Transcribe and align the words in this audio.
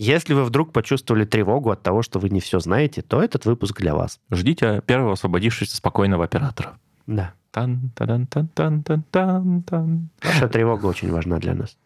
Если 0.00 0.32
вы 0.32 0.44
вдруг 0.44 0.72
почувствовали 0.72 1.26
тревогу 1.26 1.70
от 1.70 1.82
того, 1.82 2.00
что 2.00 2.18
вы 2.18 2.30
не 2.30 2.40
все 2.40 2.58
знаете, 2.58 3.02
то 3.02 3.22
этот 3.22 3.44
выпуск 3.44 3.82
для 3.82 3.94
вас. 3.94 4.18
Ждите 4.30 4.80
первого 4.86 5.12
освободившегося 5.12 5.76
спокойного 5.76 6.24
оператора. 6.24 6.78
Да. 7.06 7.34
тан 7.50 7.90
тан 7.94 8.26
тан 8.26 8.48
тан 8.48 8.82
тан 8.82 9.02
тан 9.10 9.62
тан 9.62 10.08
Ваша 10.22 10.48
тревога 10.48 10.86
очень 10.86 11.12
важна 11.12 11.36
для 11.36 11.52
нас. 11.52 11.76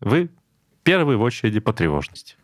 Вы 0.00 0.30
первый 0.84 1.18
в 1.18 1.20
очереди 1.20 1.60
по 1.60 1.74
тревожности. 1.74 2.36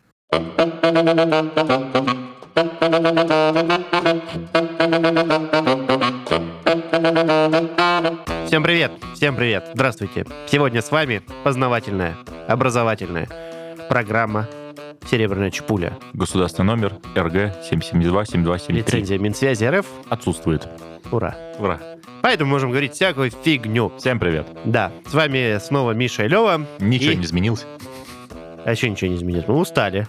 Всем 8.45 8.61
привет! 8.61 8.91
Всем 9.15 9.35
привет! 9.35 9.71
Здравствуйте! 9.73 10.27
Сегодня 10.47 10.83
с 10.83 10.91
вами 10.91 11.23
познавательная, 11.43 12.15
образовательная 12.47 13.52
программа 13.89 14.47
«Серебряная 15.09 15.51
чпуля». 15.51 15.97
Государственный 16.13 16.67
номер 16.75 16.93
РГ 17.15 17.53
772-7273 17.71 18.71
Лицензия 18.73 19.17
Минсвязи 19.19 19.65
РФ. 19.65 19.85
отсутствует. 20.09 20.67
Ура! 21.11 21.35
Ура. 21.59 21.79
Поэтому 22.21 22.51
можем 22.51 22.69
говорить 22.71 22.93
всякую 22.93 23.29
фигню. 23.31 23.91
Всем 23.97 24.19
привет. 24.19 24.47
Да, 24.65 24.91
с 25.05 25.13
вами 25.13 25.57
снова 25.59 25.91
Миша 25.91 26.23
и 26.25 26.27
Лева. 26.29 26.65
Ничего 26.79 27.11
И- 27.11 27.15
не 27.17 27.25
изменилось. 27.25 27.65
А 28.65 28.71
еще 28.71 28.89
ничего 28.89 29.09
не 29.11 29.17
изменится. 29.17 29.51
Мы 29.51 29.59
устали. 29.59 30.07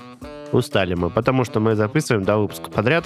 Устали 0.53 0.95
мы, 0.95 1.11
потому 1.11 1.45
что 1.45 1.59
мы 1.59 1.75
записываем 1.75 2.25
два 2.25 2.37
выпуска 2.39 2.71
подряд. 2.71 3.05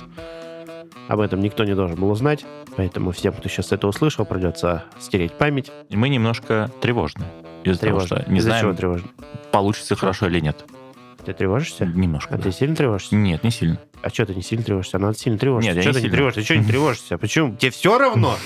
Об 1.09 1.21
этом 1.21 1.41
никто 1.41 1.65
не 1.65 1.75
должен 1.75 1.99
был 1.99 2.11
узнать. 2.11 2.45
Поэтому 2.77 3.13
всем, 3.13 3.33
кто 3.33 3.49
сейчас 3.49 3.73
это 3.73 3.89
услышал, 3.89 4.27
придется 4.27 4.85
стереть 5.01 5.33
память. 5.33 5.73
И 5.89 5.97
мы 5.97 6.11
немножко 6.11 6.71
тревожны. 6.83 7.25
Из-за 7.73 7.81
того, 7.81 8.01
Тревожно. 8.01 8.23
что 8.23 8.31
не 8.33 8.39
Из-за 8.39 8.51
чего 8.51 8.61
знаем, 8.61 8.77
тревожно? 8.77 9.09
получится 9.53 9.97
хорошо 9.97 10.27
или 10.27 10.41
нет. 10.41 10.65
Ты 11.25 11.33
тревожишься? 11.35 11.85
Немножко. 11.85 12.35
А 12.35 12.37
да. 12.39 12.45
ты 12.45 12.53
сильно 12.53 12.75
тревожишься? 12.77 13.15
Нет, 13.17 13.45
не 13.45 13.51
сильно. 13.51 13.79
А 14.03 14.09
что 14.09 14.25
ты 14.27 14.35
не 14.35 14.43
сильно 14.43 14.65
тревожишься? 14.65 14.99
Надо 14.99 15.19
сильно 15.19 15.39
тревожиться. 15.39 15.75
Нет, 15.75 15.77
я 15.77 15.83
Чё 15.83 15.89
не 15.91 15.93
ты 15.95 15.99
не 15.99 16.03
сильно. 16.05 16.17
тревожишься? 16.17 16.41
Ты 16.41 16.45
что 16.45 16.57
не 16.57 16.65
тревожишься? 16.65 17.15
А 17.17 17.19
Почему? 17.19 17.57
Тебе 17.57 17.71
все 17.71 17.99
равно? 17.99 18.37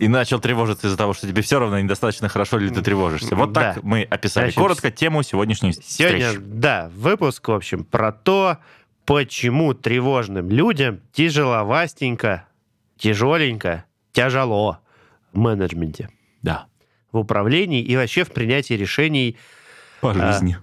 И 0.00 0.08
начал 0.08 0.40
тревожиться 0.40 0.88
из-за 0.88 0.96
того, 0.96 1.12
что 1.14 1.28
тебе 1.28 1.40
все 1.42 1.60
равно 1.60 1.78
недостаточно 1.78 2.28
хорошо 2.28 2.58
ли 2.58 2.68
ты 2.68 2.82
тревожишься. 2.82 3.36
Вот 3.36 3.52
так 3.54 3.76
Да. 3.76 3.80
мы 3.84 4.02
описали 4.02 4.46
Значит, 4.46 4.58
коротко 4.58 4.90
тему 4.90 5.22
сегодняшней 5.22 5.72
Сегодня, 5.72 6.26
встречи. 6.30 6.44
да, 6.44 6.90
выпуск, 6.96 7.46
в 7.46 7.52
общем, 7.52 7.84
про 7.84 8.10
то, 8.10 8.58
почему 9.06 9.72
тревожным 9.72 10.50
людям 10.50 11.00
тяжеловастенько, 11.12 12.48
тяжеленько, 12.98 13.84
тяжело 14.12 14.78
в 15.32 15.38
менеджменте, 15.38 16.10
Да, 16.42 16.66
в 17.14 17.18
управлении 17.18 17.80
и 17.82 17.96
вообще 17.96 18.24
в 18.24 18.30
принятии 18.32 18.74
решений, 18.74 19.38
по 20.00 20.10
А, 20.10 20.32
жизни. 20.32 20.58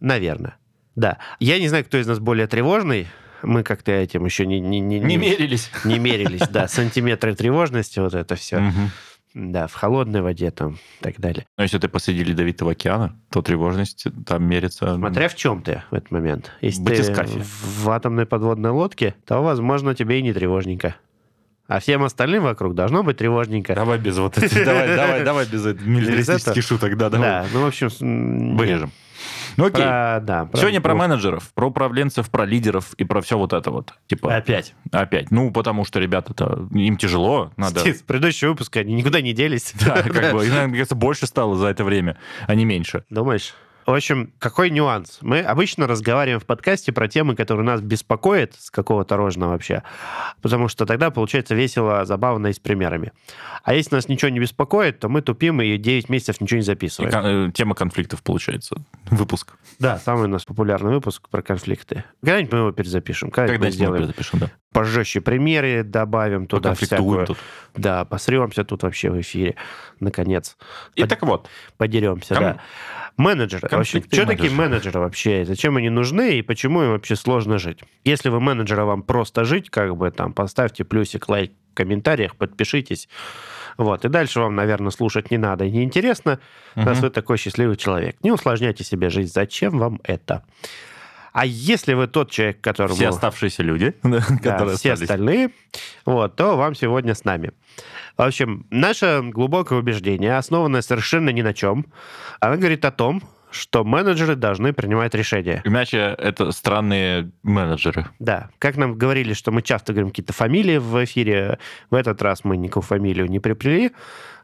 наверное. 0.00 0.56
Да. 0.96 1.18
Я 1.38 1.58
не 1.60 1.68
знаю, 1.68 1.84
кто 1.84 1.98
из 1.98 2.06
нас 2.06 2.18
более 2.18 2.46
тревожный. 2.46 3.06
Мы 3.42 3.62
как-то 3.62 3.92
этим 3.92 4.24
еще 4.24 4.46
не, 4.46 4.58
не, 4.58 4.80
не, 4.80 4.98
Не 4.98 5.16
мерились. 5.16 5.70
не 5.84 5.98
мерились, 5.98 6.48
да, 6.48 6.66
сантиметры 6.66 7.34
тревожности, 7.34 7.98
вот 7.98 8.14
это 8.14 8.34
все. 8.36 8.58
Мгм. 8.58 8.90
Да, 9.34 9.66
в 9.66 9.74
холодной 9.74 10.22
воде 10.22 10.50
там 10.52 10.74
и 11.00 11.02
так 11.02 11.18
далее. 11.18 11.44
Но 11.58 11.64
если 11.64 11.78
ты 11.78 11.88
посреди 11.88 12.22
ледовитого 12.22 12.70
океана, 12.72 13.18
то 13.30 13.42
тревожность 13.42 14.06
там 14.24 14.44
мерится... 14.44 14.94
Смотря 14.94 15.28
в 15.28 15.34
чем 15.34 15.60
ты 15.60 15.82
в 15.90 15.94
этот 15.94 16.12
момент. 16.12 16.52
Если 16.60 16.80
В 16.82 16.86
ты 16.86 17.42
в 17.42 17.90
атомной 17.90 18.26
подводной 18.26 18.70
лодке, 18.70 19.16
то, 19.26 19.42
возможно, 19.42 19.94
тебе 19.94 20.20
и 20.20 20.22
не 20.22 20.32
тревожненько. 20.32 20.94
А 21.66 21.80
всем 21.80 22.04
остальным 22.04 22.42
вокруг 22.42 22.74
должно 22.74 23.02
быть 23.02 23.16
тревожненько. 23.16 23.74
Давай 23.74 23.98
без 23.98 24.18
вот 24.18 24.36
этих, 24.36 24.64
давай, 24.64 24.96
давай, 24.96 25.24
давай 25.24 25.46
без 25.46 25.64
этих 25.64 25.84
милитаристических 25.84 26.62
шуток, 26.62 26.96
да, 26.96 27.08
давай. 27.08 27.28
Да, 27.28 27.46
ну, 27.52 27.62
в 27.62 27.66
общем... 27.66 28.56
Вырежем. 28.56 28.92
Ну 29.56 29.66
окей. 29.66 29.82
Про, 29.82 30.20
да, 30.22 30.44
про- 30.46 30.60
Сегодня 30.60 30.80
про 30.80 30.94
менеджеров, 30.94 31.52
про 31.54 31.68
управленцев, 31.68 32.28
про 32.28 32.44
лидеров 32.44 32.92
и 32.94 33.04
про 33.04 33.20
все 33.22 33.38
вот 33.38 33.52
это 33.52 33.70
вот. 33.70 33.94
Типа, 34.08 34.34
Опять. 34.36 34.74
опять. 34.90 35.30
Ну, 35.30 35.50
потому 35.52 35.84
что 35.84 36.00
ребята-то, 36.00 36.68
им 36.72 36.96
тяжело, 36.96 37.52
надо... 37.56 37.80
С 37.80 38.02
предыдущего 38.02 38.50
выпуска 38.50 38.80
они 38.80 38.94
никуда 38.94 39.20
не 39.20 39.32
делись. 39.32 39.72
Да, 39.84 40.02
как 40.02 40.32
бы, 40.32 40.44
мне 40.44 40.72
кажется, 40.72 40.96
больше 40.96 41.26
стало 41.26 41.56
за 41.56 41.68
это 41.68 41.84
время, 41.84 42.18
а 42.46 42.54
не 42.54 42.64
меньше. 42.64 43.04
Думаешь? 43.10 43.54
В 43.86 43.92
общем, 43.92 44.32
какой 44.38 44.70
нюанс? 44.70 45.18
Мы 45.20 45.40
обычно 45.40 45.86
разговариваем 45.86 46.40
в 46.40 46.46
подкасте 46.46 46.92
про 46.92 47.06
темы, 47.08 47.36
которые 47.36 47.66
нас 47.66 47.80
беспокоят 47.82 48.54
с 48.58 48.70
какого-то 48.70 49.16
рожна 49.16 49.48
вообще, 49.48 49.82
потому 50.40 50.68
что 50.68 50.86
тогда 50.86 51.10
получается 51.10 51.54
весело, 51.54 52.04
забавно 52.04 52.46
и 52.48 52.52
с 52.52 52.58
примерами. 52.58 53.12
А 53.62 53.74
если 53.74 53.94
нас 53.94 54.08
ничего 54.08 54.30
не 54.30 54.40
беспокоит, 54.40 55.00
то 55.00 55.08
мы 55.08 55.20
тупим 55.22 55.60
и 55.60 55.76
9 55.76 56.08
месяцев 56.08 56.40
ничего 56.40 56.58
не 56.58 56.64
записываем. 56.64 57.12
кон- 57.12 57.26
э, 57.48 57.52
Тема 57.52 57.74
конфликтов 57.74 58.22
получается. 58.22 58.76
Выпуск. 59.10 59.52
Да, 59.78 59.98
самый 59.98 60.24
у 60.24 60.28
нас 60.28 60.44
популярный 60.44 60.92
выпуск 60.92 61.28
про 61.28 61.42
конфликты. 61.42 62.04
Когда-нибудь 62.22 62.52
мы 62.52 62.58
его 62.60 62.72
перезапишем. 62.72 63.30
Когда-нибудь 63.30 63.68
Когда-нибудь 63.68 63.80
мы 63.80 63.96
сделаем 63.96 64.06
запишем, 64.06 64.38
да. 64.38 64.50
Пожестче 64.74 65.22
примеры, 65.22 65.82
добавим 65.84 66.46
туда 66.46 66.70
Поконфликтуем 66.70 67.00
всякую. 67.24 67.26
тут. 67.26 67.38
Да, 67.74 68.04
посремся 68.04 68.64
тут 68.64 68.82
вообще 68.82 69.08
в 69.10 69.18
эфире. 69.20 69.54
Наконец. 70.00 70.56
И 70.96 71.00
Под- 71.00 71.10
так 71.10 71.22
вот, 71.22 71.48
Подеремся, 71.78 72.34
Кон- 72.34 72.42
да. 72.44 72.60
Менеджеры. 73.16 73.68
Вообще, 73.70 74.02
что 74.12 74.26
такие 74.26 74.50
менеджеры 74.50 74.98
вообще? 75.00 75.44
Зачем 75.44 75.76
они 75.76 75.88
нужны 75.88 76.38
и 76.38 76.42
почему 76.42 76.82
им 76.82 76.90
вообще 76.90 77.14
сложно 77.16 77.58
жить? 77.58 77.78
Если 78.04 78.28
вы 78.28 78.40
менеджера, 78.40 78.84
вам 78.84 79.02
просто 79.04 79.44
жить, 79.44 79.70
как 79.70 79.96
бы 79.96 80.10
там 80.10 80.32
поставьте 80.32 80.82
плюсик, 80.84 81.28
лайк 81.28 81.52
в 81.70 81.74
комментариях, 81.74 82.34
подпишитесь. 82.34 83.08
Вот. 83.78 84.04
И 84.04 84.08
дальше 84.08 84.40
вам, 84.40 84.56
наверное, 84.56 84.90
слушать 84.90 85.30
не 85.30 85.38
надо 85.38 85.64
и 85.64 85.70
неинтересно, 85.70 86.40
раз 86.74 86.98
Мгм. 86.98 87.02
вы 87.06 87.10
такой 87.10 87.38
счастливый 87.38 87.76
человек. 87.76 88.16
Не 88.24 88.32
усложняйте 88.32 88.82
себе 88.82 89.10
жизнь. 89.10 89.32
Зачем 89.32 89.78
вам 89.78 90.00
это? 90.02 90.42
А 91.34 91.44
если 91.44 91.94
вы 91.94 92.06
тот 92.06 92.30
человек, 92.30 92.60
которому... 92.60 92.94
все 92.94 93.08
оставшиеся 93.08 93.64
люди, 93.64 93.92
да, 94.04 94.20
которые 94.42 94.76
все 94.76 94.92
остались. 94.92 95.10
остальные, 95.10 95.50
вот, 96.06 96.36
то 96.36 96.56
вам 96.56 96.76
сегодня 96.76 97.12
с 97.12 97.24
нами. 97.24 97.50
В 98.16 98.22
общем, 98.22 98.66
наше 98.70 99.20
глубокое 99.20 99.80
убеждение, 99.80 100.36
основанное 100.36 100.80
совершенно 100.80 101.30
ни 101.30 101.42
на 101.42 101.52
чем, 101.52 101.86
оно 102.38 102.56
говорит 102.56 102.84
о 102.84 102.92
том, 102.92 103.20
что 103.54 103.84
менеджеры 103.84 104.36
должны 104.36 104.72
принимать 104.72 105.14
решения. 105.14 105.62
Иначе 105.64 106.14
это 106.18 106.50
странные 106.52 107.30
менеджеры. 107.42 108.06
Да, 108.18 108.50
как 108.58 108.76
нам 108.76 108.96
говорили, 108.98 109.32
что 109.32 109.50
мы 109.52 109.62
часто 109.62 109.92
говорим 109.92 110.10
какие-то 110.10 110.32
фамилии 110.32 110.78
в 110.78 111.04
эфире, 111.04 111.58
в 111.90 111.94
этот 111.94 112.20
раз 112.22 112.44
мы 112.44 112.56
никакую 112.56 112.82
фамилию 112.82 113.26
не 113.28 113.38
приплели, 113.38 113.92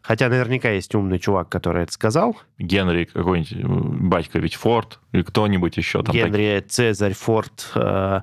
хотя 0.03 0.28
наверняка 0.28 0.71
есть 0.71 0.94
умный 0.94 1.19
чувак, 1.19 1.48
который 1.48 1.82
это 1.82 1.93
сказал. 1.93 2.37
Генри 2.59 3.04
какой-нибудь 3.04 4.00
Батькович 4.00 4.54
Форд 4.56 5.00
или 5.12 5.22
кто-нибудь 5.22 5.77
еще 5.77 6.03
там. 6.03 6.15
Генри 6.15 6.65
Цезарь 6.66 7.15
Форд, 7.15 7.71
э, 7.75 8.21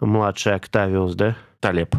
младший 0.00 0.54
Октавиус, 0.54 1.14
да? 1.14 1.36
Талеб. 1.60 1.94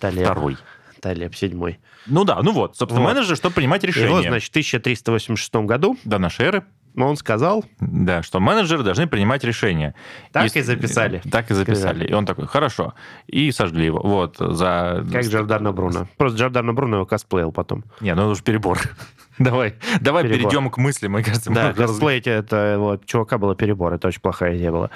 Талеб. 0.00 0.24
Второй. 0.24 0.56
Талеб, 1.00 1.34
седьмой. 1.34 1.78
Ну 2.06 2.24
да, 2.24 2.40
ну 2.42 2.52
вот, 2.52 2.76
собственно, 2.76 3.04
Вот. 3.04 3.14
менеджер, 3.14 3.36
чтобы 3.36 3.54
принимать 3.54 3.84
решения. 3.84 4.06
Его, 4.06 4.22
значит, 4.22 4.48
в 4.48 4.50
1386 4.50 5.54
году 5.66 5.98
До 6.04 6.18
нашей 6.18 6.46
эры, 6.46 6.64
он 7.04 7.16
сказал, 7.16 7.64
да, 7.80 8.22
что 8.22 8.40
менеджеры 8.40 8.82
должны 8.82 9.06
принимать 9.06 9.44
решения. 9.44 9.94
Так 10.32 10.56
и 10.56 10.62
записали. 10.62 11.20
Так 11.30 11.50
и 11.50 11.54
записали. 11.54 12.06
И 12.06 12.12
он 12.12 12.24
такой, 12.24 12.46
хорошо. 12.46 12.94
И 13.26 13.52
сожгли 13.52 13.86
его. 13.86 14.00
Вот, 14.00 14.36
за... 14.38 15.04
как 15.12 15.24
Джордано 15.24 15.72
Бруно. 15.72 16.08
Просто 16.16 16.38
Джордано 16.38 16.72
Бруно 16.72 16.96
его 16.96 17.06
косплеил 17.06 17.52
потом. 17.52 17.84
Не, 18.00 18.14
ну 18.14 18.22
это 18.22 18.30
уж 18.30 18.42
перебор. 18.42 18.78
Давай, 19.38 19.74
давай 20.00 20.22
Перебор. 20.22 20.50
перейдем 20.50 20.70
к 20.70 20.78
мыслям. 20.78 21.12
Мне 21.12 21.22
кажется, 21.22 21.50
Да, 21.52 21.74
косплеить 21.74 22.26
это 22.26 22.76
вот, 22.78 23.04
чувака 23.04 23.36
было 23.36 23.54
перебор, 23.54 23.92
это 23.92 24.08
очень 24.08 24.22
плохая 24.22 24.56
идея 24.56 24.72
была. 24.72 24.90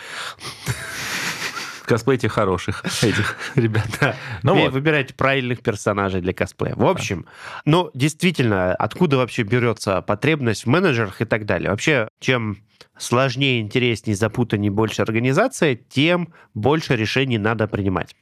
Косплейте 1.91 2.28
хороших 2.28 2.84
этих 3.03 3.37
ребят. 3.56 4.17
Ну 4.45 4.55
Вы- 4.55 4.61
вот. 4.61 4.73
Выбирайте 4.73 5.12
правильных 5.12 5.61
персонажей 5.61 6.21
для 6.21 6.33
косплея. 6.33 6.75
В 6.77 6.87
общем, 6.87 7.27
ну, 7.65 7.91
действительно, 7.95 8.75
откуда 8.75 9.17
вообще 9.17 9.43
берется 9.43 10.00
потребность 10.00 10.67
в 10.67 10.69
менеджерах 10.69 11.21
и 11.21 11.25
так 11.25 11.47
далее? 11.47 11.71
Вообще, 11.71 12.09
чем 12.21 12.59
сложнее, 12.97 13.61
интереснее, 13.61 14.15
запутаннее, 14.15 14.71
больше 14.71 15.03
организация, 15.03 15.75
тем 15.75 16.32
больше 16.55 16.94
решений 16.94 17.38
надо 17.38 17.67
принимать. 17.67 18.14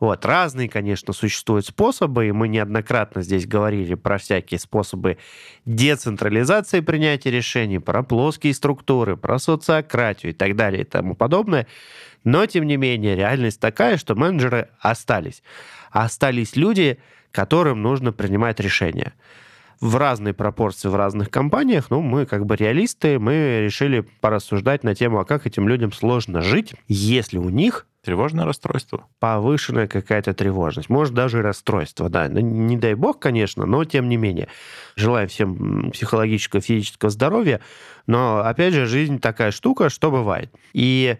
Вот, 0.00 0.24
разные, 0.24 0.68
конечно, 0.68 1.12
существуют 1.12 1.66
способы, 1.66 2.28
и 2.28 2.32
мы 2.32 2.48
неоднократно 2.48 3.22
здесь 3.22 3.46
говорили 3.46 3.94
про 3.94 4.18
всякие 4.18 4.58
способы 4.58 5.18
децентрализации 5.64 6.80
принятия 6.80 7.30
решений, 7.30 7.78
про 7.78 8.02
плоские 8.02 8.54
структуры, 8.54 9.16
про 9.16 9.38
социократию 9.38 10.32
и 10.32 10.34
так 10.34 10.56
далее 10.56 10.82
и 10.82 10.84
тому 10.84 11.14
подобное. 11.14 11.66
Но, 12.24 12.46
тем 12.46 12.66
не 12.66 12.76
менее, 12.76 13.16
реальность 13.16 13.60
такая, 13.60 13.96
что 13.96 14.14
менеджеры 14.14 14.68
остались. 14.80 15.42
Остались 15.90 16.56
люди, 16.56 16.98
которым 17.30 17.82
нужно 17.82 18.12
принимать 18.12 18.60
решения. 18.60 19.14
В 19.80 19.96
разной 19.96 20.32
пропорции 20.32 20.88
в 20.88 20.94
разных 20.94 21.28
компаниях, 21.28 21.90
ну, 21.90 22.00
мы 22.00 22.24
как 22.24 22.46
бы 22.46 22.54
реалисты, 22.54 23.18
мы 23.18 23.62
решили 23.64 24.00
порассуждать 24.20 24.84
на 24.84 24.94
тему, 24.94 25.18
а 25.18 25.24
как 25.24 25.46
этим 25.46 25.66
людям 25.66 25.92
сложно 25.92 26.40
жить, 26.40 26.74
если 26.86 27.38
у 27.38 27.48
них 27.48 27.86
Тревожное 28.04 28.44
расстройство. 28.44 29.06
повышенная 29.20 29.86
какая-то 29.86 30.34
тревожность, 30.34 30.88
может 30.88 31.14
даже 31.14 31.38
и 31.38 31.42
расстройство, 31.42 32.08
да. 32.08 32.28
Ну, 32.28 32.40
Не 32.40 32.76
дай 32.76 32.94
бог, 32.94 33.20
конечно, 33.20 33.64
но 33.64 33.84
тем 33.84 34.08
не 34.08 34.16
менее. 34.16 34.48
Желаю 34.96 35.28
всем 35.28 35.92
психологического, 35.92 36.60
физического 36.60 37.10
здоровья, 37.10 37.60
но, 38.08 38.38
опять 38.38 38.74
же, 38.74 38.86
жизнь 38.86 39.20
такая 39.20 39.52
штука, 39.52 39.88
что 39.88 40.10
бывает. 40.10 40.52
И 40.72 41.16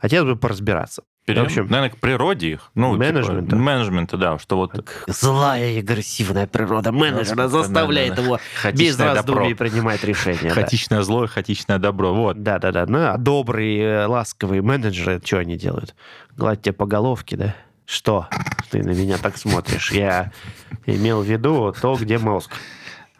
хотелось 0.00 0.28
бы 0.34 0.36
поразбираться. 0.36 1.02
Перейдем, 1.24 1.42
В 1.42 1.46
общем, 1.46 1.66
наверное, 1.68 1.90
к 1.90 1.98
природе 1.98 2.50
их. 2.52 2.70
Ну, 2.76 2.92
типа, 2.92 3.04
Менеджмента. 3.04 3.56
менеджмента, 3.56 4.16
да, 4.16 4.38
что 4.38 4.56
вот... 4.56 4.84
Злая 5.08 5.72
и 5.72 5.78
агрессивная 5.80 6.46
природа 6.46 6.92
менеджера 6.92 7.34
Да, 7.34 7.48
заставляет 7.48 8.10
да, 8.10 8.16
да. 8.16 8.22
его 8.22 8.34
без 8.36 8.60
Хаотичное 8.62 9.14
раздумий 9.14 9.50
добро. 9.50 9.56
принимать 9.66 10.04
решения. 10.04 10.38
да. 10.44 10.50
Хаотичное 10.50 11.02
зло 11.02 11.24
и 11.24 11.26
хаотичное 11.26 11.78
добро. 11.78 12.14
Вот. 12.14 12.42
Да, 12.44 12.60
да, 12.60 12.70
да. 12.70 12.86
Ну, 12.86 12.98
а 13.08 13.16
добрые, 13.18 13.82
э, 13.82 14.06
ласковые 14.06 14.62
менеджеры, 14.62 15.20
что 15.24 15.38
они 15.38 15.56
делают? 15.56 15.96
Гладь 16.36 16.62
тебе 16.62 16.74
по 16.74 16.86
головке, 16.86 17.36
да? 17.36 17.56
Что? 17.86 18.28
Ты 18.70 18.82
на 18.84 18.90
меня 18.90 19.16
так 19.18 19.36
смотришь. 19.36 19.90
Я 19.90 20.30
имел 20.86 21.22
в 21.22 21.26
виду 21.26 21.72
то, 21.80 21.96
где 21.96 22.18
мозг. 22.18 22.52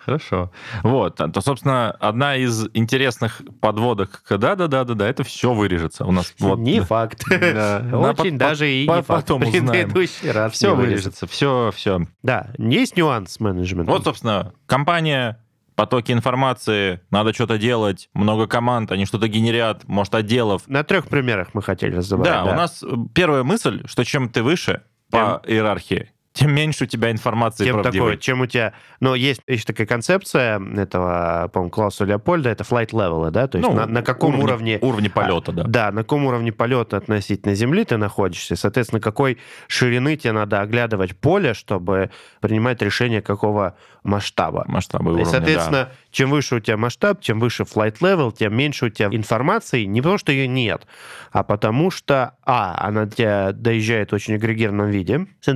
Хорошо. 0.07 0.53
Вот, 0.85 1.17
то, 1.17 1.41
собственно, 1.41 1.91
одна 1.91 2.37
из 2.37 2.69
интересных 2.75 3.43
подводок 3.61 4.23
к 4.23 4.39
да-да-да-да-да, 4.39 5.09
это 5.09 5.25
все 5.25 5.53
вырежется. 5.53 6.05
У 6.05 6.13
нас 6.13 6.33
вот... 6.39 6.61
Не 6.61 6.81
факт. 6.81 7.25
Да. 7.29 7.83
Очень 7.93 8.35
по- 8.35 8.39
даже 8.39 8.71
и 8.71 8.87
по- 8.87 8.99
не 8.99 9.03
факт. 9.03 9.27
потом 9.27 9.43
узнаем. 9.43 9.67
Предыдущий 9.69 10.31
раз 10.31 10.53
Все 10.53 10.77
вырежется, 10.77 11.27
все, 11.27 11.73
все. 11.75 12.07
Да, 12.23 12.51
есть 12.57 12.97
нюанс 12.97 13.33
с 13.33 13.41
менеджментом. 13.41 13.93
Вот, 13.93 14.05
собственно, 14.05 14.53
компания, 14.67 15.45
потоки 15.75 16.13
информации, 16.13 17.01
надо 17.11 17.35
что-то 17.35 17.59
делать, 17.59 18.09
много 18.15 18.47
команд, 18.47 18.93
они 18.93 19.07
что-то 19.07 19.27
генерят, 19.27 19.89
может, 19.89 20.15
отделов. 20.15 20.63
На 20.69 20.85
трех 20.85 21.09
примерах 21.09 21.49
мы 21.53 21.63
хотели 21.63 21.97
разобрать. 21.97 22.31
Да, 22.33 22.45
у 22.45 22.55
нас 22.55 22.85
э, 22.85 22.87
первая 23.13 23.43
мысль, 23.43 23.83
что 23.87 24.05
чем 24.05 24.29
ты 24.29 24.45
выше 24.45 24.83
по 25.11 25.43
иерархии, 25.47 26.11
тем 26.37 26.55
меньше 26.55 26.85
у 26.85 26.87
тебя 26.87 27.11
информации 27.11 27.65
Тем 27.65 27.81
правдивой. 27.81 28.11
такое, 28.11 28.17
чем 28.19 28.43
у 28.43 28.47
тебя... 28.47 28.75
Но 29.01 29.15
есть 29.15 29.41
еще 29.47 29.65
такая 29.65 29.87
концепция 29.87 30.61
этого, 30.77 31.51
по-моему, 31.53 31.71
Клауса 31.71 32.05
Леопольда, 32.05 32.51
это 32.51 32.63
flight 32.63 32.91
level, 32.91 33.31
да? 33.31 33.49
То 33.49 33.57
есть 33.57 33.69
Ну, 33.69 33.75
на, 33.75 33.87
на 33.87 34.03
каком 34.03 34.35
уровни- 34.39 34.77
уровне... 34.77 34.79
Уровни 34.83 35.09
полета, 35.09 35.53
да. 35.53 35.65
Да, 35.65 35.93
на 35.93 36.03
каком 36.03 36.27
уровне 36.27 36.53
полета 36.53 36.99
относительно 36.99 37.55
Земли 37.55 37.85
ты 37.85 37.97
находишься, 37.97 38.55
соответственно, 38.55 39.01
какой 39.01 39.39
ширины 39.67 40.17
тебе 40.17 40.33
надо 40.33 40.61
оглядывать 40.61 41.17
поле, 41.17 41.55
чтобы 41.55 42.11
принимать 42.41 42.83
решение 42.83 43.23
какого 43.23 43.77
масштаба. 44.03 44.65
Масштабы 44.69 45.05
И, 45.05 45.15
уровня, 45.15 45.25
соответственно, 45.25 45.89
чем 46.11 46.31
выше 46.31 46.57
у 46.57 46.61
тебя 46.61 46.77
масштаб, 46.77 47.21
чем 47.23 47.41
выше 47.41 47.63
flight 47.65 47.99
level, 48.01 48.33
тем 48.37 48.55
меньше 48.55 48.87
у 48.87 48.89
тебя 48.91 49.09
информации. 49.09 49.85
Не 49.85 50.01
потому, 50.01 50.19
что 50.19 50.33
ее 50.33 50.47
нет, 50.47 50.87
а 51.33 51.43
потому 51.43 51.91
что, 51.91 52.37
а, 52.45 52.77
она 52.87 53.07
тебя 53.07 53.53
доезжает 53.53 54.13
в 54.13 54.15
очень 54.15 54.35
агрегированном 54.35 54.91
виде 54.91 55.27
с 55.41 55.49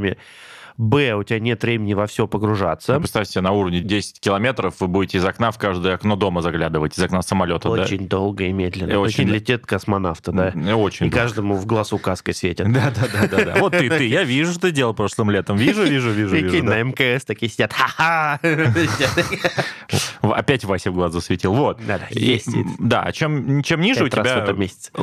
интерпретациями, 0.00 0.16
б, 0.76 1.14
у 1.14 1.22
тебя 1.22 1.40
нет 1.40 1.62
времени 1.62 1.92
во 1.92 2.06
все 2.06 2.24
да. 2.24 2.28
погружаться. 2.28 2.94
Ну, 2.94 3.00
Представьте 3.00 3.32
себе, 3.32 3.42
на 3.42 3.52
уровне 3.52 3.80
10 3.80 4.20
километров 4.20 4.76
вы 4.80 4.88
будете 4.88 5.18
из 5.18 5.24
окна 5.24 5.50
в 5.50 5.58
каждое 5.58 5.94
окно 5.94 6.16
дома 6.16 6.40
заглядывать, 6.40 6.98
из 6.98 7.02
окна 7.02 7.22
самолета, 7.22 7.68
Очень 7.68 8.08
долго 8.08 8.44
и 8.44 8.52
медленно. 8.52 8.92
И 8.92 8.94
очень, 8.94 9.26
да. 9.26 9.34
летят 9.34 9.66
космонавты, 9.66 10.32
да. 10.32 10.52
да? 10.54 10.76
Очень. 10.76 11.06
И 11.06 11.10
каждому 11.10 11.54
в 11.54 11.66
глаз 11.66 11.92
указкой 11.92 12.34
светит. 12.34 12.72
Да, 12.72 12.92
да, 12.94 13.08
да, 13.12 13.28
да, 13.28 13.44
да. 13.44 13.60
Вот 13.60 13.72
ты, 13.72 13.88
ты, 13.90 14.06
я 14.06 14.24
вижу, 14.24 14.52
что 14.52 14.62
ты 14.62 14.70
делал 14.72 14.94
прошлым 14.94 15.30
летом. 15.30 15.56
Вижу, 15.56 15.84
вижу, 15.84 16.10
вижу. 16.10 16.30
Прикинь, 16.30 16.64
да. 16.64 16.76
на 16.76 16.82
МКС 16.82 17.24
такие 17.24 17.50
сидят. 17.50 17.72
Ха-ха! 17.72 18.40
Опять 20.22 20.64
Вася 20.64 20.90
в 20.90 20.94
глаз 20.94 21.12
засветил. 21.12 21.52
Вот. 21.52 21.78
Да-да, 21.86 22.06
И, 22.10 22.24
есть. 22.24 22.48
Да, 22.78 23.10
чем, 23.12 23.62
чем 23.62 23.80
ниже 23.80 24.04
у 24.04 24.04
раз 24.04 24.14
в 24.14 24.22
тебя... 24.22 24.44
этом 24.44 24.58
месяце. 24.58 24.90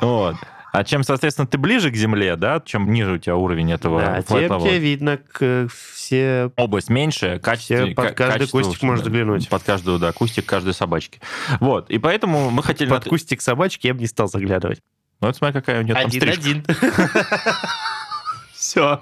Вот. 0.00 0.36
А 0.74 0.82
чем, 0.82 1.04
соответственно, 1.04 1.46
ты 1.46 1.56
ближе 1.56 1.92
к 1.92 1.94
Земле, 1.94 2.34
да, 2.34 2.60
чем 2.64 2.92
ниже 2.92 3.12
у 3.12 3.18
тебя 3.18 3.36
уровень 3.36 3.70
этого 3.70 4.00
Да, 4.00 4.18
level, 4.18 4.60
тебе 4.60 4.78
видно 4.80 5.18
к- 5.18 5.68
все 5.94 6.50
область 6.56 6.90
меньше, 6.90 7.38
качество, 7.38 7.76
Все, 7.76 7.94
под 7.94 8.08
ка- 8.08 8.14
каждый 8.14 8.38
качество 8.38 8.58
кустик 8.60 8.82
можно 8.82 9.04
заглянуть. 9.04 9.48
Под 9.48 9.62
каждую, 9.62 10.00
да, 10.00 10.10
кустик 10.10 10.46
каждой 10.46 10.74
собачки. 10.74 11.20
Вот, 11.60 11.88
и 11.90 11.98
поэтому 11.98 12.50
мы 12.50 12.64
хотели... 12.64 12.90
под 12.90 13.04
кустик 13.04 13.40
собачки 13.40 13.86
я 13.86 13.94
бы 13.94 14.00
не 14.00 14.08
стал 14.08 14.26
заглядывать. 14.26 14.80
Ну, 15.20 15.28
вот 15.28 15.36
смотри, 15.36 15.52
какая 15.60 15.78
у 15.78 15.84
нее 15.84 15.94
там 15.94 16.10
стрижка. 16.10 16.40
Один-один. 16.40 16.64
Все. 18.52 19.00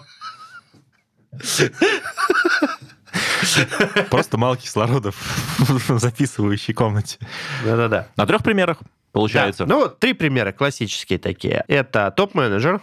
Просто 4.11 4.37
мало 4.37 4.59
кислорода 4.59 5.13
в 5.59 5.99
записывающей 5.99 6.75
комнате. 6.75 7.19
Да-да-да. 7.65 8.09
На 8.17 8.27
трех 8.27 8.43
примерах 8.43 8.77
получается. 9.13 9.65
Да. 9.67 9.75
Ну, 9.75 9.81
вот 9.83 9.99
три 9.99 10.13
примера 10.15 10.53
классические 10.53 11.19
такие. 11.19 11.65
Это 11.69 12.11
топ-менеджер. 12.17 12.81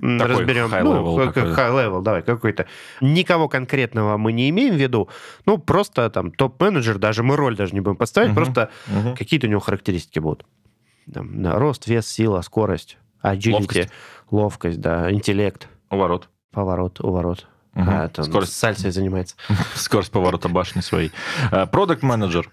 Такой 0.00 0.26
Разберем. 0.28 0.68
high 0.72 0.82
ну, 0.82 0.94
level 0.96 1.24
как- 1.26 1.34
какой-то. 1.34 1.60
high 1.60 1.72
level, 1.86 2.02
давай, 2.02 2.22
какой-то. 2.22 2.66
Никого 3.02 3.48
конкретного 3.48 4.16
мы 4.16 4.32
не 4.32 4.48
имеем 4.48 4.74
в 4.74 4.78
виду. 4.78 5.10
Ну, 5.44 5.58
просто 5.58 6.08
там 6.08 6.30
топ-менеджер, 6.30 6.96
даже 6.98 7.22
мы 7.22 7.36
роль 7.36 7.54
даже 7.54 7.74
не 7.74 7.80
будем 7.80 7.96
поставить, 7.96 8.28
Мгм. 8.30 8.36
просто 8.36 8.70
Мгм. 8.86 9.14
какие-то 9.14 9.46
у 9.46 9.50
него 9.50 9.60
характеристики 9.60 10.18
будут. 10.18 10.46
Там, 11.12 11.42
да, 11.42 11.58
рост, 11.58 11.86
вес, 11.86 12.06
сила, 12.06 12.40
скорость, 12.40 12.96
agility, 13.22 13.52
Ловкость. 13.52 13.88
ловкость, 14.30 14.80
да, 14.80 15.12
интеллект, 15.12 15.68
Уворот. 15.90 16.30
поворот, 16.50 17.00
уворот. 17.00 17.46
А, 17.74 18.08
там 18.08 18.24
Скорость. 18.24 18.56
сальсой 18.56 18.90
занимается. 18.90 19.36
Скорость 19.74 20.10
поворота 20.10 20.48
башни 20.48 20.80
своей. 20.80 21.12
Продукт 21.70 22.02
менеджер. 22.02 22.50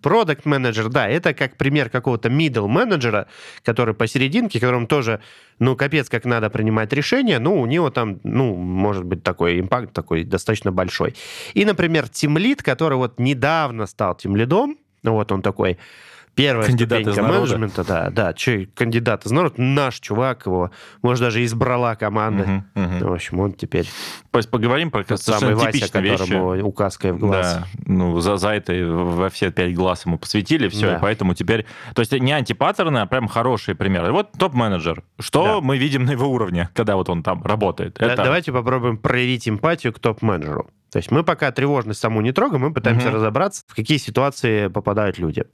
Продукт 0.00 0.46
менеджер, 0.46 0.88
да, 0.88 1.08
это 1.08 1.34
как 1.34 1.56
пример 1.56 1.90
какого-то 1.90 2.28
middle 2.28 2.68
менеджера, 2.68 3.26
который 3.64 3.94
посерединке, 3.94 4.60
которому 4.60 4.86
тоже, 4.86 5.20
ну, 5.58 5.74
капец, 5.74 6.08
как 6.08 6.24
надо 6.24 6.50
принимать 6.50 6.92
решения, 6.92 7.40
ну, 7.40 7.60
у 7.60 7.66
него 7.66 7.90
там, 7.90 8.20
ну, 8.22 8.54
может 8.54 9.04
быть 9.04 9.24
такой 9.24 9.58
импакт 9.58 9.92
такой 9.92 10.22
достаточно 10.22 10.70
большой. 10.70 11.16
И, 11.54 11.64
например, 11.64 12.08
тимлид, 12.08 12.62
который 12.62 12.96
вот 12.96 13.18
недавно 13.18 13.86
стал 13.86 14.14
тимлидом, 14.14 14.78
ну, 15.02 15.14
вот 15.14 15.32
он 15.32 15.42
такой, 15.42 15.78
первая 16.38 16.66
Кандидат 16.66 17.00
из 17.00 17.16
народа. 17.16 17.32
менеджмента, 17.34 17.84
да, 17.84 18.10
да, 18.10 18.32
че, 18.32 18.68
кандидат 18.74 19.26
из 19.26 19.30
народа, 19.32 19.54
наш 19.58 20.00
чувак 20.00 20.46
его, 20.46 20.70
может, 21.02 21.22
даже 21.22 21.44
избрала 21.44 21.94
команда. 21.96 22.44
Мгм, 22.44 22.64
мгм. 22.74 22.98
Ну, 23.00 23.08
в 23.10 23.12
общем, 23.12 23.40
он 23.40 23.52
теперь 23.52 23.86
То 24.30 24.38
есть 24.38 24.50
поговорим 24.50 24.90
про 24.90 25.02
тот 25.04 25.20
самый 25.20 25.54
Вася, 25.54 25.72
типичные 25.72 26.02
вещи. 26.04 26.18
которому 26.18 26.62
указкой 26.66 27.12
в 27.12 27.18
глаз. 27.18 27.58
Да, 27.58 27.66
ну, 27.86 28.20
за, 28.20 28.36
за 28.36 28.50
это 28.50 28.72
во 28.86 29.28
все 29.30 29.50
пять 29.50 29.74
глаз 29.74 30.06
ему 30.06 30.16
посвятили, 30.18 30.68
все, 30.68 30.86
Да. 30.92 30.96
и 30.96 31.00
поэтому 31.00 31.34
теперь... 31.34 31.66
То 31.94 32.00
есть 32.00 32.12
не 32.12 32.32
антипаттерны, 32.32 32.98
а 32.98 33.06
прям 33.06 33.26
хорошие 33.28 33.74
примеры. 33.74 34.12
Вот 34.12 34.32
топ-менеджер. 34.38 35.02
Что 35.18 35.44
Да. 35.44 35.60
мы 35.60 35.76
видим 35.76 36.04
на 36.04 36.12
его 36.12 36.28
уровне, 36.28 36.68
когда 36.74 36.94
вот 36.96 37.08
он 37.10 37.22
там 37.22 37.42
работает? 37.42 37.96
Да- 37.98 38.06
Это- 38.12 38.22
Давайте 38.24 38.52
попробуем 38.52 38.96
проявить 38.96 39.48
эмпатию 39.48 39.92
к 39.92 39.98
топ-менеджеру. 39.98 40.70
То 40.92 40.98
есть 40.98 41.10
мы 41.10 41.22
пока 41.22 41.50
тревожность 41.52 42.00
саму 42.00 42.20
не 42.22 42.32
трогаем, 42.32 42.62
мы 42.62 42.72
пытаемся 42.72 43.08
Мгм. 43.08 43.16
разобраться, 43.16 43.62
в 43.66 43.74
какие 43.74 43.98
ситуации 43.98 44.68
попадают 44.68 45.18
люди. 45.18 45.44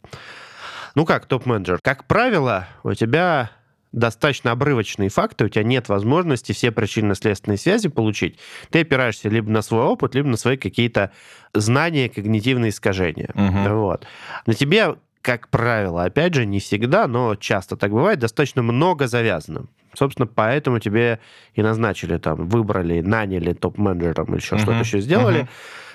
Ну 0.94 1.05
как, 1.05 1.26
топ-менеджер? 1.26 1.79
Как 1.82 2.06
правило, 2.06 2.69
у 2.84 2.94
тебя 2.94 3.51
достаточно 3.91 4.51
обрывочные 4.53 5.08
факты, 5.08 5.44
у 5.44 5.48
тебя 5.48 5.65
нет 5.65 5.89
возможности 5.89 6.53
все 6.53 6.70
причинно-следственные 6.70 7.58
связи 7.58 7.89
получить. 7.89 8.39
Ты 8.70 8.81
опираешься 8.81 9.29
либо 9.29 9.51
на 9.51 9.63
свой 9.63 9.84
опыт, 9.84 10.15
либо 10.15 10.29
на 10.29 10.36
свои 10.36 10.56
какие-то 10.56 11.10
знания, 11.53 12.08
когнитивные 12.08 12.70
искажения. 12.70 13.31
Мгм. 13.34 13.77
Вот. 13.77 14.06
На 14.46 14.55
тебе, 14.55 14.96
как 15.20 15.48
правило, 15.48 16.05
опять 16.05 16.34
же, 16.34 16.46
не 16.46 16.58
всегда, 16.60 17.06
но 17.06 17.34
часто 17.36 17.77
так 17.77 17.91
бывает, 17.93 18.19
достаточно 18.19 18.63
много 18.63 19.06
завязано. 19.06 19.67
Собственно, 19.94 20.27
поэтому 20.27 20.81
тебе 20.81 21.20
и 21.55 21.63
назначили 21.63 22.19
там, 22.19 22.48
выбрали, 22.48 23.01
наняли 23.01 23.53
топ-менеджером 23.53 24.27
или 24.31 24.36
еще 24.36 24.56
Мгм. 24.56 24.63
что-то 24.65 24.79
еще 24.81 25.01
сделали, 25.01 25.39
Мгм. 25.43 25.48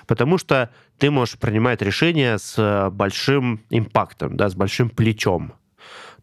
Потому 0.10 0.40
что 0.40 0.72
ты 0.98 1.12
можешь 1.12 1.38
принимать 1.38 1.82
решения 1.84 2.38
с 2.40 2.56
э, 2.58 2.90
большим 2.90 3.62
импактом, 3.70 4.36
да, 4.36 4.50
с 4.50 4.56
большим 4.56 4.90
плечом. 4.90 5.54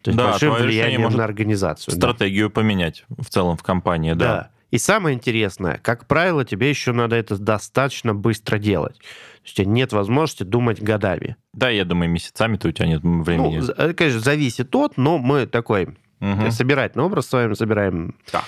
То 0.01 0.11
есть 0.11 0.17
Да, 0.17 0.31
большим 0.31 0.53
влиянием 0.55 1.01
может 1.01 1.17
на 1.17 1.23
организацию. 1.23 1.95
да. 1.97 2.09
Стратегию 2.13 2.49
поменять 2.51 3.05
в 3.07 3.25
целом 3.29 3.55
в 3.57 3.63
компании, 3.63 4.11
да. 4.13 4.25
Да. 4.25 4.49
И 4.69 4.77
самое 4.77 5.15
интересное, 5.15 5.79
как 5.81 6.05
правило, 6.07 6.43
тебе 6.43 6.69
еще 6.69 6.91
надо 6.91 7.15
это 7.15 7.37
достаточно 7.37 8.13
быстро 8.13 8.57
делать. 8.57 8.97
То 8.97 9.03
есть 9.45 9.59
у 9.59 9.63
тебя 9.63 9.71
нет 9.71 9.93
возможности 9.93 10.43
думать 10.43 10.81
годами. 10.81 11.37
Да, 11.53 11.69
я 11.69 11.85
думаю, 11.85 12.09
месяцами-то 12.11 12.67
у 12.67 12.71
тебя 12.73 12.87
нет 12.87 13.01
времени. 13.01 13.59
Ну, 13.59 13.65
это, 13.67 13.93
конечно, 13.93 14.19
зависит 14.19 14.75
от, 14.75 14.97
но 14.97 15.17
мы 15.17 15.45
такой 15.47 15.97
Мгм. 16.19 16.51
собирательный 16.51 17.05
образ 17.05 17.27
с 17.27 17.31
вами 17.31 17.53
собираем 17.53 18.15
Так. 18.31 18.43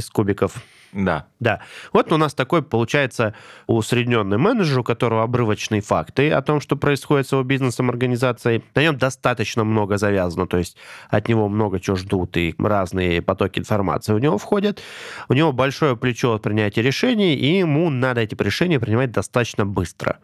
Из 0.00 0.10
кубиков. 0.10 0.54
Да. 0.92 1.26
Да. 1.38 1.60
Вот 1.92 2.10
у 2.12 2.16
нас 2.16 2.34
такой, 2.34 2.62
получается, 2.62 3.34
усредненный 3.66 4.38
менеджер, 4.38 4.80
у 4.80 4.84
которого 4.84 5.22
обрывочные 5.22 5.80
факты 5.80 6.30
о 6.30 6.42
том, 6.42 6.60
что 6.60 6.76
происходит 6.76 7.28
с 7.28 7.32
его 7.32 7.42
бизнесом, 7.42 7.90
организацией. 7.90 8.64
На 8.74 8.82
нем 8.82 8.98
достаточно 8.98 9.62
много 9.62 9.98
завязано, 9.98 10.46
то 10.46 10.56
есть 10.56 10.76
от 11.08 11.28
него 11.28 11.48
много 11.48 11.78
чего 11.78 11.96
ждут, 11.96 12.36
и 12.36 12.54
разные 12.58 13.22
потоки 13.22 13.60
информации 13.60 14.12
у 14.12 14.18
него 14.18 14.36
входят. 14.38 14.82
У 15.28 15.34
него 15.34 15.52
большое 15.52 15.96
плечо 15.96 16.34
от 16.34 16.42
принятия 16.42 16.82
решений, 16.82 17.36
и 17.36 17.58
ему 17.58 17.88
надо 17.90 18.22
эти 18.22 18.34
решения 18.42 18.80
принимать 18.80 19.12
достаточно 19.12 19.64
быстро. 19.64 20.18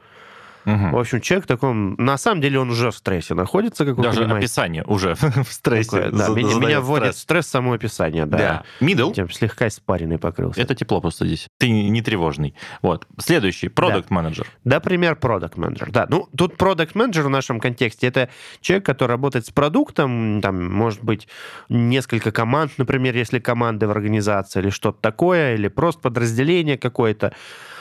Мгм. 0.66 0.90
В 0.90 0.99
общем, 0.99 1.20
человек 1.20 1.44
в 1.44 1.49
таком... 1.49 1.94
На 1.94 2.18
самом 2.18 2.40
деле 2.40 2.58
он 2.58 2.70
уже 2.70 2.90
в 2.90 2.96
стрессе 2.96 3.35
находится, 3.35 3.85
как 3.85 3.96
Даже 4.00 4.18
понимаете. 4.18 4.38
описание 4.44 4.85
уже 4.85 5.14
в 5.14 5.46
стрессе. 5.49 5.90
Такое, 5.90 6.11
да, 6.11 6.28
меня, 6.28 6.80
вводит 6.80 7.12
стресс. 7.12 7.23
стресс 7.23 7.46
само 7.46 7.73
описание, 7.73 8.26
да. 8.26 8.37
Да. 8.37 8.64
Middle. 8.80 9.14
Тем 9.14 9.30
слегка 9.30 9.68
испаренный 9.68 10.18
покрылся. 10.18 10.61
Это 10.61 10.75
тепло 10.75 11.00
просто 11.00 11.25
здесь. 11.26 11.46
Ты 11.58 11.70
не 11.70 12.02
тревожный. 12.02 12.54
Вот. 12.82 13.06
Следующий. 13.18 13.68
Продукт 13.68 14.11
менеджер. 14.11 14.46
Да, 14.64 14.80
пример 14.80 15.16
продукт 15.16 15.56
менеджер. 15.56 15.90
Да, 15.90 16.06
ну 16.08 16.28
тут 16.37 16.56
продукт 16.56 16.94
менеджер 16.94 17.23
в 17.23 17.30
нашем 17.30 17.61
контексте 17.61 18.08
это 18.08 18.28
человек, 18.61 18.85
который 18.85 19.12
работает 19.12 19.46
с 19.46 19.50
продуктом, 19.50 20.40
там 20.42 20.73
может 20.73 21.02
быть 21.02 21.28
несколько 21.68 22.32
команд, 22.32 22.73
например, 22.76 23.16
если 23.16 23.38
команды 23.38 23.87
в 23.87 23.90
организации 23.92 24.61
или 24.61 24.70
что-то 24.70 24.99
такое, 25.00 25.54
или 25.54 25.68
просто 25.68 26.00
подразделение 26.02 26.76
какое-то. 26.76 27.32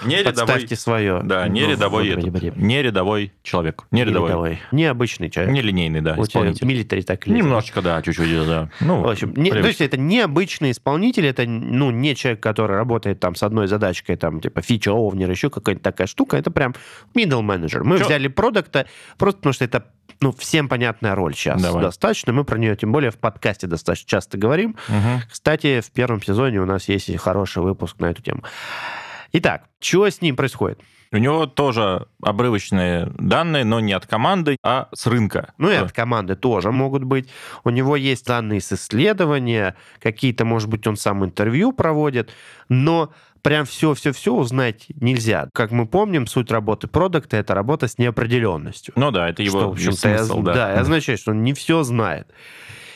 Не 0.04 0.18
рядовой. 0.18 0.34
Подставьте 0.34 0.76
свое. 0.76 1.22
Да, 1.24 1.48
не 1.48 1.62
Ну, 1.62 1.72
рядовой, 1.72 2.10
этот, 2.10 2.26
господи. 2.26 2.54
Не 2.76 2.82
рядовой 2.84 3.32
человек. 3.44 3.84
Не 3.92 4.00
Не 4.02 4.06
рядовой. 4.06 4.30
рядовой. 4.30 4.60
Необычный 4.72 5.30
человек. 5.30 5.54
Не 5.54 5.62
линейный, 5.62 6.02
да, 6.02 6.12
У 6.14 6.16
тебя 6.16 6.24
исполнитель. 6.42 6.68
милитари 6.68 7.02
так 7.02 7.28
или 7.28 7.36
Немножечко, 7.36 7.82
да, 7.82 8.02
чуть-чуть, 8.02 8.48
да. 8.48 8.70
Ну, 8.82 9.02
В 9.02 9.10
общем, 9.10 9.34
не- 9.36 9.52
то 9.52 9.60
есть 9.60 9.82
это 9.82 9.98
необычный 9.98 10.72
исполнитель, 10.72 11.26
это 11.26 11.46
ну, 11.46 11.92
не 11.92 12.16
человек, 12.16 12.42
который 12.42 12.76
работает 12.78 13.20
там 13.20 13.36
с 13.36 13.44
одной 13.44 13.68
задачкой, 13.68 14.18
там, 14.18 14.42
типа 14.42 14.62
фича, 14.62 14.92
овнер, 14.92 15.30
еще 15.30 15.50
какая-то 15.50 15.82
такая 15.82 16.08
штука, 16.08 16.38
это 16.38 16.52
прям 16.52 16.76
middle 17.16 17.42
manager. 17.42 17.84
Мы 17.84 17.98
Чё? 18.00 18.06
взяли 18.06 18.28
продукта 18.28 18.88
просто 19.18 19.38
потому, 19.40 19.54
что 19.54 19.66
это 19.66 19.86
ну, 20.22 20.32
всем 20.32 20.70
понятная 20.70 21.14
роль 21.16 21.34
сейчас 21.36 21.62
Давай. 21.62 21.82
достаточно. 21.84 22.32
Мы 22.32 22.46
про 22.46 22.58
нее, 22.58 22.76
тем 22.76 22.92
более, 22.92 23.12
в 23.12 23.18
подкасте 23.18 23.68
достаточно 23.68 24.08
часто 24.10 24.38
говорим. 24.38 24.76
Мгм. 24.88 25.22
Кстати, 25.30 25.82
в 25.82 25.92
первом 25.92 26.22
сезоне 26.22 26.62
у 26.62 26.66
нас 26.66 26.88
есть 26.88 27.16
хороший 27.18 27.64
выпуск 27.64 28.00
на 28.00 28.08
эту 28.08 28.22
тему. 28.22 28.44
Итак, 29.34 29.64
что 29.82 30.08
с 30.10 30.22
ним 30.22 30.36
происходит? 30.36 30.80
У 31.12 31.18
него 31.18 31.46
тоже 31.46 32.08
обрывочные 32.22 33.12
данные, 33.18 33.64
но 33.64 33.80
не 33.80 33.94
от 33.94 34.06
команды, 34.06 34.58
а 34.64 34.90
с 34.94 35.08
рынка. 35.08 35.54
Ну 35.58 35.70
и 35.70 35.76
от 35.76 35.92
команды 35.92 36.36
тоже 36.36 36.72
могут 36.72 37.04
быть. 37.04 37.30
У 37.64 37.70
него 37.70 37.96
есть 37.96 38.26
данные 38.26 38.62
с 38.62 38.74
исследования, 38.74 39.76
какие-то, 40.02 40.46
может 40.46 40.70
быть, 40.70 40.86
он 40.88 40.98
сам 40.98 41.24
интервью 41.24 41.72
проводит, 41.72 42.32
но 42.70 43.14
прям 43.46 43.66
все-все-все 43.66 44.34
узнать 44.34 44.88
нельзя. 45.00 45.50
Как 45.54 45.72
мы 45.72 45.86
помним, 45.86 46.26
суть 46.26 46.50
работы 46.52 46.88
продукта— 46.88 47.38
это 47.38 47.54
работа 47.54 47.88
с 47.88 48.00
неопределенностью. 48.00 48.94
Ну 48.98 49.12
да, 49.12 49.30
это 49.30 49.44
его 49.44 49.60
что, 49.60 49.70
в 49.70 49.74
общем-то, 49.74 49.98
смысл, 49.98 50.42
да. 50.42 50.54
да. 50.54 50.80
означает, 50.80 51.20
что 51.20 51.32
он 51.32 51.44
не 51.44 51.54
все 51.54 51.84
знает. 51.84 52.28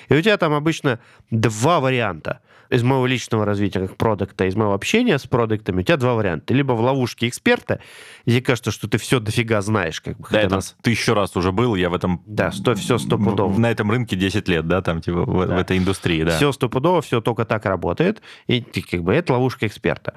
И 0.10 0.16
у 0.16 0.22
тебя 0.22 0.38
там 0.38 0.54
обычно 0.54 1.00
два 1.30 1.80
варианта. 1.80 2.42
Из 2.70 2.84
моего 2.84 3.08
личного 3.08 3.46
развития 3.46 3.80
как 3.88 3.98
продукта, 3.98 4.46
из 4.46 4.56
моего 4.56 4.74
общения 4.74 5.18
с 5.18 5.26
продуктами, 5.26 5.80
у 5.80 5.84
тебя 5.84 5.98
два 5.98 6.14
варианта. 6.14 6.54
Либо 6.54 6.74
в 6.74 6.82
ловушке 6.82 7.28
эксперта, 7.28 7.80
где 8.28 8.42
кажется, 8.42 8.70
что 8.70 8.88
ты 8.88 9.00
все 9.00 9.20
дофига 9.20 9.60
знаешь, 9.62 10.02
как 10.02 10.18
бы, 10.20 10.28
Да, 10.30 10.42
это 10.42 10.56
нас- 10.56 10.76
тысячу 10.84 11.16
раз 11.16 11.36
уже 11.36 11.52
был, 11.52 11.74
я 11.76 11.90
в 11.90 11.96
этом... 11.96 12.22
Да, 12.28 12.52
сто, 12.52 12.76
все 12.76 13.00
стопудово. 13.00 13.58
На 13.60 13.72
этом 13.72 13.90
рынке 13.90 14.16
10 14.16 14.48
лет, 14.48 14.68
да, 14.68 14.82
там, 14.84 15.02
типа, 15.02 15.26
в, 15.26 15.48
Да. 15.48 15.56
в 15.56 15.58
этой 15.58 15.80
индустрии, 15.80 16.24
да. 16.24 16.38
Все 16.38 16.52
стопудово, 16.52 17.02
все 17.02 17.22
только 17.22 17.44
так 17.46 17.66
работает. 17.66 18.22
И 18.46 18.62
ты, 18.62 18.82
как 18.84 19.02
бы 19.04 19.14
это 19.16 19.34
ловушка 19.34 19.66
эксперта. 19.66 20.14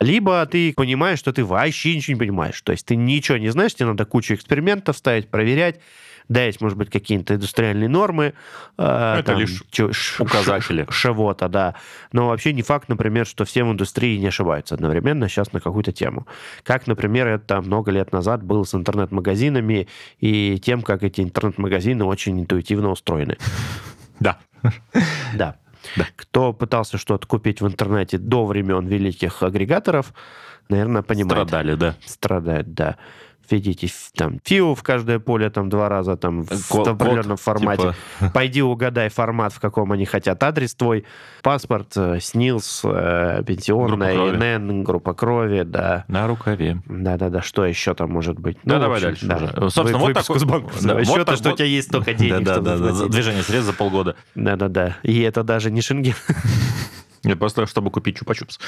Либо 0.00 0.46
ты 0.46 0.72
понимаешь, 0.74 1.18
что 1.18 1.32
ты 1.34 1.44
вообще 1.44 1.94
ничего 1.96 2.14
не 2.14 2.18
понимаешь. 2.20 2.60
То 2.62 2.72
есть 2.72 2.86
ты 2.86 2.96
ничего 2.96 3.36
не 3.36 3.50
знаешь, 3.50 3.74
тебе 3.74 3.86
надо 3.88 4.06
кучу 4.06 4.34
экспериментов 4.34 4.96
ставить, 4.96 5.28
проверять. 5.28 5.80
Да, 6.30 6.44
есть, 6.44 6.60
может 6.60 6.78
быть, 6.78 6.88
какие-то 6.90 7.34
индустриальные 7.34 7.88
нормы. 7.88 8.34
э, 8.78 9.16
Это 9.18 9.34
лишь 9.34 9.62
чё- 9.70 9.90
указатели. 10.20 10.86
Чего-то, 10.90 11.48
да. 11.48 11.74
Но 12.12 12.28
вообще 12.28 12.52
не 12.52 12.62
факт, 12.62 12.88
например, 12.88 13.26
что 13.26 13.44
все 13.44 13.64
в 13.64 13.70
индустрии 13.72 14.16
не 14.16 14.28
ошибаются 14.28 14.76
одновременно 14.76 15.28
сейчас 15.28 15.52
на 15.52 15.60
какую-то 15.60 15.90
тему. 15.92 16.26
Как, 16.62 16.86
например, 16.86 17.26
это 17.26 17.60
много 17.60 17.90
лет 17.90 18.12
назад 18.12 18.44
было 18.44 18.62
с 18.64 18.74
интернет-магазинами 18.74 19.88
и 20.20 20.58
тем, 20.64 20.82
как 20.82 21.02
эти 21.02 21.20
интернет-магазины 21.20 22.04
очень 22.04 22.40
интуитивно 22.40 22.90
устроены. 22.90 23.36
Да. 24.20 24.38
Да. 25.34 25.56
Да. 25.96 26.06
Кто 26.14 26.52
пытался 26.52 26.98
что-то 26.98 27.26
купить 27.26 27.60
в 27.62 27.66
интернете 27.66 28.18
до 28.18 28.44
времен 28.46 28.86
великих 28.86 29.42
агрегаторов, 29.42 30.12
наверное, 30.68 31.02
понимает. 31.02 31.48
Страдали, 31.48 31.74
да. 31.74 31.94
Страдает, 32.04 32.74
да. 32.74 32.96
Введите 33.50 33.88
там 34.16 34.38
фиу 34.44 34.74
в 34.74 34.82
каждое 34.82 35.18
поле 35.18 35.50
там 35.50 35.68
два 35.68 35.88
раза 35.88 36.16
там 36.16 36.42
в 36.44 36.68
Код- 36.68 36.86
определенном 36.88 37.36
формате. 37.36 37.94
типа, 38.18 38.30
Пойди 38.34 38.62
угадай 38.62 39.08
формат, 39.08 39.52
в 39.52 39.58
каком 39.60 39.90
они 39.92 40.04
хотят. 40.04 40.42
Адрес 40.44 40.74
твой, 40.74 41.04
паспорт, 41.42 41.92
э, 41.96 42.18
СНИЛС, 42.20 42.82
э, 42.84 43.42
пенсионная, 43.46 44.14
Группа 44.14 44.30
крови. 44.36 44.56
ИНН, 44.56 44.84
группа 44.84 45.14
крови, 45.14 45.62
да. 45.64 46.04
на 46.08 46.26
рукаве. 46.28 46.80
Да-да-да, 46.86 47.42
что 47.42 47.64
еще 47.64 47.94
там 47.94 48.10
может 48.12 48.38
быть? 48.38 48.56
Да, 48.62 48.76
Ну, 48.76 48.80
давай 48.82 48.96
общем, 48.98 49.08
дальше 49.08 49.26
да. 49.26 49.36
уже. 49.36 49.70
Собственно, 49.70 49.98
Вы- 49.98 50.06
вот 50.06 50.14
такой- 50.14 50.38
с 50.38 50.44
банковского 50.44 50.88
да, 50.88 50.94
вот 50.94 51.06
счета, 51.06 51.24
так 51.24 51.36
что 51.36 51.48
у 51.48 51.50
вот. 51.52 51.56
тебя 51.58 51.66
есть 51.68 51.88
столько 51.88 52.14
денег, 52.14 52.44
да, 52.44 52.58
да, 52.60 52.76
да, 52.78 53.06
движение 53.08 53.42
средств 53.42 53.66
за 53.66 53.76
полгода. 53.76 54.14
Да-да-да. 54.34 54.96
И 55.02 55.20
это 55.22 55.42
даже 55.42 55.70
не 55.70 55.80
шенген. 55.82 56.14
Нет, 57.22 57.38
просто 57.38 57.66
чтобы 57.66 57.90
купить 57.90 58.20
чупа-чупс. 58.20 58.58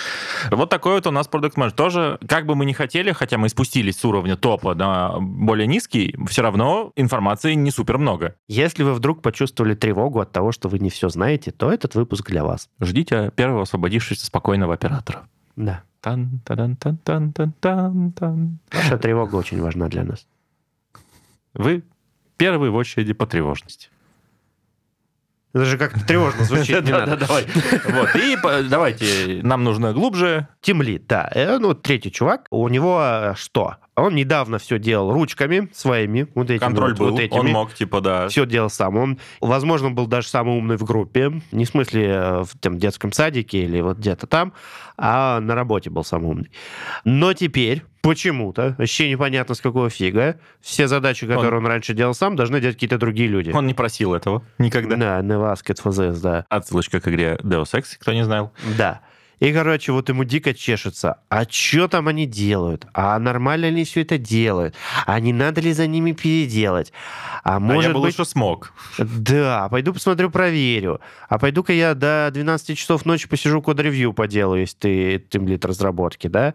Вот 0.51 0.69
такой 0.69 0.95
вот 0.95 1.07
у 1.07 1.11
нас 1.11 1.27
продукт 1.27 1.57
менеджер. 1.57 1.77
Тоже, 1.77 2.19
как 2.27 2.47
бы 2.47 2.55
мы 2.55 2.67
ни 2.67 2.73
хотели, 2.73 3.13
хотя 3.13 3.39
мы 3.39 3.49
спустились 3.49 3.99
с 3.99 4.05
уровня 4.05 4.37
топа 4.37 4.75
на 4.75 5.19
более 5.21 5.67
низкий, 5.67 6.17
все 6.29 6.43
равно 6.43 6.93
информации 6.97 7.55
не 7.55 7.71
супер 7.71 7.99
много. 7.99 8.35
Если 8.49 8.83
вы 8.83 8.93
вдруг 8.93 9.23
почувствовали 9.23 9.75
тревогу 9.75 10.21
от 10.21 10.33
того, 10.33 10.53
что 10.53 10.69
вы 10.69 10.79
не 10.79 10.91
все 10.91 11.09
знаете, 11.09 11.51
то 11.51 11.73
этот 11.73 11.95
выпуск 11.95 12.29
для 12.29 12.45
вас. 12.45 12.69
Ждите 12.81 13.33
первого 13.35 13.63
освободившегося 13.63 14.27
спокойного 14.27 14.75
оператора. 14.75 15.29
Да. 15.57 15.83
тан 16.01 16.41
тадан 16.45 16.77
тан 16.77 16.99
тан 16.99 17.33
тан 17.33 17.53
тан 17.61 18.13
тан 18.13 18.59
Ваша 18.73 18.99
тревога 18.99 19.37
очень 19.37 19.61
важна 19.61 19.89
для 19.89 20.05
нас. 20.05 20.27
Вы 21.55 21.85
первый 22.37 22.71
в 22.71 22.75
очереди 22.75 23.13
по 23.13 23.27
тревожности. 23.27 23.89
Это 25.55 25.65
же 25.67 25.77
как-то 25.79 26.05
тревожно 26.07 26.45
звучит. 26.45 26.83
не 26.85 26.91
надо. 26.93 27.17
да, 27.17 27.27
давай. 27.27 27.47
Вот, 27.89 28.17
и 28.17 28.37
давайте, 28.69 29.41
нам 29.43 29.65
нужно 29.65 29.93
глубже. 29.93 30.49
Тимлит, 30.61 31.07
да. 31.07 31.31
Э, 31.35 31.59
Ну, 31.59 31.75
третий 31.75 32.11
чувак, 32.11 32.47
у 32.51 32.67
него 32.69 33.01
э, 33.03 33.35
что? 33.93 34.03
Он 34.03 34.15
недавно 34.15 34.59
все 34.59 34.79
делал 34.79 35.13
ручками 35.13 35.69
своими, 35.73 36.27
вот 36.35 36.51
этими. 36.51 36.59
Контроль 36.59 36.91
вот, 36.91 36.99
был, 36.99 37.11
вот 37.11 37.21
этими. 37.21 37.39
он 37.39 37.49
мог, 37.49 37.75
типа, 37.75 38.01
да. 38.01 38.29
Все 38.29 38.47
делал 38.47 38.71
сам. 38.71 38.97
Он, 38.97 39.19
возможно, 39.41 39.91
был 39.91 40.07
даже 40.07 40.29
самый 40.29 40.57
умный 40.57 40.77
в 40.77 40.85
группе. 40.85 41.33
Не 41.53 41.65
в 41.65 41.69
смысле 41.69 42.07
э, 42.07 42.43
в 42.43 42.59
там, 42.61 42.79
детском 42.79 43.13
садике 43.13 43.65
или 43.65 43.81
вот 43.81 43.99
где-то 43.99 44.27
там, 44.27 44.53
а 44.97 45.41
на 45.41 45.55
работе 45.55 45.91
был 45.91 46.05
самый 46.05 46.31
умный. 46.31 46.51
Но 47.05 47.33
теперь 47.35 47.83
почему-то, 48.03 48.75
вообще 48.79 49.11
непонятно 49.11 49.55
с 49.55 49.61
какого 49.61 49.89
фига, 49.89 50.39
все 50.61 50.89
задачи, 50.89 51.27
которые 51.27 51.59
он, 51.59 51.67
раньше 51.67 51.95
делал 51.95 52.15
сам, 52.15 52.37
должны 52.37 52.61
делать 52.61 52.77
какие-то 52.77 52.99
другие 52.99 53.29
люди. 53.29 53.51
Он 53.51 53.67
не 53.67 53.75
просил 53.75 54.15
этого 54.15 54.43
никогда. 54.59 54.97
Да, 54.97 55.23
for 55.23 55.93
this, 55.93 56.21
да. 56.21 56.45
Отсылочка 56.49 57.01
к 57.01 57.09
игре 57.09 57.39
Deus 57.43 57.73
Ex, 57.75 57.97
кто 57.99 58.13
не 58.13 58.25
знал. 58.25 58.53
Да. 58.77 59.01
И, 59.43 59.53
короче, 59.53 59.91
вот 59.91 60.09
ему 60.09 60.23
дико 60.23 60.55
чешется. 60.55 61.19
А 61.29 61.43
что 61.51 61.89
там 61.89 62.07
они 62.07 62.27
делают? 62.27 62.87
А 62.95 63.19
нормально 63.19 63.71
ли 63.71 63.83
все 63.83 64.03
это 64.03 64.17
делают? 64.17 64.77
А 65.05 65.19
не 65.19 65.33
надо 65.33 65.61
ли 65.61 65.73
за 65.73 65.89
ними 65.89 66.13
переделать? 66.13 66.93
А 67.43 67.57
а 67.57 67.59
может 67.59 67.89
я 67.89 67.89
бы 67.89 68.03
быть... 68.03 68.17
лучше 68.17 68.31
смог. 68.31 68.73
Да, 68.99 69.69
пойду 69.69 69.93
посмотрю, 69.93 70.31
проверю. 70.31 71.01
А 71.29 71.41
пойду-ка 71.41 71.73
я 71.73 71.95
до 71.97 72.31
12 72.33 72.79
часов 72.79 73.05
ночи 73.05 73.27
посижу 73.27 73.61
код-ревью 73.61 74.13
поделаю, 74.13 74.61
если 74.61 74.77
ты 74.77 75.27
тимлид 75.29 75.65
разработки, 75.65 76.29
да? 76.29 76.55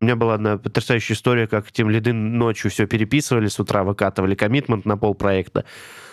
У 0.00 0.04
меня 0.04 0.14
была 0.14 0.34
одна 0.34 0.56
потрясающая 0.56 1.16
история, 1.16 1.48
как 1.48 1.72
тимлиды 1.72 2.12
ночью 2.12 2.70
все 2.70 2.86
переписывали, 2.86 3.48
с 3.48 3.58
утра 3.58 3.82
выкатывали 3.82 4.36
коммитмент 4.36 4.84
на 4.84 4.96
пол 4.96 5.16
проекта. 5.16 5.64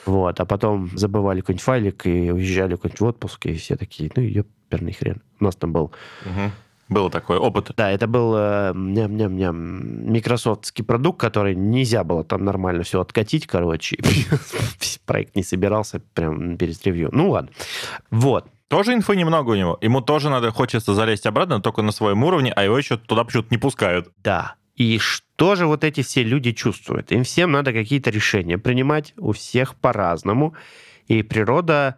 Вот, 0.08 0.40
а 0.40 0.46
потом 0.46 0.90
забывали 0.98 1.42
какой-нибудь 1.42 1.64
файлик 1.64 2.08
и 2.08 2.32
уезжали 2.32 2.74
куда-нибудь 2.74 3.02
в 3.02 3.06
отпуск, 3.06 3.46
и 3.46 3.54
все 3.54 3.76
такие, 3.76 4.10
ну, 4.16 4.24
ёперный 4.24 4.94
хрен. 4.94 5.22
У 5.40 5.44
нас 5.44 5.56
там 5.56 5.74
был 5.74 5.92
Мгм. 6.26 6.52
Был 6.90 7.10
такой 7.10 7.38
опыт. 7.38 7.72
да, 7.76 7.92
это 7.92 8.08
был 8.08 8.34
э, 8.38 8.72
ням-ням-ням, 8.74 10.10
микрософтский 10.10 10.86
продукт, 10.86 11.20
который 11.20 11.54
нельзя 11.54 12.06
было 12.06 12.24
там 12.24 12.46
нормально 12.46 12.84
все 12.84 13.02
откатить, 13.02 13.46
короче. 13.46 13.98
Проект 15.06 15.36
не 15.36 15.44
собирался 15.44 16.00
прям 16.14 16.58
перед 16.58 16.82
ревью. 16.86 17.10
Ну 17.12 17.32
ладно. 17.32 17.50
Вот. 18.10 18.46
Тоже 18.70 18.94
инфы 18.94 19.16
немного 19.18 19.52
у 19.52 19.56
него. 19.56 19.78
Ему 19.82 20.00
тоже 20.02 20.30
надо, 20.30 20.52
хочется 20.52 20.94
залезть 20.94 21.26
обратно, 21.26 21.56
но 21.58 21.62
только 21.62 21.82
на 21.82 21.92
своем 21.92 22.24
уровне, 22.24 22.52
а 22.54 22.64
его 22.64 22.78
еще 22.78 22.98
туда 22.98 23.24
почему-то 23.26 23.50
не 23.52 23.58
пускают. 23.58 24.10
Да. 24.24 24.56
И 24.76 24.98
что 25.00 25.56
же 25.56 25.66
вот 25.66 25.84
эти 25.84 26.04
все 26.04 26.24
люди 26.24 26.52
чувствуют? 26.52 27.12
Им 27.12 27.24
всем 27.24 27.52
надо 27.52 27.74
какие-то 27.74 28.12
решения 28.12 28.58
принимать, 28.58 29.14
у 29.18 29.32
всех 29.34 29.76
по-разному. 29.76 30.54
И 31.08 31.24
природа 31.24 31.98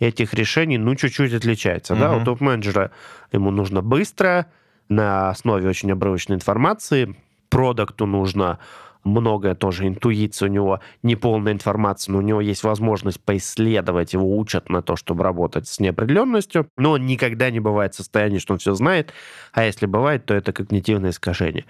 этих 0.00 0.34
решений, 0.34 0.78
ну, 0.78 0.94
чуть-чуть 0.94 1.32
отличается. 1.34 1.94
Да, 1.94 2.12
Мгм. 2.12 2.22
у 2.22 2.24
топ-менеджера 2.24 2.90
ему 3.32 3.50
нужно 3.50 3.82
быстро, 3.82 4.46
на 4.88 5.30
основе 5.30 5.68
очень 5.68 5.92
обрывочной 5.92 6.36
информации. 6.36 7.14
Продукту 7.50 8.06
нужно 8.06 8.58
многое 9.04 9.54
тоже, 9.54 9.86
интуиция 9.86 10.48
у 10.48 10.52
него, 10.52 10.80
неполная 11.02 11.52
информация, 11.52 12.12
но 12.12 12.18
у 12.18 12.22
него 12.22 12.40
есть 12.40 12.62
возможность 12.62 13.20
поисследовать, 13.20 14.12
его 14.12 14.36
учат 14.38 14.68
на 14.68 14.82
то, 14.82 14.96
чтобы 14.96 15.24
работать 15.24 15.66
с 15.68 15.80
неопределенностью, 15.80 16.68
но 16.76 16.92
он 16.92 17.06
никогда 17.06 17.50
не 17.50 17.60
бывает 17.60 17.94
в 17.94 17.96
состоянии, 17.96 18.38
что 18.38 18.54
он 18.54 18.58
все 18.58 18.74
знает, 18.74 19.12
а 19.52 19.64
если 19.64 19.86
бывает, 19.86 20.26
то 20.26 20.34
это 20.34 20.52
когнитивное 20.52 21.10
искажение. 21.10 21.64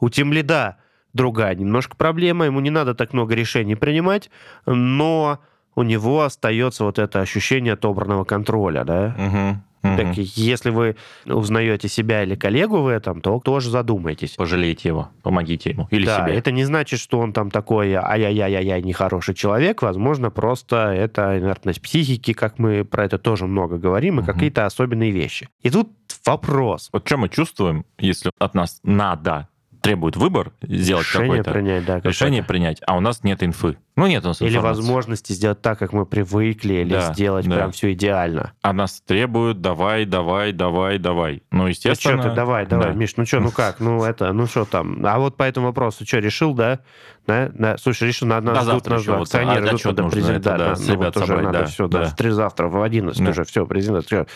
У 0.00 0.08
тимлида 0.08 0.76
другая 1.12 1.54
немножко 1.54 1.96
проблема, 1.96 2.46
ему 2.46 2.60
не 2.60 2.70
надо 2.70 2.94
так 2.94 3.12
много 3.12 3.34
решений 3.34 3.74
принимать, 3.74 4.30
но 4.64 5.40
у 5.74 5.82
него 5.82 6.22
остается 6.22 6.84
вот 6.84 6.98
это 6.98 7.20
ощущение 7.20 7.74
отобранного 7.74 8.24
контроля, 8.24 8.84
да? 8.84 9.14
Мгм. 9.18 9.62
Так, 9.82 10.06
Мгм. 10.06 10.14
если 10.16 10.70
вы 10.70 10.94
узнаете 11.26 11.88
себя 11.88 12.22
или 12.22 12.36
коллегу 12.36 12.82
в 12.82 12.86
этом, 12.86 13.20
то 13.20 13.40
тоже 13.40 13.68
задумайтесь. 13.68 14.36
Пожалейте 14.36 14.90
его, 14.90 15.08
помогите 15.24 15.70
ему. 15.70 15.88
Или 15.90 16.06
да, 16.06 16.18
себе. 16.24 16.36
это 16.36 16.52
не 16.52 16.64
значит, 16.64 17.00
что 17.00 17.18
он 17.18 17.32
там 17.32 17.50
такой 17.50 17.92
ай-яй-яй-яй, 17.94 18.80
нехороший 18.82 19.34
человек. 19.34 19.82
Возможно, 19.82 20.30
просто 20.30 20.76
это 20.92 21.36
инертность 21.36 21.82
психики, 21.82 22.32
как 22.32 22.60
мы 22.60 22.84
про 22.84 23.06
это 23.06 23.18
тоже 23.18 23.46
много 23.48 23.76
говорим, 23.76 24.20
и 24.20 24.22
Мгм. 24.22 24.32
какие-то 24.32 24.66
особенные 24.66 25.10
вещи. 25.10 25.48
И 25.62 25.70
тут 25.70 25.90
вопрос. 26.24 26.88
Вот 26.92 27.04
что 27.04 27.16
мы 27.16 27.28
чувствуем, 27.28 27.84
если 27.98 28.30
от 28.38 28.54
нас 28.54 28.78
надо, 28.84 29.48
требует 29.82 30.16
выбор, 30.16 30.52
сделать 30.62 31.06
Решение 31.06 31.28
какое-то 31.28 31.50
принять, 31.50 31.84
да. 31.84 32.00
решение 32.02 32.42
принять, 32.42 32.80
а 32.86 32.96
у 32.96 33.00
нас 33.00 33.22
нет 33.24 33.42
инфы. 33.42 33.76
Ну, 33.96 34.06
нет 34.06 34.24
у 34.24 34.28
нас 34.28 34.40
Или 34.40 34.50
информации. 34.50 34.80
возможности 34.80 35.32
сделать 35.34 35.60
так, 35.60 35.78
как 35.78 35.92
мы 35.92 36.06
привыкли, 36.06 36.74
или 36.74 36.92
Да, 36.92 37.12
сделать 37.12 37.46
да. 37.46 37.56
прям 37.56 37.72
все 37.72 37.92
идеально. 37.92 38.52
А 38.62 38.72
нас 38.72 39.02
требуют 39.04 39.60
давай, 39.60 40.06
давай, 40.06 40.52
давай, 40.52 40.98
давай. 40.98 41.42
Ну, 41.50 41.64
Ну 41.64 41.66
естественно... 41.68 42.22
что 42.22 42.30
ты, 42.30 42.36
давай, 42.36 42.64
давай, 42.64 42.86
да. 42.86 42.92
Миш, 42.94 43.16
ну 43.16 43.26
что, 43.26 43.40
ну 43.40 43.50
как, 43.54 43.80
ну 43.80 44.02
это, 44.04 44.32
ну 44.32 44.46
что 44.46 44.64
там. 44.64 45.04
А 45.04 45.18
вот 45.18 45.36
по 45.36 45.42
этому 45.42 45.66
вопросу, 45.66 46.06
что, 46.06 46.18
решил, 46.20 46.54
да? 46.54 46.78
Да, 47.26 47.50
да. 47.52 47.76
Слушай, 47.76 48.08
решил, 48.08 48.28
надо 48.28 48.46
Да, 48.46 48.52
нас 48.54 48.64
ждут, 48.64 48.86
нас 48.86 49.02
ждут 49.02 49.16
акционеры, 49.22 49.66
ждут, 49.76 49.96
надо 49.96 50.32
это, 50.32 50.40
да, 50.58 50.74
ну 50.78 50.96
вот 50.96 51.16
уже 51.16 51.36
надо 51.42 51.66
все, 51.66 51.88
да. 51.88 52.10
три 52.10 52.30
завтра, 52.30 52.68
в 52.68 52.80
11 52.80 53.22
Да. 53.22 53.30
уже, 53.30 53.44
все, 53.44 53.66
президент, 53.66 54.06
всё. 54.06 54.26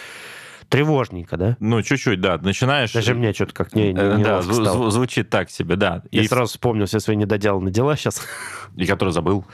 Тревожненько, 0.68 1.36
да? 1.36 1.56
Ну, 1.60 1.80
чуть-чуть, 1.82 2.20
да. 2.20 2.38
Начинаешь... 2.38 2.92
Даже 2.92 3.14
мне 3.14 3.32
что-то 3.32 3.54
как 3.54 3.74
не, 3.74 3.92
не, 3.92 3.98
Э, 4.00 4.18
Да, 4.18 4.40
зву- 4.40 4.90
звучит 4.90 5.30
так 5.30 5.50
себе, 5.50 5.76
да. 5.76 6.02
Я 6.10 6.22
И, 6.22 6.26
сразу 6.28 6.50
вспомнил 6.50 6.86
все 6.86 6.98
свои 7.00 7.16
недоделанные 7.16 7.72
дела 7.72 7.96
сейчас. 7.96 8.20
и 8.76 8.84
который 8.86 9.10
забыл. 9.10 9.44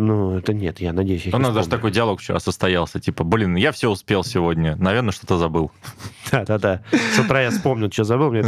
Ну, 0.00 0.38
это 0.38 0.54
нет, 0.54 0.78
я 0.80 0.92
надеюсь, 0.92 1.26
я 1.26 1.34
У 1.34 1.40
нас 1.40 1.52
даже 1.52 1.68
такой 1.68 1.90
диалог 1.90 2.20
вчера 2.20 2.38
состоялся, 2.38 3.00
типа, 3.00 3.24
блин, 3.24 3.56
я 3.56 3.72
все 3.72 3.90
успел 3.90 4.22
сегодня, 4.22 4.76
наверное, 4.76 5.10
что-то 5.10 5.38
забыл. 5.38 5.72
Да-да-да. 6.30 6.82
С 6.92 7.18
утра 7.18 7.42
я 7.42 7.50
вспомнил, 7.50 7.90
что 7.90 8.04
забыл, 8.04 8.30
мне 8.30 8.44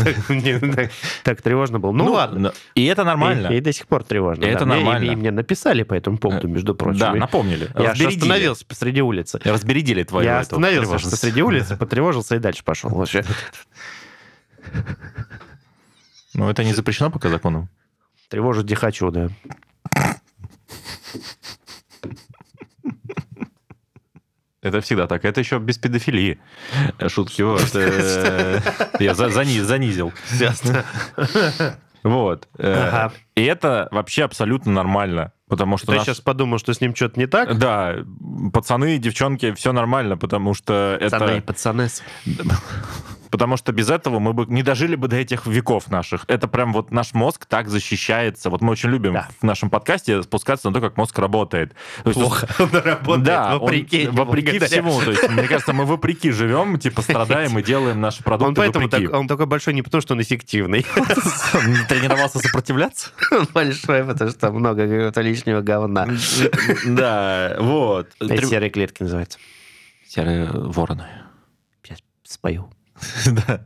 так, 1.25 1.43
тревожно 1.43 1.81
было. 1.81 1.91
Ну, 1.91 2.13
ладно. 2.13 2.39
но- 2.39 2.53
И 2.77 2.85
это 2.87 3.03
нормально. 3.03 3.49
И, 3.49 3.61
до 3.61 3.73
сих 3.73 3.89
пор 3.89 4.05
тревожно. 4.05 4.45
Это 4.45 4.65
нормально. 4.65 5.11
И, 5.11 5.17
мне 5.17 5.33
написали 5.33 5.83
по 5.83 5.95
этому 5.95 6.19
поводу, 6.19 6.47
между 6.47 6.73
прочим. 6.77 7.01
Да, 7.01 7.15
напомнили. 7.15 7.69
я 7.77 7.91
остановился 7.91 8.65
посреди 8.65 9.03
улицы. 9.03 9.41
Разбередили 9.43 10.05
твою 10.05 10.27
я 10.29 10.39
остановился 10.39 10.93
посреди 11.11 11.43
улицы, 11.43 11.77
потревожился 11.81 12.37
и 12.37 12.39
дальше 12.39 12.63
пошел. 12.63 12.91
Вообще. 12.91 13.25
Ну, 16.35 16.49
это 16.49 16.63
не 16.63 16.75
запрещено 16.75 17.11
пока 17.11 17.29
законом. 17.29 17.69
Тревожу 18.29 18.63
где 18.63 18.77
хочу, 18.77 19.11
да. 19.11 19.31
Это 24.63 24.81
всегда 24.83 25.07
так. 25.07 25.25
Это 25.25 25.41
еще 25.41 25.59
без 25.59 25.79
педофилии. 25.79 26.39
Шутки. 27.09 27.41
Вот. 27.43 27.71
э, 27.75 28.61
Я 28.99 29.15
за- 29.15 29.29
зани- 29.29 29.63
занизил. 29.63 30.13
Ясно. 30.33 30.85
Вот. 32.03 32.47
Э, 32.59 32.89
Ага. 32.89 33.13
И 33.37 33.43
это 33.45 33.89
вообще 33.91 34.25
абсолютно 34.25 34.73
нормально. 34.73 35.33
Потому 35.49 35.79
что 35.79 35.89
Ты 35.89 35.93
наш- 35.97 36.05
сейчас 36.05 36.21
подумал, 36.21 36.59
что 36.59 36.73
с 36.75 36.81
ним 36.81 36.95
что-то 36.95 37.19
не 37.19 37.27
так? 37.27 37.59
Да, 37.59 37.97
пацаны, 38.53 38.99
девчонки, 38.99 39.53
все 39.53 39.73
нормально, 39.73 40.17
потому 40.17 40.55
что 40.55 40.97
Пацаны 41.01 41.31
и 41.33 41.35
это... 41.39 41.43
пацаны. 41.47 41.89
Потому 43.31 43.57
что 43.57 43.73
без 43.73 43.89
этого 43.91 44.19
мы 44.19 44.33
бы 44.33 44.45
не 44.47 44.63
дожили 44.63 44.97
бы 44.97 45.07
до 45.09 45.17
этих 45.17 45.47
веков 45.47 45.89
наших. 45.91 46.25
Это 46.27 46.49
прям 46.49 46.73
вот 46.73 46.91
наш 46.91 47.15
мозг 47.15 47.47
так 47.47 47.69
защищается. 47.69 48.51
Вот 48.51 48.61
мы 48.61 48.73
очень 48.73 48.89
любим 48.91 49.13
Да. 49.15 49.29
в 49.41 49.45
нашем 49.45 49.71
подкасте 49.71 50.23
спускаться 50.23 50.69
на 50.69 50.75
то, 50.75 50.81
как 50.81 50.97
мозг 50.97 51.19
работает. 51.19 51.75
То 52.03 52.11
есть 52.11 52.21
Плохо 52.21 52.49
он 52.59 52.71
работает, 52.73 53.23
Да, 53.25 53.55
он- 53.55 53.61
вопреки. 53.61 54.03
ему, 54.03 54.17
вопреки 54.25 54.51
благодаря. 54.59 54.67
всему. 54.67 55.01
То 55.01 55.11
есть, 55.13 55.29
мне 55.31 55.47
кажется, 55.49 55.73
мы 55.73 55.85
вопреки 55.85 56.31
живем, 56.33 56.79
типа 56.79 57.03
страдаем 57.03 57.59
и 57.59 57.63
делаем 57.63 58.01
наши 58.01 58.23
продукты 58.23 58.49
Он 58.49 58.55
поэтому 58.55 58.89
так, 58.89 59.13
он 59.13 59.29
такой 59.29 59.47
большой 59.47 59.75
не 59.75 59.83
потому, 59.83 60.01
что 60.01 60.15
он 60.15 60.23
эффективный. 60.23 60.85
Он 60.97 61.77
тренировался 61.89 62.39
сопротивляться? 62.41 63.11
Он 63.31 63.47
большой, 63.55 64.05
потому 64.05 64.31
что 64.31 64.51
много 64.53 64.87
какого-то 64.89 65.21
лишнего 65.21 65.61
говна. 65.61 66.09
Да, 66.87 67.57
вот. 67.61 68.09
Это 68.19 68.47
серые 68.47 68.71
клетки 68.71 69.03
называются. 69.03 69.39
Серые 70.09 70.47
вороны. 70.51 71.07
Сейчас 71.85 71.99
спою. 72.25 72.71
Да, 73.27 73.61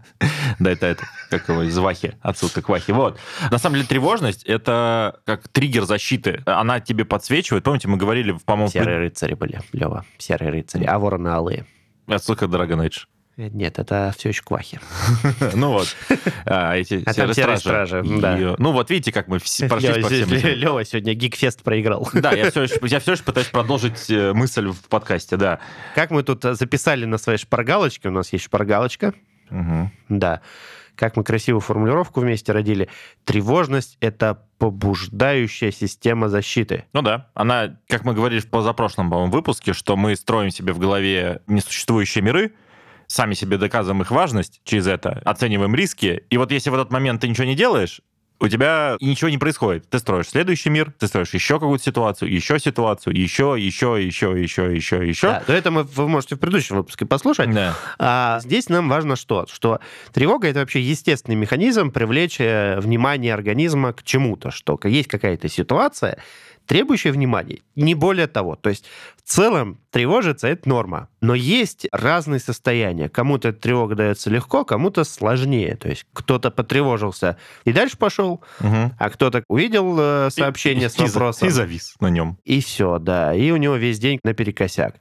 да, 0.58 0.70
это, 0.70 0.86
это 0.86 1.04
как 1.30 1.48
его 1.48 1.62
из 1.62 1.76
Вахи, 1.78 2.16
отсюда 2.20 2.62
к 2.62 2.68
Вахе. 2.68 2.92
Вот. 2.92 3.18
На 3.50 3.58
самом 3.58 3.76
деле 3.76 3.86
тревожность— 3.86 4.42
это 4.44 5.20
как 5.24 5.48
триггер 5.48 5.84
защиты. 5.84 6.42
Она 6.46 6.80
тебе 6.80 7.04
подсвечивает. 7.04 7.64
Помните, 7.64 7.88
мы 7.88 7.96
говорили, 7.96 8.36
по-моему, 8.44 8.70
Серые 8.70 8.98
рыцари 8.98 9.34
были, 9.34 9.60
Лева. 9.72 10.04
Серые 10.18 10.50
рыцари. 10.50 10.84
А 10.84 10.98
вороны 10.98 11.28
алые. 11.28 11.66
отсылка 12.06 12.46
Dragon 12.46 12.86
Age. 12.86 13.06
Э, 13.36 13.48
Нет, 13.48 13.78
это 13.78 14.12
все 14.16 14.28
еще 14.30 14.42
квахи. 14.42 14.80
Ну 15.54 15.72
вот. 15.72 15.94
А 16.46 16.76
эти 16.76 17.02
А 17.06 17.12
серые 17.12 17.58
стражи. 17.58 18.02
Ну 18.02 18.72
вот 18.72 18.90
видите, 18.90 19.12
как 19.12 19.28
мы 19.28 19.38
все 19.38 19.68
прошлись 19.68 20.02
по 20.02 20.08
всем. 20.08 20.28
Лева 20.28 20.84
сегодня 20.84 21.14
Гикфест 21.14 21.62
проиграл. 21.62 22.08
Да, 22.24 22.32
я 22.32 22.50
все, 22.50 22.62
еще, 22.62 23.22
пытаюсь 23.22 23.48
продолжить 23.48 24.10
э, 24.10 24.32
мысль 24.32 24.68
в 24.68 24.88
подкасте, 24.88 25.36
да. 25.36 25.58
Как 25.94 26.10
мы 26.10 26.22
тут 26.22 26.44
э, 26.44 26.54
записали 26.54 27.04
на 27.04 27.18
своей 27.18 27.38
шпаргалочке, 27.38 28.08
у 28.08 28.12
нас 28.12 28.32
есть 28.32 28.44
шпаргалочка, 28.44 29.14
да, 30.08 30.40
как 30.94 31.16
мы 31.16 31.24
красивую 31.24 31.60
формулировку 31.60 32.20
вместе 32.20 32.52
родили. 32.52 32.88
Тревожность— 33.24 33.98
это 34.00 34.46
побуждающая 34.58 35.70
система 35.70 36.28
защиты. 36.28 36.84
Ну 36.92 37.02
да, 37.02 37.30
она, 37.34 37.76
как 37.88 38.04
мы 38.04 38.14
говорили 38.14 38.40
в 38.40 38.48
позапрошлом, 38.48 39.10
по-моему, 39.10 39.32
выпуске, 39.32 39.72
что 39.72 39.96
мы 39.96 40.16
строим 40.16 40.50
себе 40.50 40.72
в 40.72 40.78
голове 40.78 41.42
несуществующие 41.46 42.22
миры, 42.22 42.52
сами 43.14 43.34
себе 43.34 43.58
доказываем 43.58 44.02
их 44.02 44.10
важность 44.10 44.60
через 44.64 44.86
это, 44.86 45.22
оцениваем 45.24 45.74
риски, 45.74 46.24
и 46.28 46.36
вот 46.36 46.50
если 46.50 46.70
в 46.70 46.74
этот 46.74 46.90
момент 46.90 47.20
ты 47.20 47.28
ничего 47.28 47.46
не 47.46 47.54
делаешь, 47.54 48.00
у 48.40 48.48
тебя 48.48 48.96
ничего 49.00 49.30
не 49.30 49.38
происходит. 49.38 49.88
Ты 49.88 49.98
строишь 50.00 50.28
следующий 50.28 50.68
мир, 50.68 50.92
ты 50.98 51.06
строишь 51.06 51.32
еще 51.32 51.54
какую-то 51.54 51.84
ситуацию, 51.84 52.32
еще 52.32 52.58
ситуацию, 52.58 53.16
еще, 53.16 53.54
еще, 53.56 53.96
еще, 54.04 54.32
еще, 54.36 54.74
еще, 54.74 55.08
еще. 55.08 55.28
Да, 55.28 55.44
но 55.46 55.54
это 55.54 55.70
мы, 55.70 55.84
вы 55.84 56.08
можете 56.08 56.34
в 56.34 56.40
предыдущем 56.40 56.76
выпуске 56.76 57.06
послушать. 57.06 57.50
Да. 57.54 57.74
А 57.98 58.40
здесь 58.42 58.68
нам 58.68 58.88
важно 58.88 59.16
что? 59.16 59.46
Что 59.46 59.80
тревога— 60.12 60.48
это 60.48 60.60
вообще 60.60 60.80
естественный 60.80 61.36
механизм 61.36 61.90
привлечь 61.92 62.40
э, 62.40 62.78
внимание 62.80 63.32
организма 63.32 63.92
к 63.92 64.02
чему-то, 64.02 64.50
что 64.50 64.78
есть 64.82 65.08
какая-то 65.08 65.48
ситуация, 65.48 66.18
требующая 66.66 67.12
внимания. 67.12 67.60
Не 67.76 67.94
более 67.94 68.26
того. 68.26 68.56
То 68.56 68.70
есть 68.70 68.84
в 69.16 69.28
целом 69.28 69.78
тревожиться— 69.90 70.48
это 70.48 70.68
норма. 70.68 71.08
Но 71.20 71.34
есть 71.34 71.86
разные 71.92 72.40
состояния. 72.40 73.08
Кому-то 73.08 73.52
тревога 73.52 73.94
дается 73.94 74.30
легко, 74.30 74.64
кому-то 74.64 75.04
сложнее. 75.04 75.76
То 75.76 75.88
есть 75.88 76.06
кто-то 76.12 76.50
потревожился 76.50 77.36
и 77.64 77.72
дальше 77.72 77.96
пошел, 77.96 78.42
Мгм. 78.60 78.92
а 78.98 79.10
кто-то 79.10 79.44
увидел 79.48 79.96
э, 79.98 80.28
сообщение 80.30 80.86
И- 80.86 80.90
с 80.90 80.98
и 80.98 81.02
вопросом. 81.02 81.48
И 81.48 81.50
завис 81.50 81.94
на 82.00 82.08
нем. 82.10 82.38
И 82.44 82.60
все, 82.60 82.98
да. 82.98 83.34
И 83.34 83.50
у 83.50 83.56
него 83.56 83.76
весь 83.76 83.98
день 83.98 84.18
наперекосяк. 84.24 84.96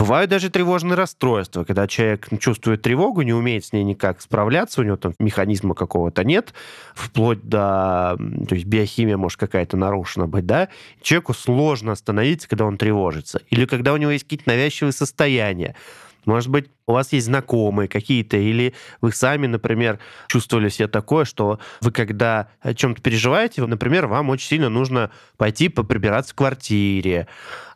Бывают 0.00 0.30
даже 0.30 0.48
тревожные 0.48 0.94
расстройства, 0.94 1.62
когда 1.64 1.86
человек 1.86 2.28
чувствует 2.40 2.80
тревогу, 2.80 3.20
не 3.20 3.34
умеет 3.34 3.66
с 3.66 3.74
ней 3.74 3.84
никак 3.84 4.22
справляться, 4.22 4.80
у 4.80 4.84
него 4.84 4.96
там 4.96 5.12
механизма 5.18 5.74
какого-то 5.74 6.24
нет, 6.24 6.54
вплоть 6.94 7.42
до... 7.42 8.16
То 8.48 8.54
есть 8.54 8.64
биохимия 8.64 9.18
может 9.18 9.38
какая-то 9.38 9.76
нарушена 9.76 10.26
быть, 10.26 10.46
да? 10.46 10.70
Человеку 11.02 11.34
сложно 11.34 11.92
остановиться, 11.92 12.48
когда 12.48 12.64
он 12.64 12.78
тревожится. 12.78 13.42
Или 13.50 13.66
когда 13.66 13.92
у 13.92 13.98
него 13.98 14.10
есть 14.10 14.24
какие-то 14.24 14.48
навязчивые 14.48 14.92
состояния. 14.92 15.76
Может 16.24 16.48
быть, 16.48 16.70
у 16.90 16.92
вас 16.94 17.12
есть 17.12 17.26
знакомые 17.26 17.88
какие-то, 17.88 18.36
или 18.36 18.74
вы 19.00 19.12
сами, 19.12 19.46
например, 19.46 19.98
чувствовали 20.28 20.68
себе 20.68 20.88
такое, 20.88 21.24
что 21.24 21.58
вы 21.80 21.90
когда 21.92 22.48
о 22.60 22.74
чем-то 22.74 23.00
переживаете, 23.02 23.64
например, 23.66 24.06
вам 24.06 24.30
очень 24.30 24.48
сильно 24.48 24.68
нужно 24.68 25.10
пойти 25.36 25.68
поприбираться 25.68 26.32
в 26.32 26.36
квартире. 26.36 27.26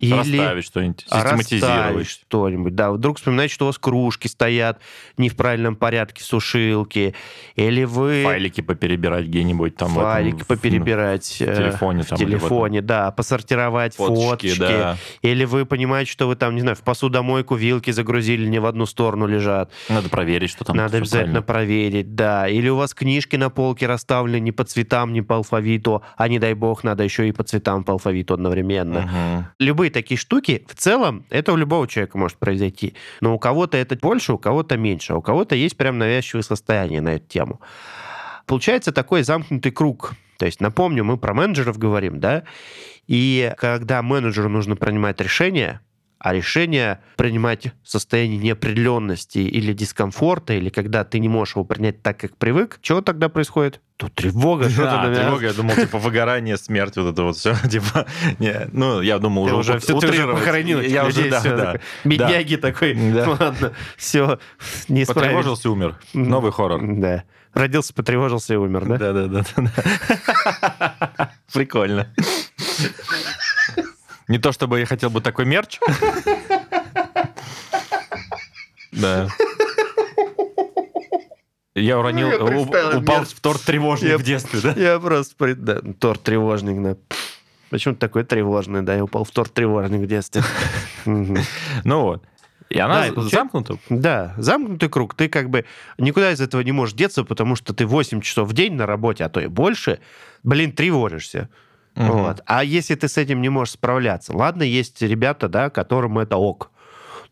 Или 0.00 0.36
Расставить 0.38 0.64
что-нибудь, 0.66 1.06
систематизировать. 1.08 2.06
что-нибудь. 2.08 2.74
Да, 2.74 2.92
вдруг 2.92 3.16
вспоминаете, 3.18 3.54
что 3.54 3.64
у 3.64 3.68
вас 3.68 3.78
кружки 3.78 4.28
стоят 4.28 4.80
не 5.16 5.28
в 5.28 5.36
правильном 5.36 5.76
порядке, 5.76 6.22
сушилки. 6.22 7.14
Или 7.56 7.84
вы 7.84 8.22
Файлики 8.24 8.60
поперебирать 8.60 9.26
где-нибудь 9.26 9.76
там. 9.76 9.88
в 9.90 9.98
этом, 9.98 10.02
файлики 10.02 10.42
в- 10.42 10.46
поперебирать. 10.46 11.24
В 11.26 11.40
э, 11.42 11.56
телефоне. 11.56 12.02
там, 12.02 12.16
в 12.16 12.20
телефоне, 12.20 12.82
да, 12.82 13.10
посортировать 13.12 13.94
Фоточки, 13.96 14.48
фоточки. 14.48 14.58
да. 14.58 14.96
Или 15.22 15.44
вы 15.44 15.64
понимаете, 15.64 16.10
что 16.10 16.26
вы 16.28 16.36
там, 16.36 16.54
не 16.54 16.60
знаю, 16.60 16.76
в 16.76 16.80
посудомойку 16.82 17.54
вилки 17.54 17.90
загрузили, 17.90 18.46
не 18.46 18.58
в 18.58 18.66
одну 18.66 18.86
сторону 18.86 19.03
лежат. 19.26 19.70
Надо 19.88 20.08
проверить, 20.08 20.50
что 20.50 20.64
там. 20.64 20.76
Надо 20.76 20.98
обязательно 20.98 21.42
правильно. 21.42 21.42
проверить, 21.42 22.14
да. 22.14 22.48
Или 22.48 22.68
у 22.68 22.76
вас 22.76 22.94
книжки 22.94 23.36
на 23.36 23.50
полке 23.50 23.86
расставлены 23.86 24.40
не 24.40 24.52
по 24.52 24.64
цветам, 24.64 25.12
не 25.12 25.22
по 25.22 25.36
алфавиту, 25.36 26.02
а 26.16 26.28
не 26.28 26.38
дай 26.38 26.54
бог, 26.54 26.84
надо 26.84 27.04
еще 27.04 27.28
и 27.28 27.32
по 27.32 27.44
цветам, 27.44 27.84
по 27.84 27.92
алфавиту 27.92 28.34
одновременно. 28.34 29.00
Мгм. 29.00 29.46
Любые 29.58 29.90
такие 29.90 30.18
штуки, 30.18 30.66
в 30.68 30.74
целом, 30.74 31.26
это 31.30 31.52
у 31.52 31.56
любого 31.56 31.86
человека 31.88 32.18
может 32.18 32.38
произойти. 32.38 32.94
Но 33.20 33.34
у 33.34 33.38
кого-то 33.38 33.76
это 33.76 33.96
больше, 33.96 34.32
у 34.32 34.38
кого-то 34.38 34.76
меньше. 34.76 35.12
А 35.12 35.16
у 35.16 35.22
кого-то 35.22 35.54
есть 35.54 35.76
прям 35.76 35.98
навязчивые 35.98 36.42
состояния 36.42 37.00
на 37.00 37.14
эту 37.16 37.26
тему. 37.26 37.60
Получается 38.46 38.92
такой 38.92 39.22
замкнутый 39.22 39.72
круг 39.72 40.12
То 40.38 40.46
есть, 40.46 40.60
напомню, 40.60 41.04
мы 41.04 41.16
про 41.16 41.32
менеджеров 41.32 41.78
говорим, 41.78 42.20
да, 42.20 42.42
и 43.06 43.52
когда 43.58 44.02
менеджеру 44.02 44.48
нужно 44.48 44.76
принимать 44.76 45.20
решение, 45.20 45.80
а 46.24 46.32
решение 46.32 47.00
принимать 47.16 47.66
в 47.82 47.90
состоянии 47.90 48.38
неопределенности 48.38 49.40
или 49.40 49.74
дискомфорта, 49.74 50.54
или 50.54 50.70
когда 50.70 51.04
ты 51.04 51.18
не 51.18 51.28
можешь 51.28 51.54
его 51.54 51.66
принять 51.66 52.02
так, 52.02 52.18
как 52.18 52.38
привык, 52.38 52.78
чего 52.80 53.02
тогда 53.02 53.28
происходит? 53.28 53.82
Тут 53.98 54.14
тревога. 54.14 54.70
Да, 54.74 55.14
тревога, 55.14 55.44
я 55.44 55.52
думал, 55.52 55.74
типа, 55.74 55.98
выгорание, 55.98 56.56
смерть, 56.56 56.96
вот 56.96 57.12
это 57.12 57.24
вот 57.24 57.36
все. 57.36 57.54
Типа, 57.70 58.06
не, 58.38 58.68
ну, 58.72 59.02
я 59.02 59.18
думал, 59.18 59.42
уже, 59.42 59.56
уже 59.56 59.78
все, 59.80 60.00
ты 60.00 60.08
уже 60.08 60.26
похоронил 60.26 60.80
я 60.80 61.04
уже, 61.04 61.28
да, 61.28 61.40
все, 61.40 61.56
да, 61.56 61.80
Бедняги 62.04 62.56
такой, 62.56 62.96
ладно, 63.26 63.74
все, 63.98 64.38
не 64.88 65.04
Потревожился, 65.04 65.68
умер. 65.70 65.98
Новый 66.14 66.52
хоррор. 66.52 66.80
Да. 66.82 67.24
Родился, 67.52 67.92
потревожился 67.92 68.54
и 68.54 68.56
умер, 68.56 68.86
да? 68.86 68.96
Да, 68.96 69.12
да, 69.12 69.26
да. 69.26 69.44
да. 69.58 71.32
Прикольно. 71.52 72.08
Не 74.28 74.38
то 74.38 74.52
чтобы 74.52 74.80
я 74.80 74.86
хотел 74.86 75.10
бы 75.10 75.20
такой 75.20 75.44
мерч. 75.44 75.78
Да. 78.92 79.28
Я 81.74 81.98
уронил, 81.98 82.30
я 82.30 82.36
упал 82.38 83.18
мерч. 83.18 83.30
в 83.30 83.40
торт 83.40 83.60
тревожник 83.62 84.10
я, 84.10 84.18
в 84.18 84.22
детстве, 84.22 84.60
да? 84.62 84.80
Я 84.80 85.00
просто... 85.00 85.56
Да, 85.56 85.80
торт 85.98 86.22
тревожник, 86.22 86.80
да. 86.80 86.96
Почему 87.70 87.96
такой 87.96 88.22
тревожный, 88.22 88.82
да? 88.82 88.94
Я 88.94 89.02
упал 89.02 89.24
в 89.24 89.30
торт 89.32 89.52
тревожник 89.52 90.02
в 90.02 90.06
детстве. 90.06 90.42
Ну 91.04 92.02
вот. 92.02 92.24
И 92.70 92.78
она 92.78 93.08
да, 93.10 93.22
замкнута? 93.22 93.78
Да, 93.88 94.34
замкнутый 94.38 94.88
круг. 94.88 95.14
Ты 95.14 95.28
как 95.28 95.50
бы 95.50 95.64
никуда 95.98 96.32
из 96.32 96.40
этого 96.40 96.60
не 96.62 96.72
можешь 96.72 96.94
деться, 96.94 97.24
потому 97.24 97.56
что 97.56 97.74
ты 97.74 97.86
8 97.86 98.20
часов 98.20 98.48
в 98.48 98.52
день 98.52 98.74
на 98.74 98.86
работе, 98.86 99.24
а 99.24 99.28
то 99.28 99.40
и 99.40 99.48
больше, 99.48 100.00
блин, 100.42 100.72
тревожишься. 100.72 101.50
Угу. 101.96 102.06
Вот. 102.06 102.40
А 102.46 102.64
если 102.64 102.94
ты 102.94 103.08
с 103.08 103.16
этим 103.16 103.40
не 103.40 103.48
можешь 103.48 103.74
справляться, 103.74 104.36
ладно, 104.36 104.62
есть 104.62 105.00
ребята, 105.02 105.48
да, 105.48 105.70
которым 105.70 106.18
это 106.18 106.36
ок. 106.36 106.70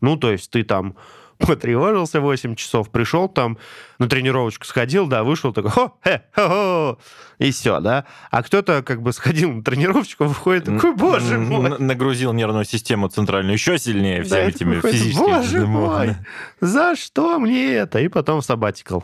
Ну, 0.01 0.17
то 0.17 0.31
есть 0.31 0.51
ты 0.51 0.63
там 0.63 0.95
потревожился 1.37 2.21
8 2.21 2.55
часов, 2.55 2.89
пришел 2.89 3.27
там, 3.27 3.57
на 3.99 4.07
тренировочку 4.07 4.65
сходил, 4.65 5.07
да, 5.07 5.23
вышел 5.23 5.53
такой, 5.53 5.71
хо, 5.71 5.97
хе, 6.03 6.23
хо, 6.33 6.47
хо, 6.47 6.99
и 7.39 7.51
все, 7.51 7.79
да. 7.79 8.05
А 8.31 8.43
кто-то 8.43 8.83
как 8.83 9.01
бы 9.01 9.11
сходил 9.13 9.51
на 9.51 9.63
тренировочку, 9.63 10.23
выходит 10.25 10.65
такой, 10.65 10.95
боже 10.95 11.37
мой. 11.37 11.77
Нагрузил 11.79 12.33
нервную 12.33 12.65
систему 12.65 13.09
центральную 13.09 13.53
еще 13.53 13.77
сильнее 13.77 14.23
всеми 14.23 14.49
этими 14.49 14.79
физическими. 14.79 15.25
Боже 15.25 15.65
мой, 15.65 16.15
за 16.61 16.95
что 16.95 17.39
мне 17.39 17.73
это? 17.73 17.99
И 17.99 18.07
потом 18.07 18.41
в 18.41 18.45
сабатикл. 18.45 18.99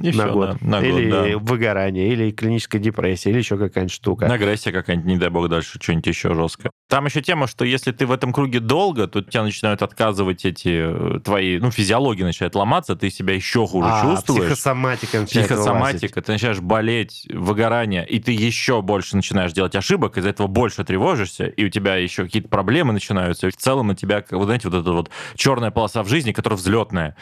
И 0.00 0.06
на 0.06 0.12
все, 0.12 0.32
год. 0.32 0.56
Да, 0.60 0.66
на 0.66 0.82
или 0.82 1.10
год, 1.10 1.30
да. 1.30 1.38
выгорание, 1.38 2.08
или 2.08 2.30
клиническая 2.30 2.80
депрессия, 2.80 3.30
или 3.30 3.38
еще 3.38 3.56
какая-нибудь 3.56 3.92
штука. 3.92 4.26
Агрессия 4.26 4.72
какая-нибудь, 4.72 5.06
не 5.06 5.16
дай 5.16 5.30
бог, 5.30 5.48
дальше 5.48 5.78
что-нибудь 5.80 6.06
еще 6.06 6.34
жесткое. 6.34 6.70
Там 6.88 7.06
еще 7.06 7.22
тема, 7.22 7.46
что 7.46 7.64
если 7.64 7.92
ты 7.92 8.06
в 8.06 8.12
этом 8.12 8.32
круге 8.32 8.60
долго, 8.60 9.06
то 9.06 9.22
тебя 9.22 9.42
начинают 9.42 9.82
отказывать 9.82 10.44
эти 10.44 11.16
э, 11.16 11.20
твои, 11.20 11.58
ну, 11.58 11.70
физиология 11.70 12.24
начинает 12.24 12.54
ломаться, 12.54 12.96
ты 12.96 13.10
себя 13.10 13.34
еще 13.34 13.66
хуже 13.66 13.88
а, 13.90 14.02
чувствуешь. 14.02 14.42
психосоматика 14.42 15.20
начинает 15.20 15.48
Психосоматика, 15.48 16.14
вылазить. 16.14 16.26
ты 16.26 16.32
начинаешь 16.32 16.60
болеть, 16.60 17.26
выгорание, 17.32 18.06
и 18.06 18.18
ты 18.18 18.32
еще 18.32 18.82
больше 18.82 19.16
начинаешь 19.16 19.52
делать 19.52 19.74
ошибок, 19.76 20.18
из-за 20.18 20.30
этого 20.30 20.46
больше 20.46 20.84
тревожишься, 20.84 21.46
и 21.46 21.64
у 21.64 21.68
тебя 21.68 21.96
еще 21.96 22.24
какие-то 22.24 22.48
проблемы 22.48 22.92
начинаются, 22.92 23.48
и 23.48 23.50
в 23.50 23.56
целом 23.56 23.88
на 23.88 23.94
тебя, 23.94 24.24
вот 24.30 24.44
знаете, 24.44 24.68
вот 24.68 24.80
эта 24.80 24.92
вот 24.92 25.10
черная 25.36 25.70
полоса 25.70 26.02
в 26.02 26.08
жизни, 26.08 26.32
которая 26.32 26.58
взлетная, 26.58 27.16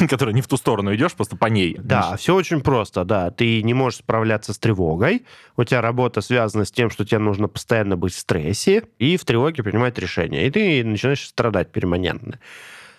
которая 0.08 0.34
не 0.34 0.42
в 0.42 0.48
ту 0.48 0.56
сторону 0.56 0.94
идешь, 0.94 1.12
просто 1.12 1.36
по 1.36 1.46
ней. 1.46 1.76
Да, 1.78 2.07
все 2.16 2.34
очень 2.34 2.60
просто, 2.60 3.04
да. 3.04 3.30
Ты 3.30 3.62
не 3.62 3.74
можешь 3.74 4.00
справляться 4.00 4.52
с 4.52 4.58
тревогой, 4.58 5.24
у 5.56 5.64
тебя 5.64 5.80
работа 5.80 6.20
связана 6.20 6.64
с 6.64 6.70
тем, 6.70 6.90
что 6.90 7.04
тебе 7.04 7.18
нужно 7.18 7.48
постоянно 7.48 7.96
быть 7.96 8.14
в 8.14 8.18
стрессе 8.18 8.84
и 8.98 9.16
в 9.16 9.24
тревоге 9.24 9.62
принимать 9.62 9.98
решения. 9.98 10.46
И 10.46 10.50
ты 10.50 10.84
начинаешь 10.84 11.26
страдать 11.26 11.72
перманентно. 11.72 12.38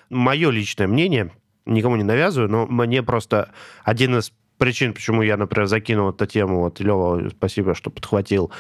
Мое 0.10 0.50
личное 0.50 0.88
мнение, 0.88 1.32
никому 1.66 1.96
не 1.96 2.04
навязываю, 2.04 2.50
но 2.50 2.66
мне 2.68 3.04
просто 3.04 3.52
один 3.84 4.18
из 4.18 4.32
причин, 4.60 4.94
почему 4.94 5.22
я, 5.24 5.38
например, 5.38 5.68
закинул 5.68 6.10
эту 6.10 6.28
тему, 6.28 6.60
вот, 6.60 6.80
Лева, 6.80 7.30
спасибо, 7.30 7.74
что 7.74 7.90
подхватил, 7.90 8.52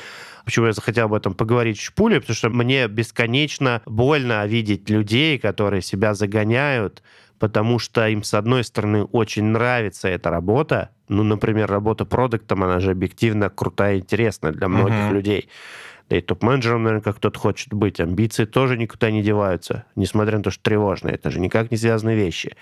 почему 0.46 0.68
я 0.68 0.74
захотел 0.74 1.06
об 1.06 1.14
этом 1.14 1.36
поговорить 1.36 1.78
чуть 1.78 1.94
пуле, 1.94 2.20
потому 2.20 2.36
что 2.36 2.50
мне 2.50 2.88
бесконечно 2.88 3.82
больно 3.86 4.46
видеть 4.48 4.90
людей, 4.90 5.38
которые 5.38 5.82
себя 5.82 6.14
загоняют, 6.14 7.04
потому 7.40 7.80
что 7.80 8.08
им, 8.08 8.24
с 8.24 8.34
одной 8.34 8.64
стороны, 8.64 9.04
очень 9.06 9.46
нравится 9.46 10.08
эта 10.08 10.30
работа. 10.30 10.90
Ну, 11.08 11.24
например, 11.24 11.70
работа 11.70 12.06
продуктом, 12.06 12.64
она 12.64 12.80
же 12.80 12.92
объективно 12.92 13.50
крутая 13.50 13.96
и 13.96 14.00
интересная 14.00 14.52
для 14.52 14.68
многих 14.68 14.94
uh-huh. 14.94 15.14
людей. 15.14 15.50
Да 16.10 16.18
и 16.18 16.22
топ-менеджером, 16.22 16.84
наверное, 16.84 17.04
как 17.04 17.18
кто-то 17.18 17.40
хочет 17.40 17.74
быть. 17.74 18.00
Амбиции 18.00 18.46
тоже 18.46 18.78
никуда 18.78 19.12
не 19.12 19.22
деваются, 19.22 19.86
несмотря 19.96 20.38
на 20.38 20.44
то, 20.44 20.52
что 20.52 20.62
тревожные. 20.64 21.16
Это 21.16 21.32
же 21.32 21.40
никак 21.40 21.72
не 21.72 21.78
связанные 21.78 22.16
вещи. 22.16 22.56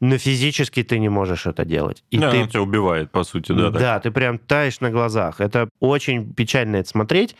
Но 0.00 0.18
физически 0.18 0.82
ты 0.82 0.98
не 0.98 1.08
можешь 1.08 1.46
это 1.46 1.64
делать. 1.64 2.04
И 2.10 2.18
да, 2.18 2.30
ты... 2.30 2.46
тебя 2.48 2.62
убивает, 2.62 3.10
по 3.10 3.22
сути, 3.22 3.52
да. 3.52 3.70
Да, 3.70 3.78
так. 3.78 4.02
ты 4.02 4.10
прям 4.10 4.38
таешь 4.38 4.80
на 4.80 4.90
глазах. 4.90 5.40
Это 5.40 5.68
очень 5.78 6.32
печально 6.34 6.76
это 6.76 6.88
смотреть. 6.88 7.36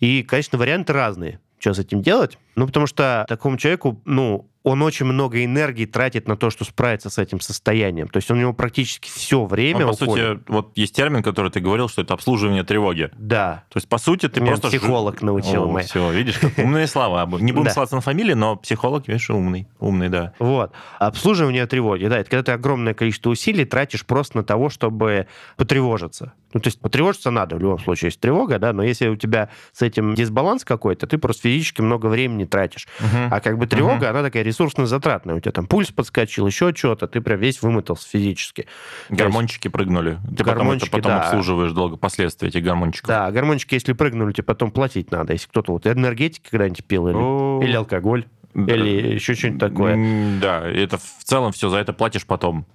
И, 0.00 0.22
конечно, 0.22 0.58
варианты 0.58 0.92
разные 0.92 1.40
что 1.58 1.74
с 1.74 1.78
этим 1.78 2.02
делать. 2.02 2.38
Ну, 2.56 2.66
потому 2.66 2.86
что 2.86 3.24
такому 3.28 3.58
человеку, 3.58 4.00
ну, 4.04 4.48
он 4.66 4.82
очень 4.82 5.06
много 5.06 5.44
энергии 5.44 5.86
тратит 5.86 6.26
на 6.26 6.36
то, 6.36 6.50
что 6.50 6.64
справиться 6.64 7.08
с 7.08 7.18
этим 7.18 7.38
состоянием. 7.38 8.08
То 8.08 8.16
есть 8.16 8.28
у 8.32 8.34
него 8.34 8.52
практически 8.52 9.08
все 9.08 9.44
время 9.44 9.86
он, 9.86 9.96
по 9.96 10.02
уходит. 10.02 10.38
сути, 10.38 10.44
вот 10.48 10.72
есть 10.74 10.92
термин, 10.92 11.22
который 11.22 11.52
ты 11.52 11.60
говорил, 11.60 11.88
что 11.88 12.02
это 12.02 12.14
обслуживание 12.14 12.64
тревоги. 12.64 13.10
Да. 13.16 13.62
То 13.68 13.76
есть, 13.76 13.88
по 13.88 13.98
сути, 13.98 14.28
ты 14.28 14.40
Меня 14.40 14.56
просто... 14.56 14.66
психолог 14.66 15.22
научил. 15.22 15.70
О, 15.70 15.78
все, 15.82 16.10
видишь, 16.10 16.40
умные 16.56 16.88
слова. 16.88 17.28
Не 17.40 17.52
будем 17.52 17.70
ссылаться 17.70 17.94
на 17.94 18.00
фамилии, 18.00 18.32
но 18.32 18.56
психолог, 18.56 19.06
видишь, 19.06 19.30
умный. 19.30 19.68
Умный, 19.78 20.08
да. 20.08 20.32
Вот. 20.40 20.72
Обслуживание 20.98 21.64
тревоги, 21.66 22.06
да, 22.06 22.18
это 22.18 22.28
когда 22.28 22.42
ты 22.42 22.50
огромное 22.50 22.92
количество 22.94 23.30
усилий 23.30 23.64
тратишь 23.66 24.04
просто 24.04 24.38
на 24.38 24.42
того, 24.42 24.68
чтобы 24.68 25.28
потревожиться. 25.56 26.32
Ну, 26.52 26.60
то 26.60 26.68
есть 26.68 26.80
потревожиться 26.80 27.30
надо, 27.30 27.56
в 27.56 27.60
любом 27.60 27.78
случае 27.78 28.08
есть 28.08 28.18
тревога, 28.18 28.58
да, 28.58 28.72
но 28.72 28.82
если 28.82 29.08
у 29.08 29.16
тебя 29.16 29.50
с 29.72 29.82
этим 29.82 30.14
дисбаланс 30.14 30.64
какой-то, 30.64 31.06
ты 31.06 31.18
просто 31.18 31.42
физически 31.42 31.82
много 31.82 32.06
времени 32.06 32.45
тратишь. 32.46 32.86
Uh-huh. 33.00 33.28
А 33.30 33.40
как 33.40 33.58
бы 33.58 33.66
тревога, 33.66 34.06
uh-huh. 34.06 34.10
она 34.10 34.22
такая 34.22 34.42
ресурсно-затратная. 34.42 35.34
У 35.34 35.40
тебя 35.40 35.52
там 35.52 35.66
пульс 35.66 35.90
подскочил, 35.90 36.46
еще 36.46 36.74
что-то, 36.74 37.06
ты 37.06 37.20
прям 37.20 37.40
весь 37.40 37.62
вымотался 37.62 38.08
физически. 38.08 38.66
Гормончики 39.08 39.66
есть... 39.66 39.72
прыгнули. 39.72 40.18
Ты 40.36 40.44
гормончики, 40.44 40.90
потом, 40.90 41.00
это 41.00 41.08
потом 41.08 41.12
да. 41.12 41.24
обслуживаешь 41.24 41.72
долго 41.72 41.96
последствия 41.96 42.48
этих 42.48 42.62
гормончиков. 42.62 43.08
Да, 43.08 43.30
гормончики, 43.30 43.74
если 43.74 43.92
прыгнули, 43.92 44.32
тебе 44.32 44.44
потом 44.44 44.70
платить 44.70 45.10
надо. 45.10 45.32
Если 45.32 45.48
кто-то 45.48 45.72
вот 45.72 45.86
энергетики 45.86 46.48
когда-нибудь 46.50 46.84
пил 46.84 47.08
или, 47.08 47.16
oh. 47.16 47.64
или 47.64 47.74
алкоголь. 47.74 48.26
Да. 48.54 48.74
Или 48.74 49.14
еще 49.14 49.34
что-нибудь 49.34 49.60
такое. 49.60 50.40
Да, 50.40 50.66
это 50.66 50.96
в 50.96 51.24
целом 51.24 51.52
все 51.52 51.68
за 51.68 51.76
это 51.76 51.92
платишь 51.92 52.24
потом. 52.26 52.66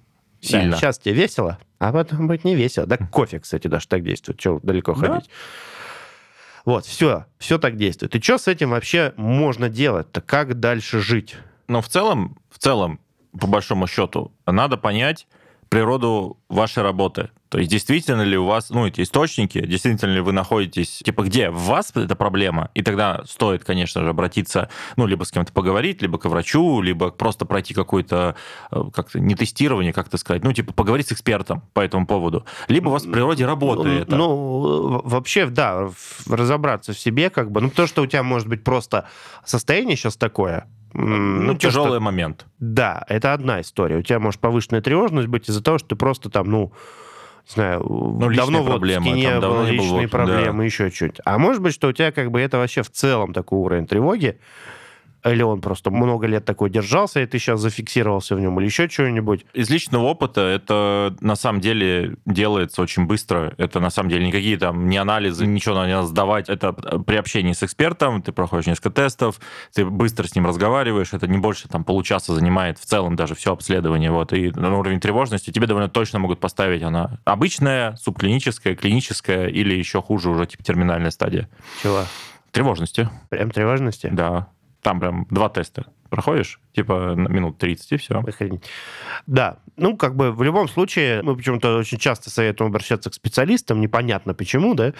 Сильно. 0.42 0.72
Да, 0.72 0.78
сейчас 0.78 0.98
тебе 0.98 1.14
весело, 1.14 1.60
а 1.80 1.92
потом 1.92 2.28
будет 2.28 2.44
не 2.44 2.56
весело. 2.56 2.88
Да, 2.88 2.98
кофе, 2.98 3.40
кстати, 3.40 3.68
даже 3.68 3.88
так 3.88 4.04
действует. 4.04 4.40
Чего 4.40 4.60
далеко 4.62 4.94
да? 4.94 5.08
ходить? 5.08 5.30
Вот, 6.66 6.86
все, 6.86 7.26
все 7.38 7.58
так 7.58 7.78
действует. 7.78 8.16
И 8.16 8.22
что 8.22 8.38
с 8.38 8.48
этим 8.48 8.72
вообще 8.72 9.14
можно 9.18 9.70
делать-то? 9.70 10.22
Как 10.22 10.60
дальше 10.60 11.00
жить? 11.00 11.36
Ну, 11.68 11.82
в 11.82 11.88
целом, 11.88 12.38
в 12.50 12.60
целом, 12.60 13.00
по 13.40 13.48
большому 13.48 13.88
счету, 13.88 14.32
надо 14.46 14.78
понять 14.78 15.28
природу 15.72 16.38
вашей 16.50 16.84
работы. 16.84 17.30
То 17.48 17.58
есть 17.58 17.72
действительно 17.72 18.24
ли 18.24 18.38
у 18.38 18.46
вас, 18.46 18.72
ну, 18.72 18.88
эти 18.88 19.02
источники, 19.02 19.66
действительно 19.66 20.12
ли 20.12 20.20
вы 20.20 20.34
находитесь, 20.34 21.00
типа, 21.00 21.24
где 21.24 21.50
в 21.50 21.60
вас 21.60 21.94
эта 21.96 22.14
проблема, 22.14 22.70
и 22.74 22.82
тогда 22.82 23.24
стоит, 23.26 23.64
конечно 23.64 24.02
же, 24.02 24.10
обратиться, 24.10 24.70
ну, 24.98 25.08
либо 25.08 25.24
с 25.24 25.32
кем-то 25.32 25.54
поговорить, 25.54 26.02
либо 26.02 26.18
к 26.18 26.26
врачу, 26.26 26.82
либо 26.82 27.10
просто 27.12 27.46
пройти 27.46 27.74
какое-то, 27.74 28.36
э, 28.70 28.84
как-то, 28.94 29.22
не 29.22 29.34
тестирование, 29.34 29.94
как-то 29.94 30.18
сказать, 30.18 30.44
ну, 30.44 30.52
типа, 30.52 30.74
поговорить 30.74 31.08
с 31.08 31.14
экспертом 31.14 31.64
по 31.74 31.80
этому 31.80 32.06
поводу. 32.06 32.46
Либо 32.68 32.90
у 32.90 32.92
вас 32.92 33.06
в 33.06 33.12
природе 33.12 33.46
работает 33.46 33.96
ну, 33.96 34.02
это. 34.02 34.16
Ну, 34.18 35.02
вообще, 35.06 35.46
да, 35.46 35.90
разобраться 36.28 36.92
в 36.92 37.00
себе, 37.00 37.30
как 37.30 37.50
бы, 37.50 37.62
ну, 37.62 37.70
то, 37.70 37.88
что 37.88 38.02
у 38.02 38.06
тебя 38.08 38.24
может 38.24 38.50
быть 38.50 38.66
просто 38.66 39.08
состояние 39.46 39.96
сейчас 39.96 40.18
такое, 40.18 40.68
ну, 40.94 41.56
тяжелый 41.56 41.98
что, 41.98 42.00
момент. 42.00 42.46
Да, 42.60 43.04
это 43.08 43.34
одна 43.34 43.62
история. 43.62 43.98
У 43.98 44.02
тебя 44.02 44.20
может 44.20 44.40
повышенная 44.40 44.82
тревожность 44.82 45.28
быть 45.28 45.50
из-за 45.50 45.64
того, 45.64 45.78
что 45.78 45.90
ты 45.90 45.96
просто 45.96 46.30
там, 46.30 46.50
ну, 46.50 46.74
не 47.48 47.54
знаю, 47.54 47.86
ну, 47.88 48.34
давно 48.34 48.64
проблемы, 48.64 49.12
в 49.12 49.16
не 49.16 49.40
было, 49.40 49.66
личные 49.66 50.04
был, 50.04 50.10
проблемы, 50.10 50.60
да. 50.60 50.64
еще 50.66 50.92
чуть. 50.92 51.18
А 51.26 51.38
может 51.38 51.62
быть, 51.62 51.74
что 51.74 51.88
у 51.88 51.94
тебя 51.94 52.12
как 52.12 52.32
бы 52.32 52.40
это 52.40 52.58
вообще 52.58 52.84
в 52.84 52.92
целом 52.92 53.34
такой 53.34 53.60
уровень 53.60 53.88
тревоги, 53.88 54.40
Или 55.24 55.44
он 55.44 55.62
просто 55.62 55.92
много 55.92 56.28
лет 56.28 56.46
такой 56.46 56.70
держался, 56.70 57.22
и 57.22 57.26
ты 57.26 57.38
сейчас 57.38 57.60
зафиксировался 57.60 58.36
в 58.36 58.40
нем, 58.40 58.60
или 58.60 58.66
еще 58.66 58.90
что-нибудь? 58.90 59.46
Из 59.54 59.70
личного 59.70 60.04
опыта 60.04 60.42
это 60.42 61.16
на 61.22 61.36
самом 61.36 61.62
деле 61.62 62.16
делается 62.26 62.82
очень 62.82 63.06
быстро. 63.06 63.54
Это 63.58 63.80
на 63.80 63.90
самом 63.90 64.10
деле 64.10 64.26
никакие 64.26 64.58
там 64.58 64.88
не 64.88 64.98
анализы, 64.98 65.46
ничего 65.46 65.86
не 65.86 65.94
надо 65.94 66.08
сдавать. 66.08 66.50
Это 66.50 66.74
при 66.74 67.16
общении 67.16 67.54
с 67.54 67.64
экспертом, 67.64 68.22
ты 68.22 68.32
проходишь 68.32 68.68
несколько 68.68 68.90
тестов, 68.90 69.40
ты 69.74 69.86
быстро 69.86 70.28
с 70.28 70.36
ним 70.36 70.48
разговариваешь, 70.48 71.14
это 71.14 71.28
не 71.28 71.38
больше 71.38 71.68
там 71.68 71.84
получаса 71.84 72.34
занимает 72.34 72.80
в 72.80 72.86
целом 72.86 73.16
даже 73.16 73.36
все 73.36 73.54
обследование. 73.54 74.12
Вот, 74.12 74.34
и 74.34 74.52
на 74.52 74.78
уровень 74.78 75.00
тревожности 75.00 75.52
тебе 75.52 75.68
довольно 75.68 75.90
точно 75.90 76.20
могут 76.20 76.40
поставить 76.40 76.82
она 76.82 77.20
обычная, 77.26 77.96
субклиническая, 77.96 78.76
клиническая 78.76 79.48
или 79.48 79.74
еще 79.76 80.02
хуже 80.02 80.30
уже 80.30 80.46
типа 80.48 80.64
терминальная 80.64 81.12
стадия. 81.12 81.50
Чего? 81.82 82.04
Тревожности. 82.52 83.10
Прям 83.30 83.52
тревожности? 83.52 84.10
Да. 84.12 84.48
Там 84.82 85.00
прям 85.00 85.28
два 85.30 85.50
теста 85.50 85.86
проходишь, 86.12 86.60
типа 86.74 87.14
минут 87.16 87.58
30, 87.58 87.94
и 87.94 87.98
все. 87.98 88.20
Охренеть. 88.20 88.62
Да, 89.28 89.60
ну, 89.78 89.96
как 89.96 90.18
бы 90.18 90.34
в 90.34 90.44
любом 90.44 90.68
случае, 90.68 91.22
мы 91.24 91.38
почему-то 91.38 91.78
очень 91.78 91.98
часто 91.98 92.30
советуем 92.30 92.70
обращаться 92.70 93.10
к 93.10 93.14
специалистам, 93.14 93.80
непонятно 93.80 94.34
почему, 94.34 94.74
да. 94.74 94.92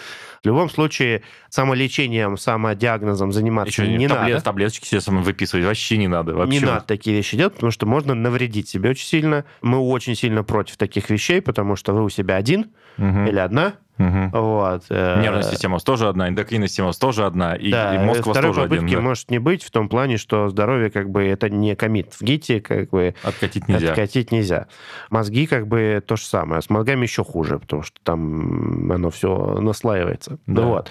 В 0.42 0.46
любом 0.46 0.70
случае, 0.70 1.22
самолечением, 1.50 2.38
самодиагнозом 2.38 3.30
заниматься 3.30 3.82
Еще 3.82 3.94
не 3.94 4.08
таблет, 4.08 4.32
надо. 4.36 4.44
Таблеточки 4.44 4.86
себе 4.86 5.02
самому 5.02 5.22
выписывать 5.22 5.66
вообще 5.66 5.98
не 5.98 6.08
надо. 6.08 6.34
Вообще. 6.34 6.58
Не 6.60 6.64
надо 6.64 6.86
такие 6.86 7.14
вещи 7.14 7.36
делать, 7.36 7.54
потому 7.54 7.72
что 7.72 7.84
можно 7.84 8.14
навредить 8.14 8.70
себе 8.70 8.88
очень 8.90 9.06
сильно. 9.06 9.44
Мы 9.60 9.78
очень 9.80 10.14
сильно 10.14 10.42
против 10.42 10.78
таких 10.78 11.10
вещей, 11.10 11.42
потому 11.42 11.76
что 11.76 11.92
вы 11.92 12.04
у 12.04 12.08
себя 12.08 12.36
один 12.36 12.70
Мгм. 12.96 13.26
или 13.26 13.38
одна. 13.38 13.74
Мгм. 14.02 14.30
Вот. 14.30 14.84
э, 14.90 15.20
Нервная 15.22 15.42
система 15.42 15.74
у 15.74 15.76
вас 15.76 15.84
тоже 15.84 16.08
одна, 16.08 16.28
эндокринная 16.28 16.68
система 16.68 16.86
у 16.86 16.90
вас 16.90 16.98
тоже 16.98 17.24
одна, 17.24 17.54
и, 17.54 17.70
да, 17.70 17.94
и 17.94 17.98
мозг 18.04 18.26
у 18.26 18.30
вас 18.30 18.38
тоже 18.38 18.62
один. 18.62 18.86
да. 18.86 19.00
может 19.00 19.30
не 19.30 19.38
быть 19.38 19.62
в 19.62 19.70
том 19.70 19.88
плане, 19.88 20.16
что 20.16 20.48
здоровье 20.48 20.90
как 20.90 21.10
бы 21.10 21.24
это 21.24 21.48
не 21.48 21.76
комит 21.76 22.12
в 22.14 22.22
ГИТе, 22.22 22.60
как 22.60 22.90
бы 22.90 23.14
Откатить 23.22 23.68
нельзя. 23.68 23.90
откатить 23.90 24.32
нельзя. 24.32 24.66
Мозги 25.10 25.46
как 25.46 25.66
бы 25.68 26.02
то 26.06 26.16
же 26.16 26.24
самое. 26.24 26.62
С 26.62 26.70
мозгами 26.70 27.02
еще 27.02 27.24
хуже, 27.24 27.58
потому 27.58 27.82
что 27.82 28.00
там 28.02 28.90
оно 28.90 29.10
все 29.10 29.58
наслаивается. 29.60 30.38
Да. 30.46 30.62
Вот. 30.62 30.90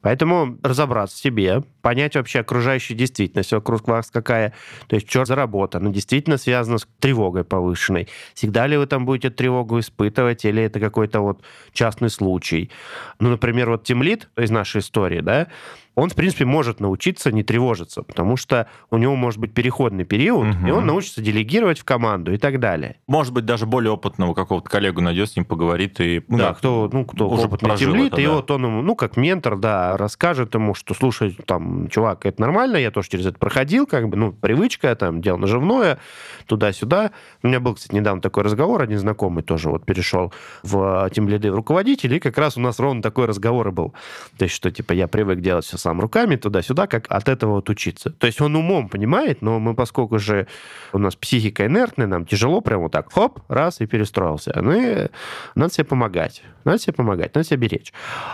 Поэтому 0.00 0.58
разобраться 0.62 1.16
в 1.16 1.20
себе, 1.20 1.62
понять 1.82 2.14
вообще 2.16 2.40
окружающую 2.40 2.96
действительность 2.96 3.52
вокруг 3.52 3.86
вас 3.88 4.10
какая, 4.10 4.54
то 4.86 4.96
есть 4.96 5.10
что 5.10 5.24
за 5.24 5.34
работа, 5.34 5.78
она 5.78 5.90
действительно 5.90 6.38
связана 6.38 6.78
с 6.78 6.86
тревогой 7.00 7.44
повышенной. 7.44 8.08
Всегда 8.34 8.66
ли 8.66 8.76
вы 8.76 8.86
там 8.86 9.04
будете 9.04 9.30
тревогу 9.30 9.78
испытывать, 9.80 10.44
или 10.44 10.62
это 10.62 10.80
какой-то 10.80 11.20
вот 11.20 11.42
частный 11.72 12.08
случай. 12.08 12.70
Ну, 13.18 13.30
например, 13.30 13.70
вот 13.70 13.84
Тимлит 13.84 14.28
из 14.36 14.50
нашей 14.50 14.80
истории, 14.80 15.20
да, 15.20 15.48
он, 15.94 16.08
в 16.08 16.14
принципе, 16.14 16.44
может 16.44 16.80
научиться 16.80 17.30
не 17.32 17.42
тревожиться, 17.42 18.02
потому 18.02 18.36
что 18.36 18.66
у 18.90 18.96
него 18.96 19.14
может 19.14 19.38
быть 19.38 19.52
переходный 19.52 20.04
период, 20.04 20.46
Мгм. 20.46 20.66
и 20.66 20.70
он 20.70 20.86
научится 20.86 21.20
делегировать 21.20 21.78
в 21.78 21.84
команду 21.84 22.32
и 22.32 22.38
так 22.38 22.60
далее. 22.60 22.96
Может 23.06 23.32
быть, 23.32 23.44
даже 23.44 23.66
более 23.66 23.92
опытного 23.92 24.34
какого-то 24.34 24.70
коллегу 24.70 25.00
найдет, 25.00 25.30
с 25.30 25.36
ним 25.36 25.44
поговорит 25.44 26.00
и... 26.00 26.24
ну 26.28 26.38
да, 26.38 26.54
кто, 26.54 26.88
ну, 26.92 27.04
кто 27.04 27.28
уже 27.28 27.46
опытный 27.46 27.70
это, 28.06 28.20
и 28.20 28.26
да. 28.26 28.32
вот 28.32 28.50
он 28.50 28.64
ему, 28.64 28.82
ну, 28.82 28.96
как 28.96 29.16
ментор, 29.16 29.56
да, 29.56 29.96
расскажет 29.96 30.54
ему, 30.54 30.74
что, 30.74 30.94
слушай, 30.94 31.36
там, 31.46 31.88
чувак, 31.88 32.24
это 32.24 32.40
нормально, 32.40 32.76
я 32.76 32.90
тоже 32.90 33.10
через 33.10 33.26
это 33.26 33.38
проходил, 33.38 33.86
как 33.86 34.08
бы, 34.08 34.16
ну, 34.16 34.32
привычка, 34.32 34.94
там, 34.96 35.20
дело 35.20 35.36
наживное, 35.36 35.98
туда-сюда. 36.46 37.10
У 37.42 37.48
меня 37.48 37.60
был, 37.60 37.74
кстати, 37.74 37.94
недавно 37.94 38.22
такой 38.22 38.44
разговор, 38.44 38.82
один 38.82 38.98
знакомый 38.98 39.42
тоже 39.42 39.68
вот 39.68 39.84
перешел 39.84 40.32
в 40.62 41.10
тимлиды 41.14 41.52
в 41.52 41.54
руководитель, 41.54 42.14
и 42.14 42.20
как 42.20 42.38
раз 42.38 42.56
у 42.56 42.60
нас 42.60 42.78
ровно 42.78 43.02
такой 43.02 43.26
разговор 43.26 43.68
и 43.68 43.70
был. 43.70 43.94
То 44.38 44.44
есть, 44.44 44.54
что, 44.54 44.70
типа, 44.70 44.92
я 44.92 45.06
привык 45.08 45.40
делать 45.40 45.64
все 45.64 45.76
сам 45.82 46.00
руками, 46.00 46.36
туда-сюда, 46.36 46.86
как 46.86 47.06
от 47.10 47.28
этого 47.28 47.56
вот 47.56 47.68
учиться. 47.68 48.10
То 48.10 48.26
есть 48.26 48.40
он 48.40 48.56
умом 48.56 48.88
понимает, 48.88 49.42
но 49.42 49.58
мы, 49.58 49.74
поскольку 49.74 50.18
же 50.18 50.46
у 50.92 50.98
нас 50.98 51.16
психика 51.16 51.66
инертная, 51.66 52.06
нам 52.06 52.24
тяжело 52.24 52.60
прям 52.60 52.80
вот 52.82 52.92
так, 52.92 53.12
хоп, 53.12 53.40
раз, 53.48 53.80
и 53.80 53.86
перестроился. 53.86 54.52
Ну 54.60 54.72
и 54.72 55.08
надо 55.54 55.74
себе 55.74 55.84
помогать. 55.84 56.42
Надо 56.64 56.78
себе 56.78 56.92
помогать, 56.94 57.34
надо 57.34 57.46
себя 57.46 57.56
беречь. 57.58 57.92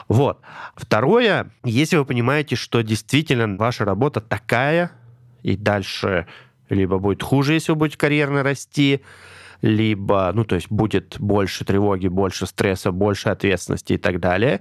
Вот. 0.08 0.40
Второе, 0.76 1.50
если 1.64 1.96
вы 1.96 2.04
понимаете, 2.04 2.56
что 2.56 2.82
действительно 2.82 3.56
ваша 3.56 3.84
работа 3.84 4.20
такая, 4.20 4.92
и 5.42 5.56
дальше 5.56 6.26
либо 6.68 6.98
будет 6.98 7.22
хуже, 7.22 7.54
если 7.54 7.72
вы 7.72 7.78
будете 7.78 7.98
карьерно 7.98 8.42
расти, 8.42 9.02
либо, 9.62 10.31
ну, 10.35 10.44
то 10.44 10.55
есть 10.55 10.71
будет 10.71 11.16
больше 11.18 11.64
тревоги, 11.64 12.09
больше 12.09 12.47
стресса, 12.47 12.92
больше 12.92 13.29
ответственности 13.29 13.94
и 13.94 13.99
так 13.99 14.21
далее, 14.21 14.61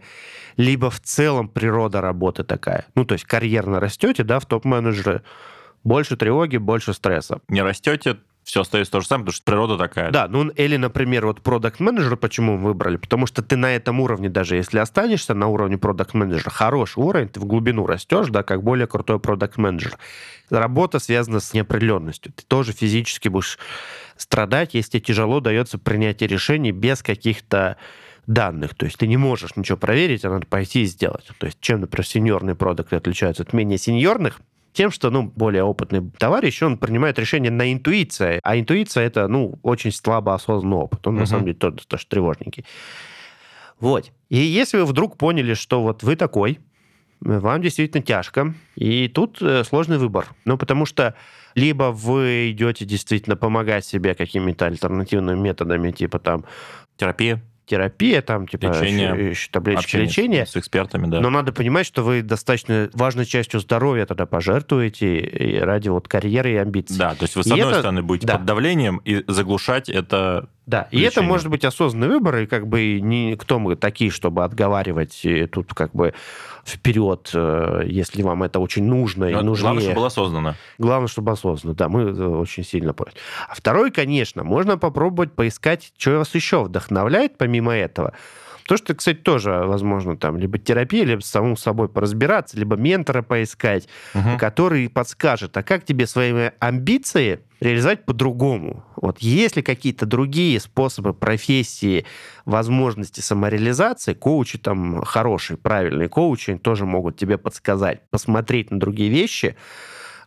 либо 0.55 0.89
в 0.89 0.99
целом 0.99 1.49
природа 1.49 2.01
работы 2.01 2.43
такая. 2.43 2.87
Ну, 2.95 3.05
то 3.05 3.13
есть 3.13 3.25
карьерно 3.25 3.79
растете, 3.79 4.23
да, 4.23 4.39
в 4.39 4.45
топ-менеджеры, 4.45 5.23
больше 5.83 6.17
тревоги, 6.17 6.57
больше 6.57 6.93
стресса. 6.93 7.39
Не 7.47 7.61
растете, 7.61 8.17
все 8.47 8.61
остается 8.61 8.93
то 8.93 9.01
же 9.01 9.07
самое, 9.07 9.25
потому 9.25 9.33
что 9.33 9.43
природа 9.43 9.77
такая. 9.77 10.09
Да, 10.09 10.29
ну 10.29 10.47
или, 10.47 10.77
например, 10.77 11.25
вот 11.25 11.41
продукт 11.41 11.81
менеджера 11.81 12.15
почему 12.15 12.57
выбрали? 12.57 12.95
Потому 12.95 13.27
что 13.27 13.41
ты 13.41 13.57
на 13.57 13.75
этом 13.75 13.99
уровне, 13.99 14.29
даже 14.29 14.55
если 14.55 14.79
останешься 14.79 15.33
на 15.33 15.47
уровне 15.47 15.77
продукт 15.77 16.13
менеджера 16.13 16.49
хороший 16.49 16.99
уровень, 16.99 17.27
ты 17.27 17.41
в 17.41 17.45
глубину 17.45 17.85
растешь, 17.85 18.29
да, 18.29 18.43
как 18.43 18.63
более 18.63 18.87
крутой 18.87 19.19
продукт 19.19 19.57
менеджер 19.57 19.97
Работа 20.49 20.99
связана 20.99 21.41
с 21.41 21.53
неопределенностью. 21.53 22.31
Ты 22.31 22.45
тоже 22.45 22.71
физически 22.71 23.27
будешь 23.27 23.59
страдать, 24.15 24.75
если 24.75 24.99
тяжело 24.99 25.41
дается 25.41 25.77
принятие 25.77 26.29
решений 26.29 26.71
без 26.71 27.03
каких-то 27.03 27.75
данных. 28.27 28.75
То 28.75 28.85
есть 28.85 28.97
ты 28.97 29.07
не 29.07 29.17
можешь 29.17 29.57
ничего 29.57 29.77
проверить, 29.77 30.23
а 30.23 30.29
надо 30.29 30.45
пойти 30.47 30.83
и 30.83 30.85
сделать. 30.85 31.29
То 31.37 31.47
есть 31.47 31.59
чем, 31.59 31.81
например, 31.81 32.07
сеньорные 32.07 32.55
продукты 32.55 32.95
отличаются 32.95 33.43
от 33.43 33.51
менее 33.51 33.77
сеньорных? 33.77 34.39
Тем, 34.77 34.91
что, 34.91 35.09
ну, 35.09 35.23
более 35.35 35.63
опытный 35.63 36.07
товарищ, 36.19 36.61
он 36.61 36.77
принимает 36.77 37.17
решение 37.17 37.49
на 37.49 37.73
интуиции, 37.73 38.39
а 38.43 38.59
интуиция— 38.59 39.05
это, 39.07 39.27
ну, 39.27 39.57
очень 39.63 39.91
слабо 39.91 40.35
осознанный 40.35 40.77
опыт. 40.77 41.07
Он, 41.07 41.15
на 41.15 41.21
Мгм. 41.21 41.25
самом 41.25 41.45
деле, 41.45 41.57
тоже 41.57 41.77
достаточно 41.77 42.09
тревожненький. 42.11 42.63
Вот. 43.79 44.11
И 44.29 44.37
если 44.37 44.77
вы 44.77 44.85
вдруг 44.85 45.17
поняли, 45.17 45.55
что 45.55 45.81
вот 45.81 46.03
вы 46.03 46.15
такой, 46.15 46.59
вам 47.21 47.59
действительно 47.63 48.03
тяжко, 48.03 48.53
и 48.75 49.07
тут 49.07 49.41
э, 49.41 49.63
сложный 49.63 49.97
выбор. 49.97 50.27
Ну, 50.45 50.59
потому 50.59 50.85
что 50.85 51.15
либо 51.55 51.85
вы 51.85 52.51
идете 52.51 52.85
действительно 52.85 53.35
помогать 53.35 53.83
себе 53.83 54.13
какими-то 54.13 54.67
альтернативными 54.67 55.39
методами, 55.39 55.89
типа 55.89 56.19
там 56.19 56.45
Терапия, 56.97 57.41
терапия, 57.67 58.21
там, 58.21 58.47
типа 58.47 58.67
Лечение, 58.67 59.29
еще- 59.31 59.49
таблеточки 59.51 59.97
общение 59.97 60.07
с- 60.09 60.11
лечения. 60.17 60.45
с 60.47 60.55
экспертами, 60.57 61.05
да. 61.07 61.19
Но 61.19 61.29
надо 61.29 61.51
понимать, 61.53 61.85
что 61.85 62.01
вы 62.01 62.21
достаточно 62.23 62.89
важной 62.93 63.25
частью 63.25 63.59
здоровья 63.59 64.05
тогда 64.05 64.25
пожертвуете 64.25 65.59
ради 65.63 65.89
вот 65.89 66.07
карьеры 66.07 66.53
и 66.53 66.55
амбиций. 66.55 66.97
Да, 66.97 67.13
то 67.15 67.23
есть 67.23 67.35
вы, 67.35 67.43
с 67.43 67.47
И 67.47 67.51
одной 67.51 67.67
это- 67.71 67.79
стороны, 67.79 68.01
будете 68.03 68.27
да. 68.27 68.37
под 68.37 68.45
давлением, 68.45 69.01
и 69.05 69.23
заглушать 69.27 69.89
это... 69.89 70.47
Да, 70.65 70.87
и 70.91 70.99
это 71.01 71.21
может 71.21 71.47
быть 71.49 71.63
осознанный 71.63 72.09
выбор, 72.09 72.37
и 72.39 72.45
как 72.45 72.67
бы 72.67 72.99
не 72.99 73.35
кто 73.37 73.57
мы 73.57 73.75
такие, 73.77 74.11
чтобы 74.11 74.43
отговаривать 74.43 75.23
и 75.23 75.45
тут 75.45 75.73
как 75.73 75.91
бы 75.93 76.13
вперед, 76.65 77.31
э, 77.33 77.83
если 77.85 78.21
вам 78.21 78.43
это 78.43 78.59
очень 78.59 78.83
нужно 78.83 79.25
и 79.25 79.33
нужнее. 79.35 79.61
Главное, 79.61 79.81
чтобы 79.81 79.95
было 79.95 80.07
осознанно. 80.07 80.55
Главное, 80.77 81.07
чтобы 81.07 81.31
осознанно, 81.31 81.73
да, 81.75 81.87
мы 81.87 82.01
э, 82.01 82.25
очень 82.27 82.65
сильно 82.65 82.91
против. 82.93 83.13
А 83.47 83.55
второй, 83.55 83.91
конечно, 83.91 84.43
можно 84.43 84.77
попробовать 84.77 85.31
поискать, 85.31 85.93
что 85.97 86.17
вас 86.17 86.35
еще 86.35 86.63
вдохновляет 86.65 87.37
помимо 87.37 87.56
этого. 87.65 88.13
То, 88.67 88.75
что, 88.75 88.93
кстати, 88.93 89.17
тоже, 89.17 89.63
возможно, 89.65 90.17
там, 90.17 90.37
либо 90.37 90.57
терапия, 90.57 91.05
либо 91.05 91.21
с 91.21 91.25
самим 91.27 91.55
собой 91.55 91.87
поразбираться, 91.87 92.57
либо 92.57 92.75
ментора 92.75 93.21
поискать, 93.21 93.87
Мгм. 94.13 94.37
который 94.37 94.89
подскажет, 94.89 95.55
а 95.55 95.63
как 95.63 95.85
тебе 95.85 96.05
свои 96.05 96.49
амбиции 96.59 97.39
реализовать 97.61 98.03
по-другому? 98.03 98.83
Вот 98.97 99.19
есть 99.19 99.55
ли 99.55 99.61
какие-то 99.61 100.05
другие 100.05 100.59
способы 100.59 101.13
профессии, 101.13 102.05
возможности 102.43 103.21
самореализации? 103.21 104.13
Коучи 104.13 104.57
там 104.57 105.01
хорошие, 105.05 105.55
правильные 105.55 106.09
коучи 106.09 106.51
они 106.51 106.59
тоже 106.59 106.85
могут 106.85 107.15
тебе 107.17 107.37
подсказать, 107.37 108.01
посмотреть 108.09 108.69
на 108.69 108.81
другие 108.81 109.09
вещи, 109.09 109.55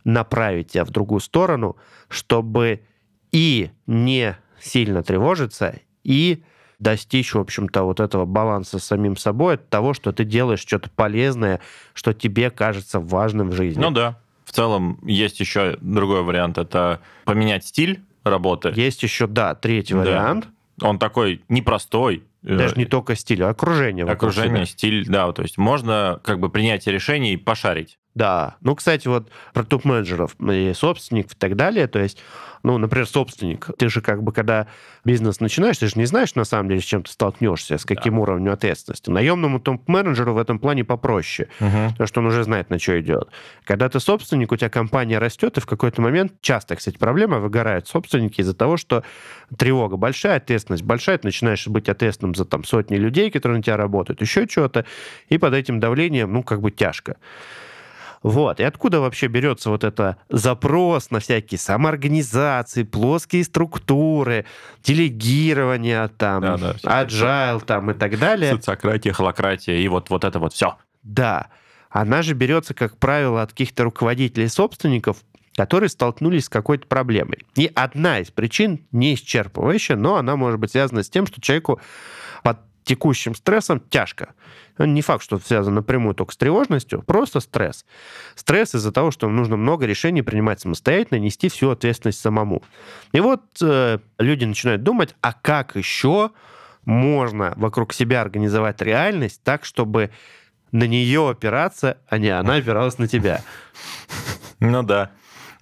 направить 0.05 0.73
тебя 0.73 0.87
в 0.87 0.91
другую 0.91 1.21
сторону, 1.21 1.77
чтобы 2.09 2.81
и 3.33 3.71
не 3.87 4.39
сильно 4.61 5.03
тревожиться, 5.03 5.79
и 6.05 6.43
достичь, 6.81 7.35
в 7.35 7.39
общем-то, 7.39 7.85
вот 7.85 8.01
этого 8.01 8.25
баланса 8.25 8.79
с 8.79 8.85
самим 8.85 9.17
собой 9.17 9.55
от 9.55 9.69
того, 9.69 9.95
что 9.95 10.13
ты 10.13 10.25
делаешь 10.25 10.61
что-то 10.61 10.91
полезное, 10.91 11.61
что 11.95 12.13
тебе 12.13 12.51
кажется 12.51 12.99
важным 12.99 13.51
в 13.51 13.53
жизни. 13.55 13.81
Ну 13.81 13.91
да. 13.91 14.19
В 14.45 14.53
целом, 14.53 14.99
есть 15.05 15.39
еще 15.39 15.79
другой 15.81 16.23
вариант. 16.23 16.59
Это 16.59 17.01
поменять 17.25 17.65
стиль 17.65 18.01
работы. 18.25 18.73
Есть 18.75 19.03
еще, 19.05 19.29
да, 19.29 19.55
третий 19.55 19.95
Да. 19.95 20.01
вариант. 20.01 20.49
Он 20.83 20.99
такой 20.99 21.45
непростой. 21.49 22.25
э, 22.43 22.57
Даже 22.57 22.75
не 22.77 22.87
только 22.87 23.15
стиль, 23.15 23.43
а 23.45 23.51
окружение. 23.51 24.07
окружение, 24.07 24.65
себя. 24.65 24.73
стиль, 24.73 25.07
да, 25.07 25.31
то 25.33 25.43
есть 25.43 25.59
можно 25.59 26.19
как 26.25 26.41
бы 26.41 26.49
принятие 26.49 26.95
решений 26.95 27.37
пошарить. 27.37 27.99
Да. 28.15 28.57
Ну, 28.61 28.75
кстати, 28.75 29.09
вот 29.09 29.31
про 29.55 29.65
топ-менеджеров 29.65 30.35
и 30.41 30.73
собственников 30.75 31.33
и 31.33 31.37
так 31.37 31.57
далее, 31.57 31.87
то 31.87 31.99
есть 31.99 32.19
ну, 32.63 32.77
например, 32.77 33.07
собственник. 33.07 33.69
Ты 33.79 33.89
же 33.89 34.01
как 34.01 34.23
бы, 34.23 34.33
когда 34.33 34.67
бизнес 35.05 35.41
начинаешь, 35.41 35.79
ты 35.79 35.87
же 35.87 35.95
не 35.97 36.05
знаешь, 36.05 36.35
на 36.35 36.45
самом 36.45 36.69
деле, 36.69 36.81
с 36.81 36.85
чем 36.85 37.03
ты 37.03 37.11
столкнешься, 37.11 37.79
с 37.79 37.85
каким 37.85 38.17
да. 38.17 38.21
уровнем 38.21 38.53
ответственности. 38.53 39.09
Наемному 39.09 39.61
топ-менеджеру 39.61 40.35
в 40.35 40.39
этом 40.39 40.59
плане 40.59 40.85
попроще, 40.85 41.49
угу. 41.59 41.71
потому 41.93 42.07
что 42.07 42.21
он 42.21 42.27
уже 42.27 42.45
знает, 42.45 42.69
на 42.71 42.79
что 42.79 43.01
идет. 43.01 43.29
Когда 43.65 43.89
ты 43.89 43.99
собственник, 43.99 44.53
у 44.53 44.57
тебя 44.57 44.69
компания 44.69 45.19
растет, 45.19 45.57
и 45.57 45.61
в 45.61 45.67
какой-то 45.67 46.03
момент, 46.03 46.35
часто, 46.41 46.77
кстати, 46.77 46.99
проблема, 46.99 47.39
выгорают 47.39 47.89
собственники 47.89 48.41
из-за 48.41 48.55
того, 48.55 48.77
что 48.77 49.05
тревога 49.57 49.97
большая, 49.97 50.37
ответственность 50.37 50.83
большая, 50.83 51.19
ты 51.19 51.29
начинаешь 51.29 51.67
быть 51.67 51.89
ответственным 51.89 52.35
за 52.35 52.45
там 52.45 52.65
сотни 52.65 52.97
людей, 52.97 53.31
которые 53.31 53.59
на 53.59 53.63
тебя 53.63 53.77
работают, 53.79 54.21
еще 54.21 54.47
что-то, 54.47 54.85
и 55.29 55.39
под 55.39 55.55
этим 55.55 55.81
давлением, 55.81 56.33
ну, 56.33 56.43
как 56.43 56.61
бы 56.61 56.71
тяжко. 56.71 57.17
Вот. 58.23 58.61
И 58.61 58.63
откуда 58.63 59.01
вообще 59.01 59.29
берется 59.29 59.71
вот 59.71 59.83
это 59.83 60.19
запрос 60.29 61.11
на 61.11 61.21
всякие 61.21 61.59
самоорганизации, 61.59 62.83
плоские 62.83 63.45
структуры, 63.45 64.45
делегирование, 64.85 66.09
там, 66.09 66.43
да, 66.43 66.57
да, 66.57 67.05
agile 67.05 67.65
там 67.65 67.91
и 67.91 67.95
так 67.95 68.19
далее. 68.19 68.53
Социократия, 68.53 69.13
холократия 69.13 69.77
и 69.77 69.89
вот, 69.89 70.11
вот 70.11 70.25
это 70.25 70.39
вот 70.39 70.53
все. 70.53 70.77
Да. 71.03 71.49
Она 71.89 72.23
же 72.23 72.35
берется, 72.35 72.75
как 72.75 72.99
правило, 72.99 73.43
от 73.43 73.51
каких-то 73.51 73.85
руководителей 73.85 74.49
собственников, 74.49 75.17
которые 75.57 75.89
столкнулись 75.89 76.45
с 76.45 76.49
какой-то 76.49 76.87
проблемой. 76.87 77.39
И 77.57 77.71
одна 77.75 78.21
из 78.21 78.31
причин 78.31 78.87
не 78.93 79.15
исчерпывающая, 79.15 79.97
но 79.97 80.17
она 80.17 80.37
может 80.37 80.61
быть 80.61 80.71
связана 80.71 81.03
с 81.03 81.11
тем, 81.11 81.27
что 81.27 81.41
человеку 81.41 81.81
текущим 82.85 83.35
стрессом 83.35 83.81
тяжко. 83.81 84.35
Не 84.79 85.03
факт, 85.03 85.23
что 85.23 85.39
связано 85.39 85.77
напрямую 85.77 86.15
только 86.15 86.33
с 86.33 86.37
тревожностью, 86.37 87.03
просто 87.03 87.41
стресс. 87.41 87.85
Стресс 88.35 88.75
из-за 88.75 88.93
того, 88.93 89.11
что 89.11 89.29
нужно 89.29 89.57
много 89.57 89.87
решений 89.87 90.23
принимать 90.23 90.61
самостоятельно, 90.61 91.19
нести 91.19 91.49
всю 91.49 91.71
ответственность 91.71 92.21
самому. 92.21 92.63
И 93.13 93.21
вот 93.21 93.43
э, 93.63 93.99
люди 94.19 94.45
начинают 94.45 94.83
думать, 94.83 95.15
а 95.21 95.35
как 95.35 95.77
еще 95.77 96.31
можно 96.85 97.53
вокруг 97.57 97.93
себя 97.93 98.23
организовать 98.23 98.81
реальность 98.81 99.43
так, 99.45 99.65
чтобы 99.65 100.11
на 100.73 100.85
нее 100.85 101.29
опираться, 101.29 101.99
а 102.09 102.19
не 102.19 102.31
она 102.31 102.55
опиралась 102.55 102.99
на 102.99 103.07
тебя. 103.07 103.43
Ну 104.61 104.83
да. 104.83 105.11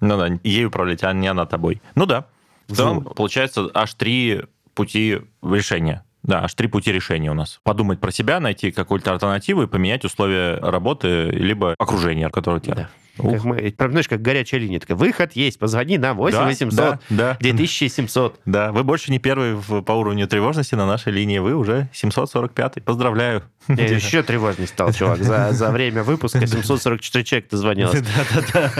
Ну 0.00 0.16
да, 0.16 0.38
ей 0.44 0.66
управлять, 0.66 1.02
а 1.02 1.12
не 1.12 1.26
она 1.26 1.44
тобой. 1.44 1.82
Ну 1.94 2.06
да. 2.06 2.26
В 2.68 2.76
целом, 2.76 3.02
получается, 3.02 3.68
аж 3.74 3.94
три 3.94 4.44
пути 4.74 5.22
решения. 5.42 6.04
Да, 6.28 6.44
аж 6.44 6.52
три 6.52 6.68
пути 6.68 6.92
решения 6.92 7.30
у 7.30 7.34
нас. 7.34 7.58
Подумать 7.64 8.00
про 8.00 8.10
себя, 8.10 8.38
найти 8.38 8.70
какую-то 8.70 9.12
альтернативу 9.12 9.62
и 9.62 9.66
поменять 9.66 10.04
условия 10.04 10.56
работы, 10.60 11.30
либо 11.30 11.74
окружение, 11.78 12.28
которое 12.28 12.58
у 12.58 12.60
тебя. 12.60 12.74
Да. 12.74 12.88
Как 13.18 13.44
мы, 13.44 13.74
знаешь, 13.76 14.08
как 14.08 14.22
горячая 14.22 14.60
линия. 14.60 14.80
Такая, 14.80 14.96
выход 14.96 15.32
есть, 15.32 15.58
позвони 15.58 15.98
на 15.98 16.14
8800, 16.14 16.76
да, 16.76 16.98
да, 17.10 17.36
2700. 17.40 18.40
Да, 18.48 18.72
вы 18.72 18.82
больше 18.82 19.10
не 19.10 19.18
первый 19.18 19.54
в, 19.54 19.82
по 19.82 19.92
уровню 19.92 20.26
тревожности 20.26 20.74
на 20.74 20.86
нашей 20.86 21.12
линии, 21.12 21.38
вы 21.38 21.54
уже 21.54 21.88
745 21.92 22.84
Поздравляю. 22.84 23.42
Я 23.68 23.84
еще 23.84 24.22
тревожней 24.22 24.66
стал, 24.66 24.92
чувак. 24.92 25.22
За, 25.22 25.52
за 25.52 25.70
время 25.70 26.02
выпуска 26.02 26.46
744 26.46 27.24
человек 27.24 27.50
дозвонилось. 27.50 28.00
Да-да-да. 28.32 28.72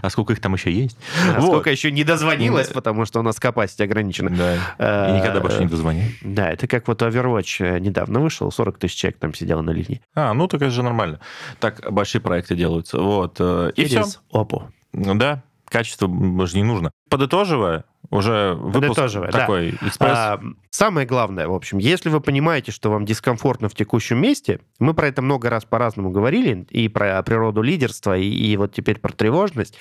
А 0.00 0.10
сколько 0.10 0.32
их 0.32 0.40
там 0.40 0.54
еще 0.54 0.70
есть? 0.70 0.96
А 1.34 1.40
сколько 1.40 1.70
еще 1.70 1.90
не 1.90 2.04
дозвонилось, 2.04 2.68
потому 2.68 3.04
что 3.04 3.20
у 3.20 3.22
нас 3.22 3.36
capacity 3.36 3.82
ограничена. 3.82 4.30
Да. 4.30 5.10
И 5.10 5.18
никогда 5.18 5.40
больше 5.40 5.60
не 5.60 5.66
дозвонят. 5.66 6.04
Да, 6.22 6.50
это 6.50 6.66
как 6.66 6.86
вот 6.88 7.02
Overwatch 7.02 7.64
э, 7.64 7.78
недавно 7.78 8.20
вышел, 8.20 8.50
40 8.50 8.78
тысяч 8.78 8.96
человек 8.96 9.18
там 9.18 9.34
сидело 9.34 9.62
на 9.62 9.70
линии. 9.70 10.00
А, 10.14 10.32
ну 10.34 10.46
так 10.46 10.62
это 10.62 10.70
же 10.70 10.82
нормально. 10.82 11.20
Так 11.58 11.90
большие 11.90 12.20
проекты 12.20 12.54
делаются. 12.54 12.97
Вот. 12.98 13.36
Э, 13.40 13.72
и 13.76 13.84
все. 13.84 14.04
Опу. 14.30 14.64
Да, 14.92 15.42
качество 15.66 16.08
же 16.46 16.56
не 16.56 16.64
нужно. 16.64 16.90
Подытоживая, 17.10 17.84
уже 18.10 18.54
выпуск 18.54 18.88
Подытоживая, 18.88 19.30
такой 19.30 19.72
да. 19.80 19.88
экспресс. 19.88 20.16
А, 20.16 20.40
самое 20.70 21.06
главное, 21.06 21.46
в 21.46 21.54
общем, 21.54 21.78
если 21.78 22.08
вы 22.08 22.20
понимаете, 22.20 22.72
что 22.72 22.90
вам 22.90 23.04
дискомфортно 23.04 23.68
в 23.68 23.74
текущем 23.74 24.18
месте, 24.18 24.60
мы 24.78 24.94
про 24.94 25.08
это 25.08 25.22
много 25.22 25.50
раз 25.50 25.64
по-разному 25.64 26.10
говорили, 26.10 26.66
и 26.70 26.88
про 26.88 27.22
природу 27.22 27.62
лидерства, 27.62 28.16
и, 28.16 28.28
и 28.28 28.56
вот 28.56 28.72
теперь 28.72 28.98
про 28.98 29.12
тревожность, 29.12 29.76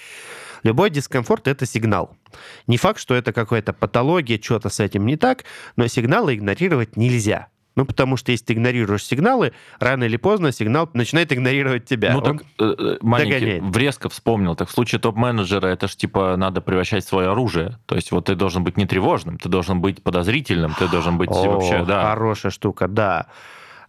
Любой 0.63 0.89
дискомфорт— 0.89 1.47
это 1.49 1.65
сигнал. 1.65 2.17
Не 2.65 2.77
факт, 2.77 2.99
что 2.99 3.15
это 3.15 3.31
какая-то 3.33 3.73
патология, 3.73 4.41
что-то 4.41 4.69
с 4.69 4.79
этим 4.79 5.05
не 5.05 5.15
так, 5.15 5.43
но 5.75 5.87
сигналы 5.87 6.35
игнорировать 6.35 6.97
нельзя. 6.97 7.47
Ну, 7.77 7.85
потому 7.85 8.17
что 8.17 8.31
если 8.31 8.45
ты 8.45 8.53
игнорируешь 8.53 9.05
сигналы, 9.05 9.53
рано 9.79 10.05
или 10.05 10.17
поздно 10.17 10.51
сигнал 10.51 10.89
начинает 10.93 11.31
игнорировать 11.31 11.85
тебя. 11.85 12.11
Ну, 12.11 12.21
так, 12.21 12.41
э, 12.59 12.75
э 12.77 12.97
маленький, 13.01 13.33
догоняет. 13.33 13.63
врезко 13.63 14.09
вспомнил. 14.09 14.55
Так 14.55 14.67
в 14.67 14.71
случае 14.71 14.99
топ-менеджера 14.99 15.67
это 15.67 15.87
ж 15.87 15.95
типа 15.95 16.35
надо 16.37 16.59
превращать 16.59 17.05
свое 17.05 17.29
оружие. 17.29 17.77
То 17.85 17.95
есть 17.95 18.11
вот 18.11 18.25
ты 18.25 18.35
должен 18.35 18.63
быть 18.63 18.77
не 18.77 18.87
тревожным, 18.87 19.37
ты 19.37 19.47
должен 19.47 19.79
быть 19.79 20.01
подозрительным, 20.01 20.73
ты 20.73 20.87
должен 20.87 21.19
быть 21.19 21.29
О, 21.29 21.51
вообще, 21.51 21.85
да. 21.85 22.09
Хорошая 22.09 22.51
штука, 22.51 22.87
да. 22.87 23.27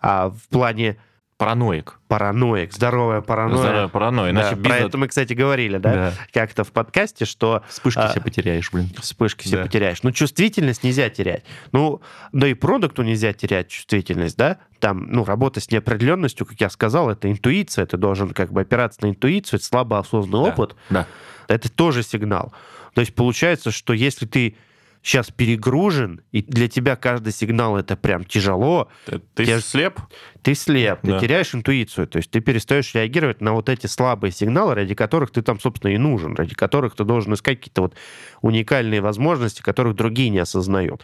А 0.02 0.28
в 0.28 0.48
плане 0.50 0.98
Параноик. 1.38 2.00
Параноик, 2.08 2.72
здоровая 2.72 3.20
паранойя. 3.20 3.58
Здоровая 3.58 3.88
паранойя. 3.88 4.32
Да, 4.32 4.54
бизнес... 4.54 4.66
Про 4.66 4.76
это 4.76 4.98
мы, 4.98 5.06
кстати, 5.06 5.34
говорили, 5.34 5.78
да? 5.78 5.94
да. 5.94 6.12
Как-то 6.32 6.64
в 6.64 6.72
подкасте, 6.72 7.26
что... 7.26 7.62
Вспышки 7.68 8.00
а, 8.00 8.08
все 8.08 8.20
потеряешь, 8.20 8.72
блин. 8.72 8.90
Вспышки 8.98 9.44
да. 9.44 9.48
все 9.48 9.62
потеряешь. 9.62 10.02
Ну, 10.02 10.10
чувствительность 10.10 10.82
нельзя 10.82 11.08
терять. 11.10 11.44
Ну, 11.70 12.02
да 12.32 12.48
и 12.48 12.54
продукту 12.54 13.04
нельзя 13.04 13.32
терять 13.32 13.68
чувствительность, 13.68 14.36
да? 14.36 14.58
Там, 14.80 15.06
ну, 15.12 15.24
работа 15.24 15.60
с 15.60 15.70
неопределенностью, 15.70 16.44
как 16.44 16.60
я 16.60 16.70
сказал, 16.70 17.08
это 17.08 17.30
интуиция. 17.30 17.86
Ты 17.86 17.96
должен 17.98 18.30
как 18.30 18.52
бы 18.52 18.62
опираться 18.62 18.98
на 19.02 19.10
интуицию, 19.10 19.58
это 19.58 19.66
слабо 19.66 20.00
осознанный 20.00 20.46
да. 20.46 20.50
опыт. 20.50 20.74
Да. 20.90 21.06
Это 21.46 21.70
тоже 21.70 22.02
сигнал. 22.02 22.52
То 22.94 23.00
есть 23.00 23.14
получается, 23.14 23.70
что 23.70 23.92
если 23.92 24.26
ты 24.26 24.56
сейчас 25.02 25.30
перегружен, 25.30 26.22
и 26.32 26.42
для 26.42 26.68
тебя 26.68 26.96
каждый 26.96 27.32
сигнал 27.32 27.76
это 27.76 27.96
прям 27.96 28.24
тяжело. 28.24 28.88
Ты, 29.06 29.20
ты 29.34 29.60
слеп? 29.60 30.00
Ты 30.42 30.54
слеп, 30.54 31.00
да. 31.02 31.18
ты 31.18 31.26
теряешь 31.26 31.54
интуицию, 31.54 32.06
то 32.08 32.18
есть 32.18 32.30
ты 32.30 32.40
перестаешь 32.40 32.94
реагировать 32.94 33.40
на 33.40 33.52
вот 33.52 33.68
эти 33.68 33.86
слабые 33.86 34.32
сигналы, 34.32 34.74
ради 34.74 34.94
которых 34.94 35.30
ты 35.30 35.42
там, 35.42 35.60
собственно, 35.60 35.92
и 35.92 35.98
нужен, 35.98 36.34
ради 36.34 36.54
которых 36.54 36.94
ты 36.94 37.04
должен 37.04 37.34
искать 37.34 37.58
какие-то 37.58 37.82
вот 37.82 37.94
уникальные 38.42 39.00
возможности, 39.00 39.62
которых 39.62 39.94
другие 39.94 40.30
не 40.30 40.38
осознают. 40.38 41.02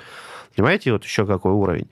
Понимаете, 0.55 0.93
вот 0.93 1.05
еще 1.05 1.27
какой 1.27 1.53
уровень 1.53 1.89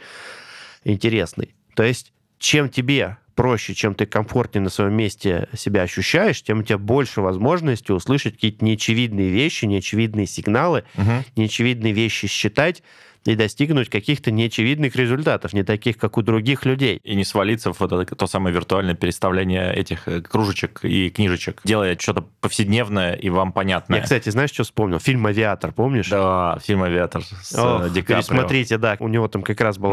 интересный. 0.85 1.55
То 1.75 1.83
есть 1.83 2.13
чем 2.39 2.69
тебе 2.69 3.19
проще, 3.35 3.75
чем 3.75 3.95
ты 3.95 4.07
комфортнее 4.07 4.63
на 4.63 4.71
своем 4.71 4.95
месте 4.95 5.49
себя 5.57 5.83
ощущаешь, 5.83 6.43
тем 6.43 6.61
у 6.61 6.63
тебя 6.63 6.79
больше 6.79 7.21
возможности 7.21 7.93
услышать 7.93 8.35
какие-то 8.35 8.65
неочевидные 8.65 9.31
вещи, 9.31 9.65
неочевидные 9.65 10.27
сигналы, 10.27 10.85
угу. 10.97 11.25
неочевидные 11.37 11.93
вещи 11.93 12.27
считать, 12.29 12.83
и 13.25 13.35
достигнуть 13.37 13.89
каких-то 13.89 14.31
неочевидных 14.31 14.97
результатов, 14.97 15.53
не 15.53 15.63
таких, 15.63 15.97
как 15.97 16.19
у 16.19 16.23
других 16.23 16.65
людей. 16.65 17.01
И 17.05 17.15
не 17.15 17.25
свалиться 17.25 17.73
в 17.73 17.81
вот 17.81 17.93
это, 17.93 18.17
то 18.17 18.27
самое 18.27 18.55
виртуальное 18.55 18.95
переставление 18.95 19.73
этих 19.75 20.09
э, 20.09 20.21
кружечек 20.21 20.81
и 20.85 21.11
книжечек, 21.11 21.61
делая 21.65 21.97
что-то 21.99 22.23
повседневное 22.41 23.15
и 23.15 23.31
вам 23.31 23.53
понятное. 23.53 23.99
Я, 23.99 24.03
кстати, 24.03 24.29
знаешь, 24.29 24.51
что 24.51 24.65
вспомнил? 24.65 24.99
Фильм 24.99 25.27
«Авиатор», 25.27 25.73
помнишь? 25.73 26.09
Да, 26.09 26.59
фильм 26.63 26.83
«Авиатор» 26.83 27.23
с 27.25 27.55
э, 27.55 27.61
Ох, 27.61 27.93
Ди 27.93 28.03
Каприо. 28.03 28.17
Пересмотрите, 28.19 28.79
да, 28.79 28.97
у 28.99 29.09
него 29.09 29.29
там 29.29 29.43
как 29.43 29.61
раз 29.61 29.79
был 29.79 29.93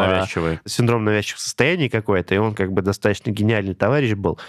синдром 0.65 1.05
навязчивых 1.05 1.39
состояний 1.39 1.89
какой-то, 1.89 2.35
и 2.35 2.37
он 2.37 2.55
как 2.55 2.71
бы 2.71 2.81
достаточно 2.81 3.31
гениальный 3.31 3.75
товарищ 3.75 4.13
был. 4.13 4.39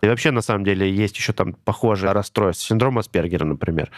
И 0.00 0.06
вообще, 0.06 0.30
на 0.30 0.42
самом 0.42 0.64
деле, 0.64 0.90
есть 0.90 1.16
еще 1.16 1.32
там 1.32 1.54
похожее 1.54 2.12
расстройство. 2.12 2.66
Синдром 2.66 2.98
Аспергера, 2.98 3.44
например. 3.44 3.90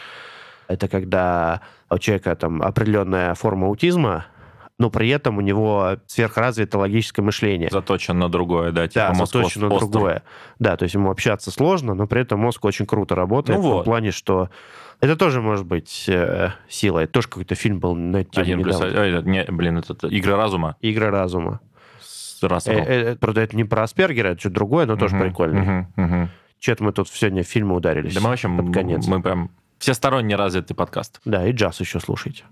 Это 0.70 0.87
когда 0.87 1.62
у 1.90 1.98
человека 1.98 2.37
там 2.37 2.62
определенная 2.62 3.35
форма 3.35 3.66
аутизма, 3.66 4.26
но 4.78 4.88
при 4.88 5.09
этом 5.09 5.38
у 5.38 5.40
него 5.40 5.96
сверхразвито 6.06 6.78
логическое 6.78 7.22
мышление. 7.22 7.70
Заточен 7.72 8.16
на 8.16 8.28
другое, 8.28 8.70
да, 8.70 8.87
типа 8.87 9.09
да, 9.09 9.14
мозг 9.14 9.35
заточен 9.35 9.62
на 9.62 9.68
другое. 9.68 10.22
Да, 10.61 10.76
то 10.76 10.85
есть 10.85 10.94
ему 10.94 11.11
общаться 11.11 11.50
сложно, 11.50 11.94
но 11.94 12.06
при 12.06 12.20
этом 12.20 12.38
мозг 12.38 12.64
очень 12.64 12.87
круто 12.87 13.16
работает 13.16 13.59
ну 13.59 13.68
вот. 13.68 13.80
в 13.80 13.85
плане, 13.85 14.12
что 14.12 14.48
это 15.00 15.16
тоже 15.16 15.40
может 15.42 15.66
быть 15.66 16.04
э, 16.09 16.52
силой. 16.68 17.09
Тоже 17.09 17.26
какой-то 17.26 17.56
фильм 17.56 17.80
был 17.80 17.96
на 17.96 18.22
тему 18.22 18.44
Один 18.44 18.62
плюс... 18.62 18.80
Ой, 18.80 19.22
не, 19.24 19.44
блин, 19.48 19.78
это, 19.78 19.94
это 19.94 20.06
«Игры 20.06 20.37
разума». 20.37 20.76
«Игры 20.80 21.11
разума». 21.11 21.61
Э, 22.42 22.59
э, 22.66 23.16
правда, 23.16 23.40
это 23.40 23.56
не 23.56 23.64
про 23.64 23.83
Аспергера, 23.83 24.28
это 24.28 24.40
что-то 24.40 24.54
другое, 24.54 24.87
но 24.87 24.92
угу, 24.92 25.00
тоже 25.00 25.18
прикольно. 25.18 25.88
Угу, 25.96 26.04
угу. 26.04 26.28
Что-то 26.61 26.85
мы 26.85 26.92
тут 26.92 27.09
сегодня 27.09 27.42
в 27.42 27.46
фильмы 27.46 27.74
ударились. 27.74 28.14
Да 28.14 28.20
мы 28.20 28.28
вообще 28.28 28.48
под 28.48 28.72
конец. 28.72 29.06
мы 29.09 29.20
прям 29.20 29.50
всесторонне 29.80 30.36
развитый 30.36 30.76
подкаст. 30.76 31.20
Да, 31.24 31.46
и 31.46 31.52
джаз 31.52 31.80
еще 31.80 31.98
слушайте. 31.98 32.44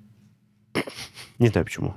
Не 1.39 1.49
знаю 1.49 1.65
почему. 1.67 1.95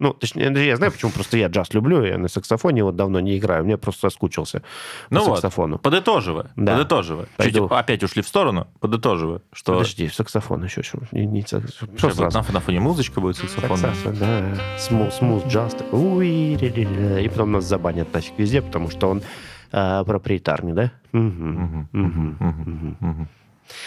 Ну, 0.00 0.12
точнее, 0.12 0.52
я 0.66 0.76
знаю, 0.76 0.90
почему 0.90 1.12
просто 1.12 1.38
я 1.38 1.46
джаз 1.46 1.72
люблю, 1.72 2.02
я 2.02 2.18
на 2.18 2.26
саксофоне 2.26 2.82
вот 2.82 2.96
давно 2.96 3.20
не 3.20 3.38
играю, 3.38 3.64
мне 3.64 3.78
просто 3.78 4.10
соскучился 4.10 4.62
ну 5.08 5.20
по 5.20 5.26
вот, 5.26 5.34
саксофону. 5.36 5.78
Подытоживая, 5.78 6.50
да. 6.56 6.72
подытоживая. 6.72 7.26
Пойду. 7.36 7.68
Чуть 7.68 7.78
опять 7.78 8.02
ушли 8.02 8.20
в 8.20 8.26
сторону, 8.26 8.66
подытоживая, 8.80 9.40
что... 9.52 9.74
Подожди, 9.74 10.08
саксофон 10.08 10.64
еще. 10.64 10.80
еще 10.80 10.98
не, 11.12 11.24
не, 11.24 11.42
что 11.46 12.10
сразу? 12.10 12.38
На, 12.38 12.52
на 12.52 12.60
фоне 12.60 12.80
музычка 12.80 13.20
будет 13.20 13.36
саксофон. 13.36 13.78
Саксофон, 13.78 14.16
да. 14.16 14.78
Смуз, 14.78 15.14
смуз 15.14 15.44
джаз 15.44 15.74
такой. 15.74 16.28
И 16.28 17.28
потом 17.28 17.52
нас 17.52 17.64
забанят 17.64 18.12
нафиг 18.12 18.36
везде, 18.36 18.62
потому 18.62 18.90
что 18.90 19.08
он 19.08 19.22
а, 19.70 20.02
проприетарный, 20.04 20.72
да? 20.72 20.92
Мгм, 21.12 21.88
мгм, 21.92 22.36
мгм, 22.40 22.96
мгм. 23.00 23.28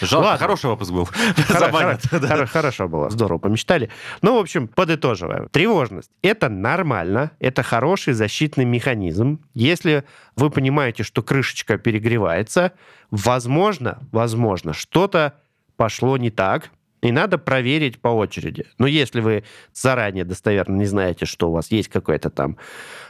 Жалко, 0.00 0.26
Ладно. 0.26 0.38
хороший 0.38 0.70
выпуск 0.70 0.90
был. 0.92 1.04
Хоро- 1.48 1.98
хоро- 1.98 2.46
Хорошо 2.46 2.88
было, 2.88 3.10
здорово 3.10 3.38
помечтали. 3.38 3.90
Ну, 4.22 4.36
в 4.36 4.40
общем, 4.40 4.68
подытоживаем. 4.68 5.48
Тревожность– 5.50 6.10
это 6.22 6.48
нормально, 6.48 7.30
это 7.40 7.62
хороший 7.62 8.12
защитный 8.12 8.64
механизм. 8.64 9.40
Если 9.54 10.04
вы 10.36 10.50
понимаете, 10.50 11.02
что 11.02 11.22
крышечка 11.22 11.78
перегревается, 11.78 12.72
возможно, 13.10 13.98
возможно, 14.12 14.72
что-то 14.72 15.34
пошло 15.76 16.16
не 16.16 16.30
так, 16.30 16.70
и 17.00 17.12
надо 17.12 17.38
проверить 17.38 18.00
по 18.00 18.08
очереди. 18.08 18.66
Но 18.78 18.88
если 18.88 19.20
вы 19.20 19.44
заранее 19.72 20.24
достоверно 20.24 20.74
не 20.76 20.84
знаете, 20.86 21.26
что 21.26 21.48
у 21.48 21.52
вас 21.52 21.70
есть 21.70 21.88
какое-то 21.88 22.28
там 22.28 22.56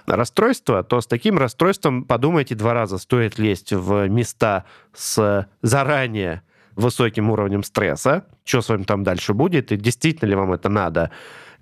расстройство, 0.07 0.83
то 0.83 1.01
с 1.01 1.07
таким 1.07 1.39
расстройством 1.39 2.05
подумайте 2.05 2.55
два 2.55 2.75
раза, 2.75 2.99
стоит 2.99 3.39
лезть 3.39 3.73
в 3.73 4.07
места 4.09 4.65
с 4.95 5.49
заранее 5.63 6.43
высоким 6.79 7.31
уровнем 7.31 7.63
стресса, 7.65 8.25
что 8.45 8.63
с 8.63 8.69
вами 8.69 8.85
там 8.85 9.03
дальше 9.03 9.35
будет, 9.35 9.73
и 9.73 9.77
действительно 9.77 10.29
ли 10.29 10.35
вам 10.37 10.53
это 10.53 10.69
надо, 10.69 11.11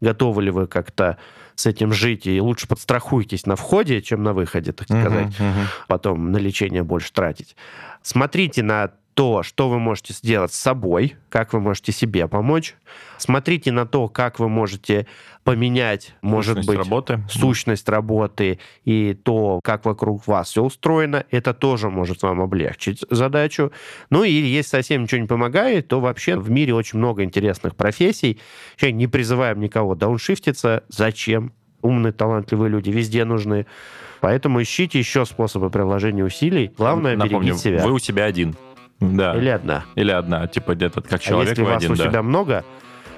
готовы 0.01 0.43
ли 0.43 0.51
вы 0.51 0.67
как-то 0.67 1.17
с 1.55 1.65
этим 1.67 1.93
жить, 1.93 2.27
и 2.27 2.39
лучше 2.41 2.69
подстрахуйтесь 2.69 3.47
на 3.47 3.57
входе, 3.57 4.03
чем 4.03 4.23
на 4.23 4.35
выходе, 4.35 4.73
так 4.73 4.87
сказать, 4.87 5.39
Мгм, 5.41 5.49
мгм. 5.51 5.67
потом 5.89 6.31
на 6.33 6.37
лечение 6.37 6.83
больше 6.83 7.13
тратить. 7.13 7.57
Смотрите 8.03 8.63
на 8.63 8.91
то, 9.17 9.43
что 9.43 9.71
вы 9.71 9.79
можете 9.79 10.13
сделать 10.13 10.53
с 10.53 10.59
собой, 10.59 11.17
как 11.31 11.55
вы 11.55 11.61
можете 11.61 11.91
себе 11.91 12.29
помочь. 12.29 12.75
Смотрите 13.17 13.73
на 13.73 13.87
то, 13.87 14.09
как 14.09 14.39
вы 14.39 14.51
можете 14.51 15.07
поменять, 15.43 16.15
может 16.21 16.57
Сущность 16.57 16.69
быть, 16.69 16.79
работы. 16.79 17.25
сущность 17.31 17.89
работы 17.89 18.59
и 18.85 19.15
то, 19.15 19.61
как 19.65 19.87
вокруг 19.87 20.27
вас 20.27 20.51
все 20.51 20.63
устроено, 20.63 21.25
это 21.31 21.55
тоже 21.55 21.89
может 21.89 22.23
вам 22.25 22.43
облегчить 22.43 23.07
задачу. 23.09 23.73
Ну 24.11 24.23
и 24.23 24.31
если 24.31 24.69
совсем 24.69 25.05
ничего 25.05 25.23
не 25.23 25.27
помогает, 25.27 25.89
то 25.89 25.99
вообще 26.01 26.37
в 26.37 26.51
мире 26.51 26.75
очень 26.75 26.99
много 26.99 27.25
интересных 27.25 27.75
профессий. 27.75 28.39
Сейчас 28.77 28.93
не 28.93 29.07
призываем 29.07 29.61
никого 29.61 29.95
дауншифтиться. 29.95 30.85
Зачем? 30.89 31.55
Умные, 31.81 32.13
талантливые 32.13 32.69
люди 32.69 32.91
везде 32.91 33.25
нужны. 33.25 33.65
Поэтому 34.21 34.61
ищите 34.61 34.99
еще 34.99 35.25
способы 35.25 35.71
приложения 35.71 36.23
усилий. 36.25 36.71
Главное, 36.77 37.17
Напомню, 37.17 37.55
берегите 37.55 37.77
себя. 37.79 37.83
вы 37.83 37.93
у 37.93 37.99
себя 37.99 38.25
один. 38.27 38.55
Да. 39.01 39.37
Или 39.37 39.49
одна. 39.49 39.85
Или 39.95 40.11
одна, 40.11 40.47
типа 40.47 40.75
где-то 40.75 41.03
как 41.03 41.15
А 41.15 41.19
человек 41.19 41.51
если 41.51 41.63
вы 41.63 41.69
вас 41.69 41.77
один, 41.79 41.93
у 41.93 41.97
да. 41.97 42.05
себя 42.05 42.23
много, 42.23 42.65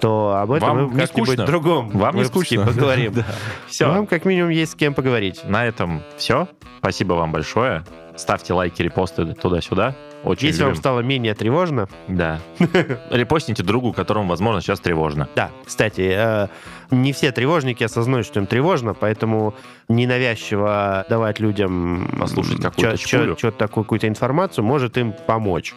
то 0.01 0.37
об 0.41 0.53
этом 0.53 0.69
Вам 0.69 0.87
мы 0.89 0.95
не 0.95 1.01
как-нибудь 1.01 1.45
другом 1.45 1.91
Вам 1.91 2.17
не 2.17 2.25
скучно? 2.25 2.67
поговорим. 2.67 3.13
Да. 3.17 3.25
Все. 3.69 3.89
Вам 3.89 4.07
как 4.07 4.25
минимум 4.25 4.51
есть 4.51 4.73
с 4.73 4.75
кем 4.75 4.95
поговорить. 4.95 5.43
На 5.45 5.67
этом 5.67 6.03
все. 6.17 6.49
Спасибо 6.79 7.15
вам 7.15 7.33
большое. 7.33 7.85
Ставьте 8.17 8.53
лайки, 8.53 8.83
репосты 8.83 9.27
туда-сюда. 9.35 9.95
Очень 10.25 10.49
Если 10.49 10.63
вам 10.63 10.71
любим. 10.71 10.81
стало 10.81 11.01
менее 11.01 11.35
тревожно, 11.35 11.89
Да. 12.09 12.41
Репостните 13.11 13.63
другу, 13.63 13.93
которому, 13.93 14.29
возможно, 14.29 14.61
сейчас 14.61 14.81
тревожно. 14.81 15.29
Да, 15.37 15.51
кстати, 15.65 16.13
э, 16.15 16.49
не 16.91 17.13
все 17.13 17.31
тревожники 17.33 17.85
осознают, 17.85 18.27
что 18.27 18.41
им 18.41 18.47
тревожно, 18.47 18.95
поэтому 18.95 19.55
ненавязчиво 19.89 21.07
давать 21.09 21.39
людям 21.41 22.11
Послушать 22.19 22.61
какую-то 22.61 22.97
что-то 22.97 23.53
такую 23.53 23.85
какую-то 23.85 24.09
информацию 24.09 24.65
может 24.65 24.99
им 24.99 25.15
помочь. 25.27 25.75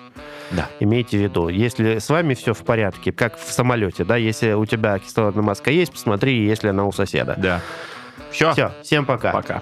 Да. 0.52 0.68
Имейте 0.80 1.18
в 1.18 1.22
виду, 1.22 1.48
если 1.48 2.00
с 2.00 2.10
вами 2.10 2.34
все 2.34 2.54
в 2.54 2.64
порядке, 2.64 3.12
как 3.12 3.38
в 3.38 3.52
самолете, 3.52 4.04
да, 4.04 4.18
если 4.18 4.54
у 4.54 4.66
тебя 4.66 4.98
кислородная 5.00 5.44
маска 5.44 5.72
есть, 5.72 5.92
посмотри, 5.92 6.46
если 6.46 6.70
она 6.70 6.86
у 6.86 6.92
соседа. 6.92 7.36
Да. 7.38 7.62
Все. 8.32 8.54
Все, 8.54 8.72
всем 8.82 9.06
пока. 9.06 9.32
Пока. 9.32 9.62